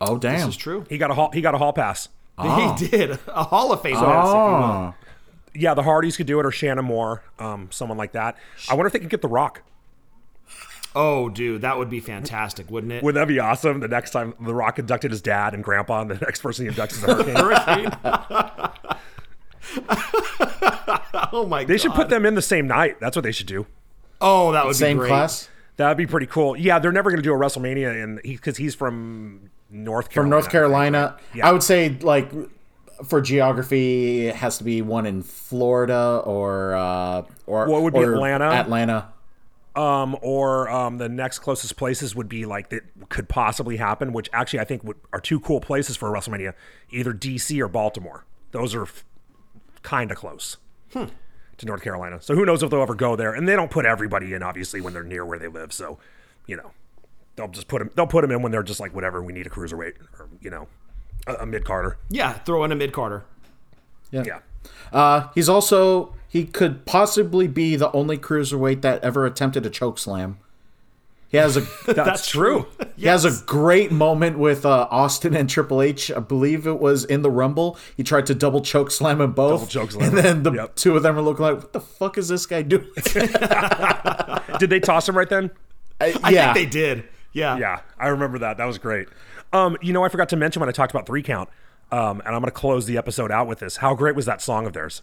Oh 0.00 0.18
damn! 0.18 0.40
This 0.40 0.48
is 0.48 0.56
true. 0.56 0.84
He 0.90 0.98
got 0.98 1.10
a 1.10 1.14
hall. 1.14 1.30
He 1.32 1.40
got 1.40 1.54
a 1.54 1.58
hall 1.58 1.72
pass. 1.72 2.08
Ah. 2.36 2.76
He 2.78 2.88
did 2.88 3.18
a 3.28 3.44
Hall 3.44 3.72
of 3.72 3.82
Fame 3.82 3.96
pass, 3.96 4.28
if 4.28 4.32
you 4.34 4.38
will. 4.38 4.44
Oh, 4.44 4.94
yeah, 5.54 5.74
the 5.74 5.82
Hardys 5.82 6.16
could 6.16 6.26
do 6.26 6.38
it, 6.40 6.46
or 6.46 6.50
Shannon 6.50 6.84
Moore, 6.84 7.22
um, 7.38 7.68
someone 7.70 7.98
like 7.98 8.12
that. 8.12 8.36
I 8.70 8.74
wonder 8.74 8.86
if 8.86 8.92
they 8.94 8.98
could 8.98 9.10
get 9.10 9.20
The 9.20 9.28
Rock. 9.28 9.62
Oh, 10.94 11.28
dude, 11.28 11.62
that 11.62 11.78
would 11.78 11.88
be 11.88 12.00
fantastic, 12.00 12.70
wouldn't 12.70 12.92
it? 12.92 13.02
Wouldn't 13.02 13.20
that 13.20 13.32
be 13.32 13.38
awesome? 13.38 13.80
The 13.80 13.88
next 13.88 14.10
time 14.10 14.34
The 14.40 14.54
Rock 14.54 14.78
inducted 14.78 15.12
his 15.12 15.22
dad 15.22 15.54
and 15.54 15.62
grandpa, 15.62 16.02
and 16.02 16.10
the 16.10 16.14
next 16.26 16.40
person 16.40 16.66
he 16.66 16.70
inducts 16.72 16.92
is 16.92 17.04
a 17.04 17.14
hurricane. 17.14 17.90
oh 21.32 21.46
my 21.46 21.62
god. 21.62 21.68
they 21.68 21.78
should 21.78 21.92
put 21.92 22.08
them 22.08 22.26
in 22.26 22.34
the 22.34 22.42
same 22.42 22.66
night. 22.66 22.98
That's 23.00 23.16
what 23.16 23.22
they 23.22 23.32
should 23.32 23.46
do. 23.46 23.66
Oh, 24.20 24.52
that 24.52 24.66
would 24.66 24.76
Same 24.76 24.96
be 24.96 25.00
great. 25.00 25.08
class 25.08 25.48
That'd 25.80 25.96
be 25.96 26.06
pretty 26.06 26.26
cool. 26.26 26.58
Yeah, 26.58 26.78
they're 26.78 26.92
never 26.92 27.08
going 27.08 27.22
to 27.22 27.22
do 27.22 27.32
a 27.32 27.38
WrestleMania, 27.38 28.04
and 28.04 28.20
because 28.22 28.58
he's 28.58 28.74
from 28.74 29.48
North 29.70 30.10
Carolina. 30.10 30.12
from 30.12 30.30
North 30.30 30.50
Carolina. 30.50 31.16
Yeah. 31.34 31.48
I 31.48 31.52
would 31.52 31.62
say 31.62 31.96
like 32.02 32.30
for 33.06 33.22
geography, 33.22 34.26
it 34.26 34.34
has 34.36 34.58
to 34.58 34.64
be 34.64 34.82
one 34.82 35.06
in 35.06 35.22
Florida 35.22 36.20
or 36.26 36.74
uh, 36.74 37.22
or 37.46 37.66
What 37.66 37.80
would 37.80 37.94
be 37.94 38.00
or 38.00 38.12
Atlanta? 38.12 38.50
Atlanta. 38.50 39.08
Um, 39.80 40.16
or 40.20 40.68
um, 40.68 40.98
the 40.98 41.08
next 41.08 41.38
closest 41.38 41.76
places 41.76 42.14
would 42.14 42.28
be 42.28 42.44
like 42.44 42.68
that 42.70 42.82
could 43.08 43.28
possibly 43.28 43.76
happen, 43.78 44.12
which 44.12 44.28
actually 44.32 44.60
I 44.60 44.64
think 44.64 44.84
would, 44.84 44.96
are 45.12 45.20
two 45.20 45.40
cool 45.40 45.60
places 45.60 45.96
for 45.96 46.10
WrestleMania, 46.10 46.52
either 46.90 47.12
DC 47.14 47.58
or 47.60 47.68
Baltimore. 47.68 48.24
Those 48.50 48.74
are 48.74 48.82
f- 48.82 49.04
kind 49.82 50.10
of 50.10 50.16
close 50.18 50.58
Hmm. 50.92 51.04
to 51.58 51.66
North 51.66 51.82
Carolina. 51.82 52.20
So 52.20 52.34
who 52.34 52.44
knows 52.44 52.62
if 52.62 52.68
they'll 52.70 52.82
ever 52.82 52.94
go 52.94 53.16
there? 53.16 53.32
And 53.32 53.48
they 53.48 53.56
don't 53.56 53.70
put 53.70 53.86
everybody 53.86 54.34
in, 54.34 54.42
obviously, 54.42 54.80
when 54.80 54.92
they're 54.92 55.02
near 55.02 55.24
where 55.24 55.38
they 55.38 55.48
live. 55.48 55.72
So, 55.72 55.98
you 56.46 56.56
know, 56.56 56.72
they'll 57.36 57.48
just 57.48 57.68
put 57.68 57.78
them. 57.78 57.90
They'll 57.94 58.06
put 58.06 58.20
them 58.22 58.32
in 58.32 58.42
when 58.42 58.52
they're 58.52 58.62
just 58.62 58.80
like 58.80 58.94
whatever. 58.94 59.22
We 59.22 59.32
need 59.32 59.46
a 59.46 59.50
cruiserweight 59.50 59.94
or 60.18 60.28
you 60.42 60.50
know, 60.50 60.66
a, 61.26 61.34
a 61.36 61.46
mid 61.46 61.64
carder. 61.64 61.96
Yeah, 62.10 62.32
throw 62.34 62.64
in 62.64 62.72
a 62.72 62.76
mid 62.76 62.92
carder. 62.92 63.24
Yeah. 64.10 64.40
Uh, 64.92 65.28
he's 65.34 65.48
also 65.48 66.14
he 66.30 66.44
could 66.44 66.86
possibly 66.86 67.48
be 67.48 67.74
the 67.74 67.90
only 67.90 68.16
cruiserweight 68.16 68.82
that 68.82 69.02
ever 69.02 69.26
attempted 69.26 69.66
a 69.66 69.70
choke 69.70 69.98
slam. 69.98 70.38
He 71.28 71.36
has 71.36 71.56
a 71.56 71.60
That's, 71.92 72.28
true. 72.28 72.66
he 72.96 73.06
has 73.08 73.24
a 73.24 73.44
great 73.46 73.90
moment 73.90 74.38
with 74.38 74.64
uh, 74.64 74.86
Austin 74.92 75.34
and 75.34 75.50
Triple 75.50 75.82
H. 75.82 76.10
I 76.12 76.20
believe 76.20 76.68
it 76.68 76.78
was 76.78 77.04
in 77.04 77.22
the 77.22 77.30
Rumble. 77.30 77.76
He 77.96 78.04
tried 78.04 78.26
to 78.26 78.34
double 78.34 78.60
choke 78.60 78.92
slam 78.92 79.18
them 79.18 79.32
both, 79.32 79.60
Double 79.60 79.66
choke 79.66 79.90
slam 79.90 80.08
and 80.08 80.18
then 80.18 80.42
the 80.44 80.52
Yep. 80.52 80.76
two 80.76 80.96
of 80.96 81.02
them 81.02 81.18
are 81.18 81.22
looking 81.22 81.44
like, 81.44 81.56
"What 81.56 81.72
the 81.72 81.80
fuck 81.80 82.16
is 82.16 82.28
this 82.28 82.46
guy 82.46 82.62
doing?" 82.62 82.86
Did 84.58 84.70
they 84.70 84.80
toss 84.80 85.08
him 85.08 85.16
right 85.18 85.28
then? 85.28 85.50
Uh, 86.00 86.12
I 86.22 86.30
yeah, 86.30 86.52
think 86.52 86.70
they 86.72 86.78
did. 86.78 87.04
Yeah. 87.32 87.58
Yeah, 87.58 87.80
I 87.98 88.08
remember 88.08 88.38
that. 88.38 88.56
That 88.56 88.66
was 88.66 88.78
great. 88.78 89.08
Um, 89.52 89.76
you 89.82 89.92
know, 89.92 90.04
I 90.04 90.08
forgot 90.08 90.28
to 90.30 90.36
mention 90.36 90.60
when 90.60 90.68
I 90.68 90.72
talked 90.72 90.92
about 90.92 91.06
three 91.06 91.22
count, 91.22 91.48
um, 91.92 92.20
and 92.24 92.34
I'm 92.34 92.40
going 92.40 92.44
to 92.44 92.50
close 92.52 92.86
the 92.86 92.96
episode 92.98 93.30
out 93.32 93.46
with 93.46 93.58
this. 93.60 93.78
How 93.78 93.94
great 93.94 94.14
was 94.16 94.26
that 94.26 94.40
song 94.40 94.66
of 94.66 94.72
theirs? 94.72 95.02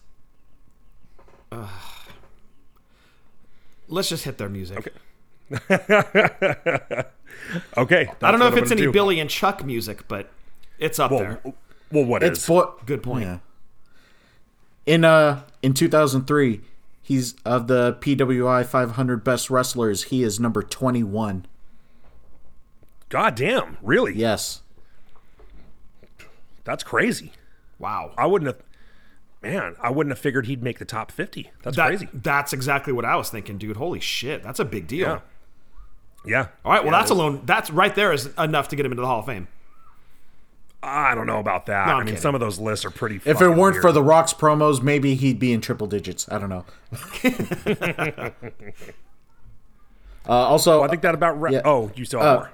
Let's 3.87 4.09
just 4.09 4.23
hit 4.25 4.37
their 4.37 4.49
music. 4.49 4.93
Okay, 5.51 5.77
okay. 7.77 8.11
I 8.21 8.31
don't 8.31 8.39
know 8.39 8.47
if 8.47 8.57
it's 8.57 8.71
any 8.71 8.83
Bill. 8.83 8.91
Billy 8.91 9.19
and 9.19 9.29
Chuck 9.29 9.63
music, 9.63 10.07
but 10.07 10.29
it's 10.77 10.99
up 10.99 11.11
there. 11.11 11.39
Well, 11.43 11.55
well, 11.91 12.05
what 12.05 12.23
it's 12.23 12.39
is? 12.39 12.45
for 12.45 12.75
Good 12.85 13.01
point. 13.01 13.25
Yeah. 13.25 13.37
In 14.85 15.05
uh 15.05 15.43
in 15.61 15.73
2003, 15.73 16.61
he's 17.01 17.35
of 17.45 17.67
the 17.67 17.93
PWI 18.01 18.65
500 18.65 19.23
best 19.23 19.49
wrestlers. 19.49 20.03
He 20.05 20.23
is 20.23 20.39
number 20.39 20.61
21. 20.61 21.45
God 23.09 23.35
damn, 23.35 23.77
really? 23.81 24.13
Yes. 24.15 24.61
That's 26.65 26.83
crazy. 26.83 27.31
Wow. 27.79 28.11
I 28.17 28.25
wouldn't 28.25 28.47
have. 28.47 28.61
Man, 29.53 29.75
I 29.81 29.89
wouldn't 29.89 30.11
have 30.11 30.19
figured 30.19 30.45
he'd 30.47 30.61
make 30.63 30.79
the 30.79 30.85
top 30.85 31.11
50. 31.11 31.51
That's 31.63 31.75
That- 31.77 31.87
crazy. 31.87 32.09
That's 32.13 32.53
exactly 32.53 32.93
what 32.93 33.05
I 33.05 33.15
was 33.15 33.29
thinking, 33.29 33.57
dude. 33.57 33.77
Holy 33.77 33.99
shit, 33.99 34.43
that's 34.43 34.59
a 34.59 34.65
big 34.65 34.87
deal. 34.87 35.07
Yeah. 35.07 35.19
Yeah. 36.25 36.47
All 36.65 36.71
right, 36.73 36.83
well, 36.83 36.91
Yeah, 36.93 36.99
that's 36.99 37.11
alone. 37.11 37.41
That's 37.45 37.69
right 37.71 37.93
there 37.95 38.11
is 38.11 38.29
enough 38.37 38.67
to 38.69 38.75
get 38.75 38.85
him 38.85 38.91
into 38.91 39.01
the 39.01 39.07
Hall 39.07 39.19
of 39.19 39.25
Fame. 39.25 39.47
I 40.83 41.15
don't 41.15 41.25
know 41.25 41.39
about 41.39 41.65
that. 41.67 41.87
No, 41.87 41.93
I'm 41.93 41.99
mean, 41.99 42.05
kidding. 42.07 42.21
some 42.21 42.35
of 42.35 42.39
those 42.41 42.59
lists 42.59 42.85
are 42.85 42.91
pretty. 42.91 43.15
If 43.25 43.41
it 43.41 43.47
weren't 43.47 43.57
weird. 43.57 43.81
for 43.81 43.91
the 43.91 44.03
Rock's 44.03 44.33
promos, 44.33 44.81
maybe 44.81 45.15
he'd 45.15 45.39
be 45.39 45.51
in 45.51 45.59
triple 45.61 45.87
digits. 45.87 46.27
I 46.31 46.37
don't 46.37 46.49
know. 46.49 46.65
uh, 50.27 50.31
also, 50.31 50.83
I 50.83 50.87
think 50.87 51.01
that 51.01 51.15
about. 51.15 51.39
Re- 51.41 51.53
Yeah. 51.53 51.61
Oh, 51.65 51.91
you 51.95 52.05
still 52.05 52.19
have 52.19 52.39
more. 52.39 52.51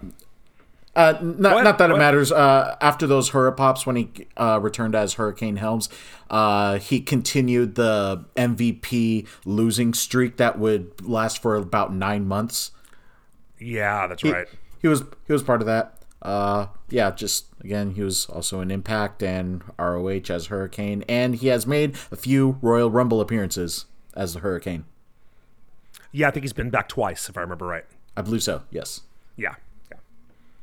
Uh, 0.96 1.14
not, 1.22 1.56
What? 1.56 1.64
not 1.64 1.78
that 1.80 1.90
it 1.90 1.94
What? 1.94 2.00
matters. 2.00 2.32
Uh, 2.32 2.76
after 2.80 3.08
those 3.08 3.32
Hurripops, 3.32 3.86
when 3.86 3.96
he 3.96 4.12
uh, 4.38 4.60
returned 4.62 4.94
as 4.94 5.14
Hurricane 5.16 5.56
Helms, 5.56 5.90
uh, 6.30 6.78
he 6.78 7.02
continued 7.02 7.76
the 7.76 8.26
MVP 8.36 9.28
losing 9.46 9.94
streak 9.96 10.38
that 10.38 10.60
would 10.60 11.02
last 11.02 11.42
for 11.42 11.56
about 11.56 11.94
nine 11.94 12.28
months. 12.28 12.72
Yeah, 13.60 14.06
that's 14.08 14.22
He, 14.22 14.32
right. 14.32 14.48
he 14.82 14.88
was 14.88 15.04
he 15.26 15.34
was 15.34 15.42
part 15.42 15.62
of 15.62 15.68
that. 15.68 15.98
Uh, 16.22 16.68
yeah, 16.90 17.12
just 17.12 17.48
again, 17.62 17.92
he 17.96 18.02
was 18.04 18.26
also 18.28 18.62
in 18.62 18.70
Impact 18.72 19.24
and 19.24 19.64
ROH 19.80 20.30
as 20.30 20.46
Hurricane, 20.48 21.04
and 21.10 21.36
he 21.36 21.48
has 21.48 21.66
made 21.66 21.96
a 22.12 22.16
few 22.16 22.58
Royal 22.62 22.92
Rumble 22.92 23.20
appearances 23.20 23.86
as 24.16 24.34
the 24.34 24.40
Hurricane. 24.42 24.86
Yeah, 26.12 26.28
I 26.28 26.32
think 26.32 26.44
he's 26.44 26.54
been 26.54 26.70
back 26.70 26.88
twice, 26.88 27.28
if 27.30 27.38
I 27.38 27.42
remember 27.42 27.66
right. 27.66 27.86
I 28.16 28.22
believe 28.22 28.44
so. 28.44 28.62
Yes. 28.70 29.02
Yeah. 29.36 29.56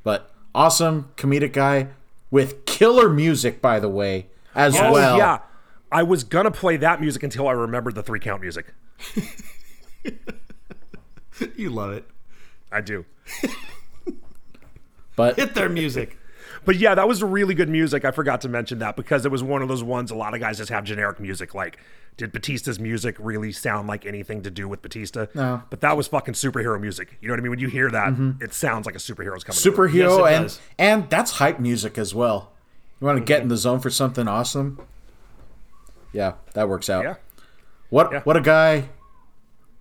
Yeah. 0.00 0.04
but 0.04 0.30
awesome 0.54 1.10
comedic 1.16 1.52
guy 1.52 1.88
with 2.30 2.64
killer 2.66 3.08
music 3.08 3.60
by 3.62 3.80
the 3.80 3.88
way 3.88 4.26
as 4.54 4.76
Oh 4.78 4.92
well 4.92 5.16
yeah, 5.18 5.38
I 5.92 6.02
was 6.02 6.24
gonna 6.24 6.50
play 6.50 6.76
that 6.78 7.00
music 7.00 7.22
until 7.22 7.46
I 7.48 7.52
remembered 7.52 7.94
the 7.94 8.02
three 8.02 8.20
count 8.20 8.42
music. 8.42 8.74
You 11.56 11.70
love 11.70 11.92
it. 11.92 12.04
I 12.70 12.82
do. 12.82 13.06
but 15.16 15.36
Hit 15.36 15.54
their 15.54 15.70
music. 15.70 16.18
But 16.64 16.77
yeah, 16.77 16.94
that 16.94 17.09
was 17.09 17.23
really 17.23 17.55
good 17.55 17.68
music. 17.68 18.05
I 18.05 18.11
forgot 18.11 18.40
to 18.42 18.49
mention 18.49 18.79
that 18.81 18.94
because 18.96 19.25
it 19.25 19.31
was 19.33 19.42
one 19.42 19.62
of 19.62 19.68
those 19.68 19.83
ones 19.83 20.11
a 20.11 20.14
lot 20.14 20.35
of 20.35 20.40
guys 20.40 20.59
just 20.59 20.70
have 20.70 20.85
generic 20.85 21.18
music. 21.18 21.55
Like, 21.55 21.79
did 22.16 22.33
Batista's 22.33 22.79
music 22.79 23.16
really 23.18 23.51
sound 23.51 23.88
like 23.88 24.05
anything 24.05 24.42
to 24.42 24.51
do 24.51 24.68
with 24.68 24.83
Batista? 24.83 25.27
No. 25.35 25.62
But 25.70 25.81
that 25.81 25.96
was 25.96 26.09
fucking 26.09 26.35
superhero 26.35 26.79
music. 26.81 27.16
You 27.20 27.29
know 27.29 27.33
what 27.33 27.40
I 27.40 27.42
mean? 27.42 27.51
When 27.51 27.59
you 27.61 27.68
hear 27.68 27.90
that, 27.90 28.12
it 28.42 28.53
sounds 28.53 28.85
like 28.85 28.94
a 28.94 28.99
superhero's 28.99 29.42
coming. 29.42 29.59
superhero 29.59 30.18
Yes, 30.18 30.35
and 30.37 30.44
does. 30.44 30.61
and 30.79 31.11
that's 31.11 31.31
hype 31.33 31.59
music 31.61 31.96
as 31.96 32.14
well 32.14 32.53
you 33.01 33.07
want 33.07 33.18
to 33.18 33.25
get 33.25 33.40
in 33.40 33.49
the 33.49 33.57
zone 33.57 33.81
for 33.81 33.88
something 33.88 34.29
awesome 34.29 34.79
yeah 36.12 36.35
that 36.55 36.68
works 36.68 36.90
out 36.90 37.05
Yeah. 37.05 37.14
what 37.88 38.12
Yeah. 38.12 38.20
what 38.25 38.37
a 38.37 38.40
guy 38.42 38.90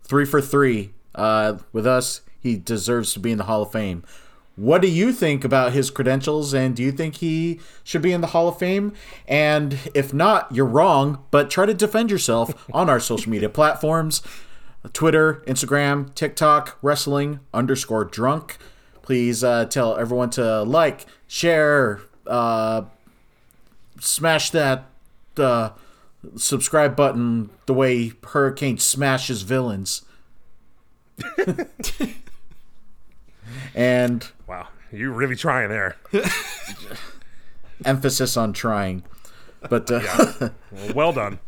three 0.04 0.26
for 0.26 0.42
three 0.42 0.94
uh, 1.16 1.58
with 1.74 1.86
us 1.86 2.22
he 2.40 2.56
deserves 2.56 3.14
to 3.14 3.20
be 3.20 3.32
in 3.34 3.38
the 3.38 3.44
hall 3.46 3.64
of 3.64 3.72
fame 3.72 4.04
what 4.60 4.82
do 4.82 4.90
you 4.90 5.14
think 5.14 5.46
about 5.46 5.72
his 5.72 5.90
credentials 5.90 6.54
and 6.54 6.76
do 6.76 6.84
you 6.84 6.92
think 6.92 7.16
he 7.16 7.60
should 7.84 8.02
be 8.02 8.12
in 8.12 8.20
the 8.20 8.28
hall 8.28 8.50
of 8.50 8.60
fame 8.60 8.92
and 9.28 9.80
if 9.94 10.14
not 10.14 10.54
you're 10.54 10.66
wrong 10.66 11.24
but 11.32 11.50
try 11.50 11.66
to 11.66 11.74
defend 11.74 12.12
yourself 12.12 12.70
on 12.74 12.90
our 12.90 13.00
social 13.00 13.32
media 13.32 13.48
platforms 13.48 14.22
Twitter, 14.94 15.44
Instagram, 15.46 16.14
TikTok, 16.16 16.78
wrestling 16.82 17.40
underscore 17.54 18.06
drunk. 18.06 18.58
Please 19.02 19.44
uh, 19.44 19.66
tell 19.66 19.98
everyone 19.98 20.30
to 20.32 20.64
like, 20.64 21.06
share, 21.28 22.02
uh, 22.28 22.84
smash 24.00 24.52
that 24.52 24.86
uh, 25.38 25.72
subscribe 26.36 26.96
button 26.96 27.50
the 27.66 27.74
way 27.74 28.14
Hurricane 28.24 28.78
smashes 28.78 29.42
villains. 29.42 30.04
and 33.80 34.28
Wow, 34.48 34.68
you 34.92 35.12
really 35.12 35.36
trying 35.36 35.70
there. 35.70 35.96
emphasis 37.86 38.36
on 38.38 38.54
trying. 38.54 39.04
But 39.70 39.90
uh, 39.92 40.02
Well, 40.72 40.94
well 40.96 41.14
done. 41.14 41.40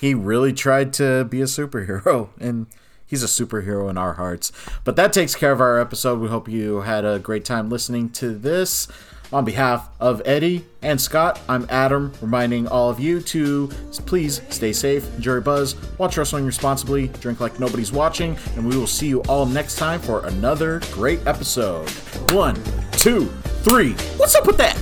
he 0.00 0.14
really 0.14 0.52
tried 0.52 0.92
to 0.94 1.24
be 1.24 1.40
a 1.40 1.44
superhero 1.44 2.28
and 2.40 2.66
he's 3.06 3.22
a 3.22 3.26
superhero 3.26 3.88
in 3.90 3.98
our 3.98 4.14
hearts 4.14 4.52
but 4.84 4.94
that 4.96 5.12
takes 5.12 5.34
care 5.34 5.50
of 5.52 5.60
our 5.60 5.78
episode 5.80 6.20
we 6.20 6.28
hope 6.28 6.48
you 6.48 6.82
had 6.82 7.04
a 7.04 7.18
great 7.18 7.44
time 7.44 7.68
listening 7.68 8.08
to 8.10 8.34
this 8.34 8.86
on 9.34 9.44
behalf 9.44 9.90
of 10.00 10.22
eddie 10.24 10.64
and 10.80 10.98
scott 10.98 11.38
i'm 11.48 11.66
adam 11.68 12.10
reminding 12.22 12.66
all 12.68 12.88
of 12.88 12.98
you 12.98 13.20
to 13.20 13.68
please 14.06 14.40
stay 14.48 14.72
safe 14.72 15.04
enjoy 15.16 15.32
your 15.32 15.40
buzz 15.42 15.76
watch 15.98 16.16
wrestling 16.16 16.46
responsibly 16.46 17.08
drink 17.20 17.40
like 17.40 17.60
nobody's 17.60 17.92
watching 17.92 18.36
and 18.56 18.66
we 18.66 18.76
will 18.76 18.86
see 18.86 19.08
you 19.08 19.20
all 19.24 19.44
next 19.44 19.76
time 19.76 20.00
for 20.00 20.24
another 20.26 20.80
great 20.92 21.20
episode 21.26 21.88
one 22.30 22.54
two 22.92 23.26
three 23.62 23.92
what's 24.16 24.34
up 24.34 24.46
with 24.46 24.56
that 24.56 24.78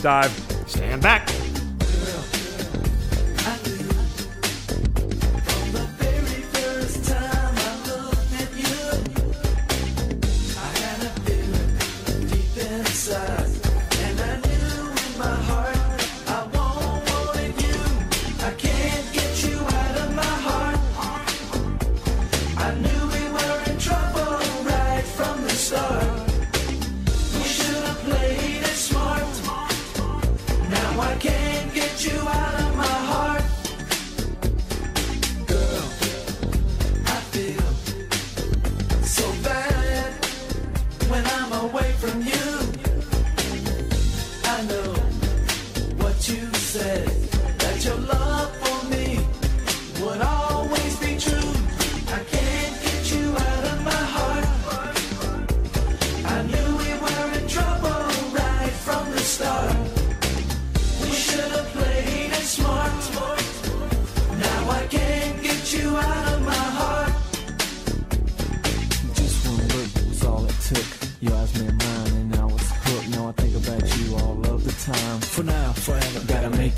Dive. 0.00 0.30
Stand 0.66 1.02
back. 1.02 1.28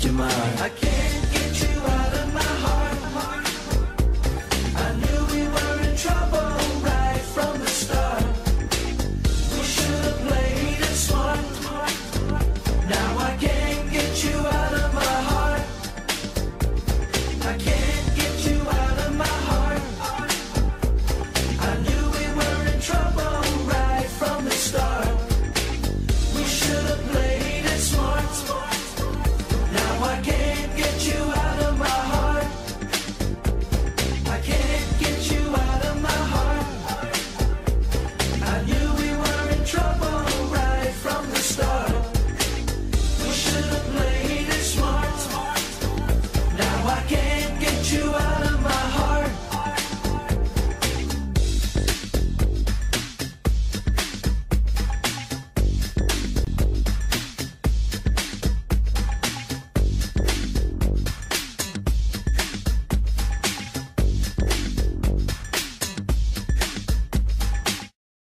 Was 0.09 0.33
hooked. 0.59 1.00